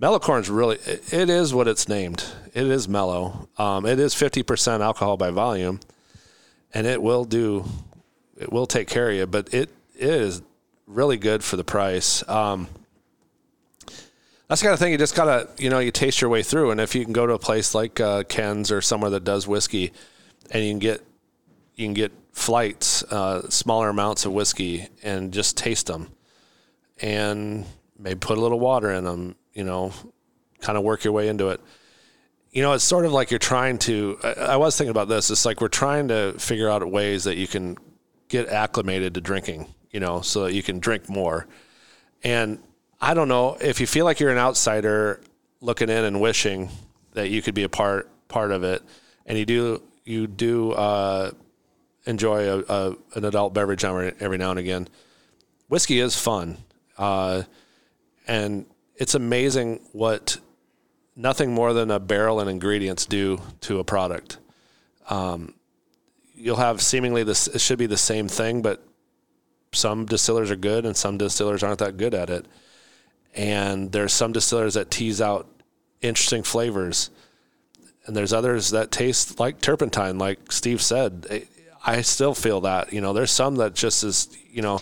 mellow 0.00 0.18
corn's 0.18 0.50
really 0.50 0.76
it, 0.86 1.12
it 1.12 1.30
is 1.30 1.54
what 1.54 1.66
it's 1.68 1.88
named 1.88 2.24
it 2.52 2.66
is 2.66 2.88
mellow 2.88 3.48
um, 3.58 3.86
it 3.86 3.98
is 4.00 4.12
50% 4.14 4.80
alcohol 4.80 5.16
by 5.16 5.30
volume 5.30 5.78
and 6.74 6.86
it 6.86 7.00
will 7.00 7.24
do 7.24 7.64
it 8.36 8.52
will 8.52 8.66
take 8.66 8.88
care 8.88 9.10
of 9.10 9.16
you 9.16 9.26
but 9.26 9.54
it, 9.54 9.70
it 9.98 10.08
is 10.08 10.42
really 10.86 11.16
good 11.16 11.44
for 11.44 11.56
the 11.56 11.64
price 11.64 12.26
um, 12.28 12.66
that's 14.48 14.62
the 14.62 14.64
kind 14.64 14.72
of 14.72 14.78
thing 14.78 14.92
you 14.92 14.98
just 14.98 15.14
gotta 15.14 15.48
you 15.58 15.68
know 15.68 15.78
you 15.78 15.90
taste 15.90 16.20
your 16.20 16.30
way 16.30 16.42
through 16.42 16.70
and 16.70 16.80
if 16.80 16.94
you 16.94 17.04
can 17.04 17.12
go 17.12 17.26
to 17.26 17.34
a 17.34 17.38
place 17.38 17.74
like 17.74 18.00
uh, 18.00 18.22
ken's 18.24 18.72
or 18.72 18.80
somewhere 18.80 19.10
that 19.10 19.24
does 19.24 19.46
whiskey 19.46 19.92
and 20.50 20.64
you 20.64 20.70
can 20.70 20.78
get 20.78 21.04
you 21.78 21.86
can 21.86 21.94
get 21.94 22.12
flights, 22.32 23.02
uh, 23.04 23.48
smaller 23.48 23.88
amounts 23.88 24.26
of 24.26 24.32
whiskey, 24.32 24.88
and 25.02 25.32
just 25.32 25.56
taste 25.56 25.86
them, 25.86 26.08
and 27.00 27.64
maybe 27.98 28.18
put 28.18 28.36
a 28.36 28.40
little 28.40 28.60
water 28.60 28.90
in 28.90 29.04
them. 29.04 29.36
You 29.54 29.64
know, 29.64 29.92
kind 30.60 30.76
of 30.76 30.84
work 30.84 31.04
your 31.04 31.12
way 31.12 31.28
into 31.28 31.48
it. 31.48 31.60
You 32.50 32.62
know, 32.62 32.72
it's 32.72 32.84
sort 32.84 33.04
of 33.04 33.12
like 33.12 33.30
you're 33.30 33.38
trying 33.38 33.78
to. 33.78 34.18
I, 34.22 34.32
I 34.32 34.56
was 34.56 34.76
thinking 34.76 34.90
about 34.90 35.08
this. 35.08 35.30
It's 35.30 35.44
like 35.44 35.60
we're 35.60 35.68
trying 35.68 36.08
to 36.08 36.34
figure 36.38 36.68
out 36.68 36.88
ways 36.90 37.24
that 37.24 37.36
you 37.36 37.46
can 37.46 37.76
get 38.28 38.48
acclimated 38.48 39.14
to 39.14 39.20
drinking. 39.20 39.66
You 39.90 40.00
know, 40.00 40.20
so 40.20 40.44
that 40.44 40.54
you 40.54 40.62
can 40.62 40.80
drink 40.80 41.08
more. 41.08 41.46
And 42.22 42.58
I 43.00 43.14
don't 43.14 43.28
know 43.28 43.56
if 43.60 43.80
you 43.80 43.86
feel 43.86 44.04
like 44.04 44.20
you're 44.20 44.30
an 44.30 44.38
outsider 44.38 45.20
looking 45.60 45.88
in 45.88 46.04
and 46.04 46.20
wishing 46.20 46.68
that 47.14 47.30
you 47.30 47.42
could 47.42 47.54
be 47.54 47.62
a 47.62 47.68
part 47.68 48.10
part 48.28 48.50
of 48.50 48.62
it, 48.64 48.82
and 49.26 49.38
you 49.38 49.46
do 49.46 49.82
you 50.04 50.26
do 50.26 50.72
uh, 50.72 51.30
enjoy 52.06 52.48
a, 52.48 52.64
a, 52.68 52.96
an 53.14 53.24
adult 53.24 53.54
beverage 53.54 53.84
every, 53.84 54.38
now 54.38 54.50
and 54.50 54.58
again. 54.58 54.88
Whiskey 55.68 56.00
is 56.00 56.18
fun, 56.18 56.56
uh, 56.96 57.42
and 58.26 58.66
it's 58.96 59.14
amazing 59.14 59.80
what 59.92 60.38
nothing 61.14 61.52
more 61.52 61.72
than 61.74 61.90
a 61.90 62.00
barrel 62.00 62.40
and 62.40 62.48
ingredients 62.48 63.04
do 63.04 63.40
to 63.60 63.78
a 63.78 63.84
product. 63.84 64.38
Um, 65.10 65.54
you'll 66.34 66.56
have 66.56 66.80
seemingly 66.80 67.22
this 67.22 67.48
it 67.48 67.60
should 67.60 67.78
be 67.78 67.86
the 67.86 67.96
same 67.96 68.28
thing, 68.28 68.62
but 68.62 68.82
some 69.72 70.06
distillers 70.06 70.50
are 70.50 70.56
good 70.56 70.84
and 70.86 70.96
some 70.96 71.18
distillers 71.18 71.62
aren't 71.62 71.78
that 71.80 71.96
good 71.96 72.14
at 72.14 72.30
it. 72.30 72.46
And 73.34 73.92
there's 73.92 74.12
some 74.12 74.32
distillers 74.32 74.74
that 74.74 74.90
tease 74.90 75.20
out 75.20 75.46
interesting 76.00 76.42
flavors 76.42 77.10
and 78.06 78.16
there's 78.16 78.32
others 78.32 78.70
that 78.70 78.90
taste 78.90 79.38
like 79.38 79.60
turpentine, 79.60 80.16
like 80.18 80.50
Steve 80.50 80.80
said. 80.80 81.46
I- 81.84 82.00
still 82.02 82.34
feel 82.34 82.62
that. 82.62 82.92
You 82.92 83.00
know, 83.00 83.12
there's 83.12 83.30
some 83.30 83.56
that 83.56 83.74
just 83.74 84.02
is. 84.04 84.28
You 84.50 84.62
know, 84.62 84.80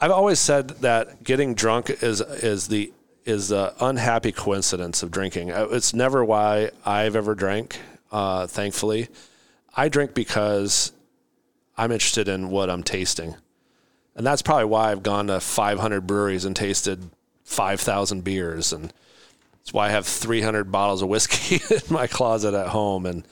I've 0.00 0.10
always 0.10 0.38
said 0.40 0.68
that 0.80 1.22
getting 1.22 1.54
drunk 1.54 1.90
is 1.90 2.20
is 2.20 2.68
the 2.68 2.92
is 3.24 3.48
the 3.48 3.72
unhappy 3.80 4.32
coincidence 4.32 5.02
of 5.02 5.10
drinking. 5.10 5.50
Uh, 5.50 5.66
It's 5.70 5.94
never 5.94 6.24
why 6.24 6.70
I've 6.84 7.14
ever 7.16 7.34
drank. 7.34 7.78
Uh, 8.12 8.46
thankfully, 8.46 9.08
I 9.76 9.88
drink 9.88 10.14
because 10.14 10.92
I'm 11.76 11.92
interested 11.92 12.28
in 12.28 12.50
what 12.50 12.70
I'm 12.70 12.82
tasting, 12.82 13.34
and 14.14 14.26
that's 14.26 14.42
probably 14.42 14.66
why 14.66 14.90
I've 14.92 15.02
gone 15.02 15.26
to 15.26 15.40
500 15.40 16.06
breweries 16.06 16.44
and 16.44 16.54
tasted 16.54 17.10
5,000 17.44 18.24
beers 18.24 18.72
and 18.72 18.92
that's 19.64 19.72
why 19.72 19.86
I 19.86 19.90
have 19.92 20.06
300 20.06 20.70
bottles 20.70 21.00
of 21.00 21.08
whiskey 21.08 21.58
in 21.74 21.80
my 21.88 22.06
closet 22.06 22.52
at 22.52 22.68
home, 22.68 23.06
and 23.06 23.26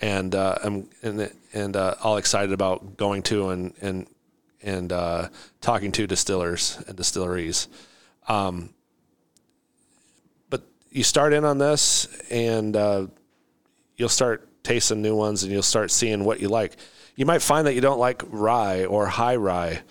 and 0.00 0.34
uh, 0.34 0.56
I'm 0.64 0.88
and 1.00 1.30
and 1.52 1.76
uh, 1.76 1.94
all 2.02 2.16
excited 2.16 2.52
about 2.52 2.96
going 2.96 3.22
to 3.24 3.50
and 3.50 3.72
and 3.80 4.06
and 4.62 4.92
uh, 4.92 5.28
talking 5.60 5.92
to 5.92 6.08
distillers 6.08 6.82
and 6.88 6.96
distilleries. 6.96 7.68
Um, 8.26 8.70
but 10.50 10.64
you 10.90 11.04
start 11.04 11.32
in 11.32 11.44
on 11.44 11.58
this, 11.58 12.08
and 12.32 12.74
uh, 12.74 13.06
you'll 13.96 14.08
start 14.08 14.48
tasting 14.64 15.02
new 15.02 15.14
ones, 15.14 15.44
and 15.44 15.52
you'll 15.52 15.62
start 15.62 15.92
seeing 15.92 16.24
what 16.24 16.40
you 16.40 16.48
like. 16.48 16.76
You 17.16 17.26
might 17.26 17.42
find 17.42 17.66
that 17.66 17.74
you 17.74 17.80
don't 17.80 17.98
like 17.98 18.22
rye 18.28 18.84
or 18.84 19.06
high 19.06 19.36
rye, 19.36 19.82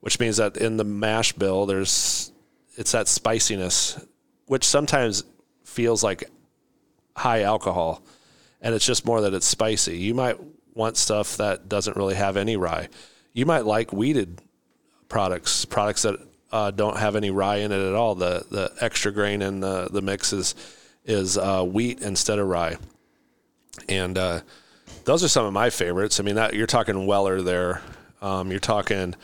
which 0.00 0.20
means 0.20 0.36
that 0.36 0.56
in 0.56 0.76
the 0.76 0.84
mash 0.84 1.32
bill, 1.32 1.66
there's 1.66 2.32
it's 2.76 2.92
that 2.92 3.08
spiciness, 3.08 4.00
which 4.46 4.64
sometimes 4.64 5.24
feels 5.64 6.04
like 6.04 6.30
high 7.16 7.42
alcohol, 7.42 8.02
and 8.62 8.74
it's 8.74 8.86
just 8.86 9.04
more 9.04 9.20
that 9.22 9.34
it's 9.34 9.46
spicy. 9.46 9.98
You 9.98 10.14
might 10.14 10.38
want 10.74 10.96
stuff 10.96 11.36
that 11.38 11.68
doesn't 11.68 11.96
really 11.96 12.14
have 12.14 12.36
any 12.36 12.56
rye. 12.56 12.88
You 13.32 13.44
might 13.44 13.66
like 13.66 13.92
wheated 13.92 14.40
products, 15.08 15.64
products 15.64 16.02
that 16.02 16.20
uh, 16.52 16.70
don't 16.70 16.96
have 16.96 17.16
any 17.16 17.30
rye 17.30 17.56
in 17.56 17.72
it 17.72 17.80
at 17.80 17.94
all. 17.94 18.14
The 18.14 18.46
the 18.50 18.72
extra 18.80 19.12
grain 19.12 19.42
in 19.42 19.58
the 19.60 19.88
the 19.90 20.00
mix 20.00 20.32
is 20.32 20.54
is 21.04 21.36
uh, 21.36 21.64
wheat 21.64 22.00
instead 22.00 22.38
of 22.38 22.46
rye. 22.46 22.76
and 23.88 24.16
uh, 24.16 24.40
those 25.04 25.24
are 25.24 25.28
some 25.28 25.44
of 25.46 25.52
my 25.52 25.70
favorites. 25.70 26.20
I 26.20 26.22
mean, 26.22 26.36
that 26.36 26.54
you're 26.54 26.66
talking 26.66 27.06
Weller 27.06 27.42
there. 27.42 27.82
Um, 28.20 28.50
you're 28.50 28.60
talking. 28.60 29.14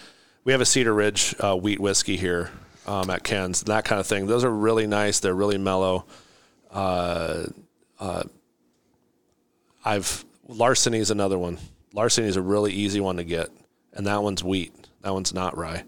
We 0.44 0.52
have 0.52 0.60
a 0.60 0.66
Cedar 0.66 0.94
Ridge 0.94 1.34
uh, 1.40 1.56
wheat 1.56 1.80
whiskey 1.80 2.16
here 2.16 2.50
um, 2.86 3.10
at 3.10 3.24
Ken's, 3.24 3.62
that 3.62 3.84
kind 3.84 4.00
of 4.00 4.06
thing. 4.06 4.26
Those 4.26 4.44
are 4.44 4.50
really 4.50 4.86
nice. 4.86 5.20
They're 5.20 5.34
really 5.34 5.58
mellow. 5.58 6.04
Uh, 6.70 7.46
uh, 7.98 8.24
I've 9.84 10.24
Larceny 10.48 10.98
is 10.98 11.10
another 11.10 11.38
one. 11.38 11.58
Larceny 11.92 12.28
is 12.28 12.36
a 12.36 12.42
really 12.42 12.72
easy 12.72 13.00
one 13.00 13.16
to 13.16 13.24
get, 13.24 13.48
and 13.92 14.06
that 14.06 14.22
one's 14.22 14.44
wheat. 14.44 14.72
That 15.02 15.12
one's 15.12 15.32
not 15.32 15.56
rye. 15.56 15.84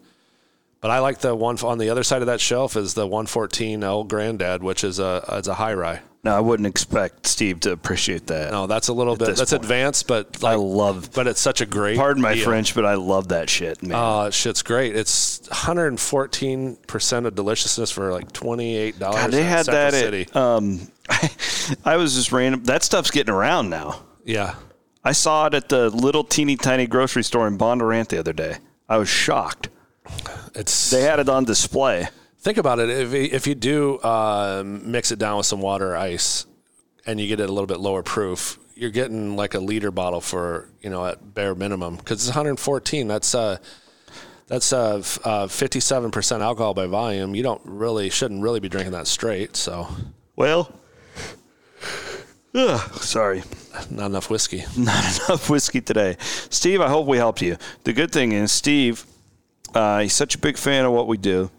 But 0.81 0.91
I 0.91 0.99
like 1.01 1.19
the 1.19 1.35
one 1.35 1.59
on 1.61 1.79
the 1.79 1.91
other 1.91 2.03
side 2.03 2.23
of 2.23 2.27
that 2.27 2.41
shelf 2.41 2.77
is 2.77 2.95
the 2.95 3.07
114 3.07 3.83
Old 3.83 4.09
Granddad, 4.09 4.63
which 4.63 4.85
is 4.85 4.99
a 4.99 5.25
it's 5.33 5.49
a 5.49 5.55
high 5.55 5.75
rye. 5.75 6.03
No, 6.27 6.37
I 6.37 6.41
wouldn't 6.41 6.67
expect 6.67 7.27
Steve 7.29 7.61
to 7.61 7.71
appreciate 7.71 8.27
that. 8.27 8.51
No, 8.51 8.67
that's 8.67 8.89
a 8.89 8.93
little 8.93 9.15
bit 9.15 9.37
that's 9.37 9.53
point. 9.53 9.63
advanced, 9.63 10.09
but 10.09 10.43
like, 10.43 10.55
I 10.55 10.57
love. 10.57 11.11
But 11.15 11.29
it's 11.29 11.41
such 11.41 11.61
a 11.61 11.67
great. 11.67 11.97
Pardon 11.97 12.21
my 12.21 12.35
deal. 12.35 12.45
French, 12.45 12.75
but 12.75 12.85
I 12.85 12.95
love 12.95 13.29
that 13.29 13.49
shit, 13.49 13.81
man. 13.81 13.97
Uh, 13.97 14.31
shit's 14.31 14.63
great. 14.63 14.97
It's 14.97 15.49
114 15.49 16.77
percent 16.89 17.27
of 17.27 17.35
deliciousness 17.37 17.93
for 17.93 18.13
like 18.13 18.33
28 18.33 18.99
dollars. 18.99 19.31
They 19.31 19.45
had 19.45 19.67
that 19.67 19.93
City. 19.93 20.23
at. 20.23 20.37
Um, 20.37 20.89
I, 21.09 21.31
I 21.85 21.97
was 21.97 22.17
just 22.17 22.33
random. 22.33 22.65
That 22.65 22.83
stuff's 22.83 23.13
getting 23.13 23.33
around 23.33 23.71
now. 23.71 24.03
Yeah, 24.25 24.57
I 25.05 25.13
saw 25.13 25.47
it 25.47 25.55
at 25.55 25.69
the 25.69 25.91
little 25.91 26.25
teeny 26.25 26.57
tiny 26.57 26.89
grocery 26.89 27.23
store 27.23 27.47
in 27.47 27.57
Bondurant 27.57 28.09
the 28.09 28.19
other 28.19 28.33
day. 28.33 28.57
I 28.89 28.99
was 28.99 29.09
shocked. 29.09 29.69
It's 30.55 30.91
they 30.91 31.03
had 31.03 31.21
it 31.21 31.29
on 31.29 31.45
display. 31.45 32.09
Think 32.39 32.59
about 32.59 32.79
it. 32.79 32.91
If 32.91 33.13
if 33.13 33.47
you 33.47 33.55
do 33.55 33.99
uh, 33.99 34.63
mix 34.65 35.11
it 35.13 35.19
down 35.19 35.39
with 35.39 35.47
some 35.47 35.61
water, 35.61 35.97
ice, 35.97 36.47
and 37.07 37.21
you 37.21 37.29
get 37.29 37.41
it 37.41 37.49
a 37.49 37.53
little 37.53 37.67
bit 37.67 37.81
lower 37.81 38.03
proof, 38.03 38.59
you're 38.75 38.91
getting 38.91 39.37
like 39.37 39.55
a 39.55 39.59
liter 39.59 39.91
bottle 39.91 40.21
for 40.21 40.69
you 40.81 40.91
know 40.91 41.05
at 41.07 41.35
bare 41.35 41.55
minimum 41.55 41.97
because 41.97 42.21
it's 42.21 42.29
114. 42.29 43.09
That's 43.09 43.35
uh 43.35 43.59
that's 44.47 44.73
uh, 44.73 44.99
uh 45.25 45.47
57% 45.47 46.41
alcohol 46.41 46.73
by 46.73 46.87
volume. 46.87 47.35
You 47.35 47.43
don't 47.43 47.63
really 47.65 48.11
shouldn't 48.11 48.43
really 48.43 48.61
be 48.61 48.69
drinking 48.69 48.93
that 48.93 49.09
straight. 49.09 49.57
So 49.57 49.89
well. 50.37 50.73
Ugh, 52.55 52.81
sorry. 53.03 53.43
Not 53.91 54.07
enough 54.07 54.31
whiskey. 54.31 54.65
Not 54.79 55.29
enough 55.29 55.51
whiskey 55.51 55.83
today. 55.83 56.17
Steve, 56.21 56.81
I 56.81 56.89
hope 56.89 57.07
we 57.07 57.19
helped 57.19 57.43
you. 57.43 57.59
The 57.85 57.93
good 57.93 58.11
thing 58.11 58.33
is, 58.33 58.51
Steve 58.51 59.05
uh, 59.77 60.01
he's 60.01 60.15
such 60.15 60.35
a 60.35 60.39
big 60.39 60.57
fan 60.57 60.85
of 60.85 60.93
what 60.93 61.07
we 61.07 61.19
do. 61.19 61.51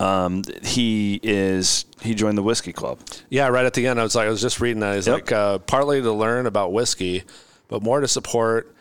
Um, 0.00 0.44
he 0.62 1.18
is 1.22 1.84
he 2.00 2.14
joined 2.14 2.38
the 2.38 2.42
whiskey 2.42 2.72
club. 2.72 3.00
Yeah, 3.28 3.48
right 3.48 3.66
at 3.66 3.74
the 3.74 3.88
end, 3.88 3.98
I 3.98 4.04
was 4.04 4.14
like, 4.14 4.28
I 4.28 4.30
was 4.30 4.40
just 4.40 4.60
reading 4.60 4.80
that. 4.80 4.94
He's 4.94 5.08
yep. 5.08 5.14
like, 5.14 5.32
uh, 5.32 5.58
partly 5.58 6.00
to 6.00 6.12
learn 6.12 6.46
about 6.46 6.72
whiskey, 6.72 7.24
but 7.66 7.82
more 7.82 8.00
to 8.00 8.06
support 8.06 8.72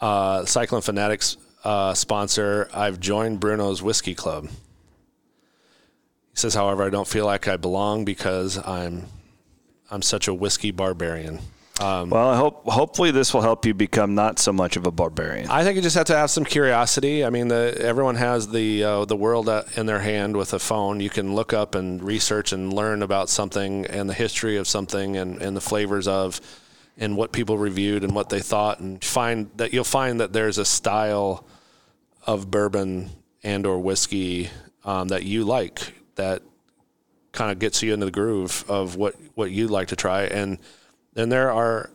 uh, 0.00 0.44
Cycling 0.44 0.82
Fanatics 0.82 1.36
uh, 1.64 1.94
sponsor. 1.94 2.68
I've 2.72 3.00
joined 3.00 3.40
Bruno's 3.40 3.82
Whiskey 3.82 4.14
Club. 4.14 4.46
He 4.46 6.36
says, 6.36 6.54
however, 6.54 6.84
I 6.84 6.90
don't 6.90 7.08
feel 7.08 7.26
like 7.26 7.48
I 7.48 7.56
belong 7.56 8.04
because 8.04 8.56
I'm 8.56 9.06
I'm 9.90 10.02
such 10.02 10.28
a 10.28 10.34
whiskey 10.34 10.70
barbarian. 10.70 11.40
Um, 11.82 12.10
well, 12.10 12.28
I 12.28 12.36
hope 12.36 12.64
hopefully 12.64 13.10
this 13.10 13.34
will 13.34 13.40
help 13.40 13.66
you 13.66 13.74
become 13.74 14.14
not 14.14 14.38
so 14.38 14.52
much 14.52 14.76
of 14.76 14.86
a 14.86 14.92
barbarian. 14.92 15.50
I 15.50 15.64
think 15.64 15.76
you 15.76 15.82
just 15.82 15.96
have 15.96 16.06
to 16.06 16.16
have 16.16 16.30
some 16.30 16.44
curiosity. 16.44 17.24
I 17.24 17.30
mean, 17.30 17.48
the, 17.48 17.76
everyone 17.80 18.14
has 18.16 18.48
the 18.48 18.84
uh, 18.84 19.04
the 19.04 19.16
world 19.16 19.48
in 19.76 19.86
their 19.86 19.98
hand 19.98 20.36
with 20.36 20.52
a 20.52 20.60
phone. 20.60 21.00
You 21.00 21.10
can 21.10 21.34
look 21.34 21.52
up 21.52 21.74
and 21.74 22.02
research 22.02 22.52
and 22.52 22.72
learn 22.72 23.02
about 23.02 23.28
something 23.28 23.86
and 23.86 24.08
the 24.08 24.14
history 24.14 24.56
of 24.58 24.68
something 24.68 25.16
and, 25.16 25.42
and 25.42 25.56
the 25.56 25.60
flavors 25.60 26.06
of 26.06 26.40
and 26.98 27.16
what 27.16 27.32
people 27.32 27.58
reviewed 27.58 28.04
and 28.04 28.14
what 28.14 28.28
they 28.28 28.40
thought 28.40 28.78
and 28.78 29.02
find 29.02 29.50
that 29.56 29.72
you'll 29.72 29.82
find 29.82 30.20
that 30.20 30.32
there's 30.32 30.58
a 30.58 30.64
style 30.64 31.44
of 32.26 32.50
bourbon 32.50 33.10
and 33.42 33.66
or 33.66 33.80
whiskey 33.80 34.50
um, 34.84 35.08
that 35.08 35.24
you 35.24 35.42
like 35.42 35.94
that 36.14 36.42
kind 37.32 37.50
of 37.50 37.58
gets 37.58 37.82
you 37.82 37.92
into 37.92 38.04
the 38.04 38.12
groove 38.12 38.64
of 38.68 38.94
what 38.94 39.14
what 39.34 39.50
you'd 39.50 39.70
like 39.70 39.88
to 39.88 39.96
try 39.96 40.24
and 40.24 40.58
and 41.16 41.30
there 41.30 41.52
are 41.52 41.90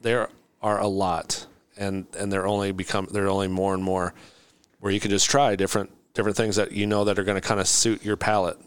there 0.00 0.28
are 0.62 0.80
a 0.80 0.88
lot, 0.88 1.46
and 1.76 2.06
and 2.18 2.32
they're 2.32 2.46
only 2.46 2.72
become 2.72 3.08
they're 3.10 3.28
only 3.28 3.48
more 3.48 3.74
and 3.74 3.82
more 3.82 4.14
where 4.80 4.92
you 4.92 5.00
can 5.00 5.10
just 5.10 5.28
try 5.28 5.56
different 5.56 5.90
different 6.14 6.36
things 6.36 6.56
that 6.56 6.72
you 6.72 6.86
know 6.86 7.04
that 7.04 7.18
are 7.18 7.24
going 7.24 7.40
to 7.40 7.46
kind 7.46 7.60
of 7.60 7.68
suit 7.68 8.04
your 8.04 8.16
palate. 8.16 8.58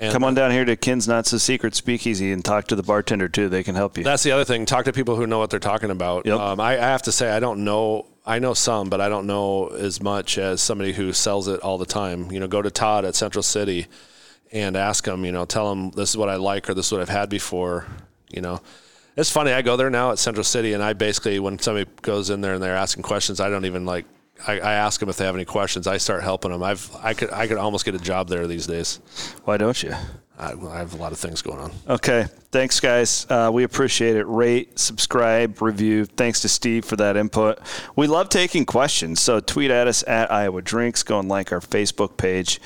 And 0.00 0.12
Come 0.12 0.22
on 0.22 0.34
down 0.34 0.52
here 0.52 0.64
to 0.64 0.76
Ken's 0.76 1.08
Not 1.08 1.26
So 1.26 1.38
Secret 1.38 1.74
Speakeasy 1.74 2.30
and 2.30 2.44
talk 2.44 2.68
to 2.68 2.76
the 2.76 2.84
bartender 2.84 3.28
too. 3.28 3.48
They 3.48 3.64
can 3.64 3.74
help 3.74 3.98
you. 3.98 4.04
That's 4.04 4.22
the 4.22 4.30
other 4.30 4.44
thing. 4.44 4.64
Talk 4.64 4.84
to 4.84 4.92
people 4.92 5.16
who 5.16 5.26
know 5.26 5.40
what 5.40 5.50
they're 5.50 5.58
talking 5.58 5.90
about. 5.90 6.24
Yep. 6.24 6.38
Um, 6.38 6.60
I, 6.60 6.74
I 6.74 6.86
have 6.86 7.02
to 7.02 7.12
say 7.12 7.30
I 7.30 7.40
don't 7.40 7.64
know. 7.64 8.06
I 8.24 8.38
know 8.38 8.54
some, 8.54 8.90
but 8.90 9.00
I 9.00 9.08
don't 9.08 9.26
know 9.26 9.68
as 9.68 10.00
much 10.00 10.38
as 10.38 10.60
somebody 10.60 10.92
who 10.92 11.12
sells 11.12 11.48
it 11.48 11.60
all 11.60 11.78
the 11.78 11.86
time. 11.86 12.30
You 12.30 12.38
know, 12.38 12.46
go 12.46 12.62
to 12.62 12.70
Todd 12.70 13.04
at 13.04 13.16
Central 13.16 13.42
City 13.42 13.86
and 14.52 14.76
ask 14.76 15.06
him. 15.06 15.24
You 15.24 15.32
know, 15.32 15.44
tell 15.44 15.72
him 15.72 15.90
this 15.90 16.10
is 16.10 16.16
what 16.16 16.28
I 16.28 16.36
like 16.36 16.70
or 16.70 16.74
this 16.74 16.86
is 16.86 16.92
what 16.92 17.00
I've 17.00 17.08
had 17.08 17.28
before. 17.28 17.86
You 18.30 18.40
know, 18.40 18.60
it's 19.18 19.30
funny. 19.30 19.50
I 19.52 19.62
go 19.62 19.76
there 19.76 19.90
now 19.90 20.12
at 20.12 20.18
Central 20.18 20.44
City, 20.44 20.74
and 20.74 20.82
I 20.82 20.92
basically, 20.92 21.40
when 21.40 21.58
somebody 21.58 21.90
goes 22.02 22.30
in 22.30 22.40
there 22.40 22.54
and 22.54 22.62
they're 22.62 22.76
asking 22.76 23.02
questions, 23.02 23.40
I 23.40 23.50
don't 23.50 23.64
even 23.64 23.84
like. 23.84 24.06
I, 24.46 24.60
I 24.60 24.72
ask 24.74 25.00
them 25.00 25.08
if 25.08 25.16
they 25.16 25.24
have 25.24 25.34
any 25.34 25.44
questions. 25.44 25.88
I 25.88 25.96
start 25.96 26.22
helping 26.22 26.52
them. 26.52 26.62
I've 26.62 26.94
I 27.02 27.12
could 27.12 27.32
I 27.32 27.48
could 27.48 27.56
almost 27.56 27.84
get 27.84 27.96
a 27.96 27.98
job 27.98 28.28
there 28.28 28.46
these 28.46 28.68
days. 28.68 29.00
Why 29.44 29.56
don't 29.56 29.82
you? 29.82 29.92
I, 30.38 30.52
I 30.52 30.78
have 30.78 30.94
a 30.94 30.96
lot 30.96 31.10
of 31.10 31.18
things 31.18 31.42
going 31.42 31.58
on. 31.58 31.72
Okay, 31.88 32.26
thanks 32.52 32.78
guys. 32.78 33.26
Uh, 33.28 33.50
we 33.52 33.64
appreciate 33.64 34.14
it. 34.14 34.22
Rate, 34.28 34.78
subscribe, 34.78 35.60
review. 35.60 36.04
Thanks 36.04 36.42
to 36.42 36.48
Steve 36.48 36.84
for 36.84 36.94
that 36.94 37.16
input. 37.16 37.58
We 37.96 38.06
love 38.06 38.28
taking 38.28 38.64
questions, 38.64 39.20
so 39.20 39.40
tweet 39.40 39.72
at 39.72 39.88
us 39.88 40.04
at 40.06 40.30
Iowa 40.30 40.62
Drinks. 40.62 41.02
Go 41.02 41.18
and 41.18 41.28
like 41.28 41.50
our 41.50 41.60
Facebook 41.60 42.16
page 42.16 42.60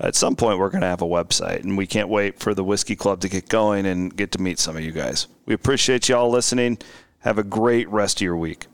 at 0.00 0.14
some 0.14 0.36
point 0.36 0.58
we're 0.58 0.70
going 0.70 0.82
to 0.82 0.86
have 0.86 1.02
a 1.02 1.06
website 1.06 1.62
and 1.62 1.76
we 1.76 1.86
can't 1.86 2.08
wait 2.08 2.38
for 2.38 2.54
the 2.54 2.64
whiskey 2.64 2.96
club 2.96 3.20
to 3.20 3.28
get 3.28 3.48
going 3.48 3.86
and 3.86 4.14
get 4.16 4.32
to 4.32 4.40
meet 4.40 4.58
some 4.58 4.76
of 4.76 4.82
you 4.82 4.92
guys. 4.92 5.26
We 5.46 5.54
appreciate 5.54 6.08
you 6.08 6.16
all 6.16 6.30
listening. 6.30 6.78
Have 7.20 7.38
a 7.38 7.44
great 7.44 7.88
rest 7.88 8.18
of 8.18 8.22
your 8.22 8.36
week 8.36 8.66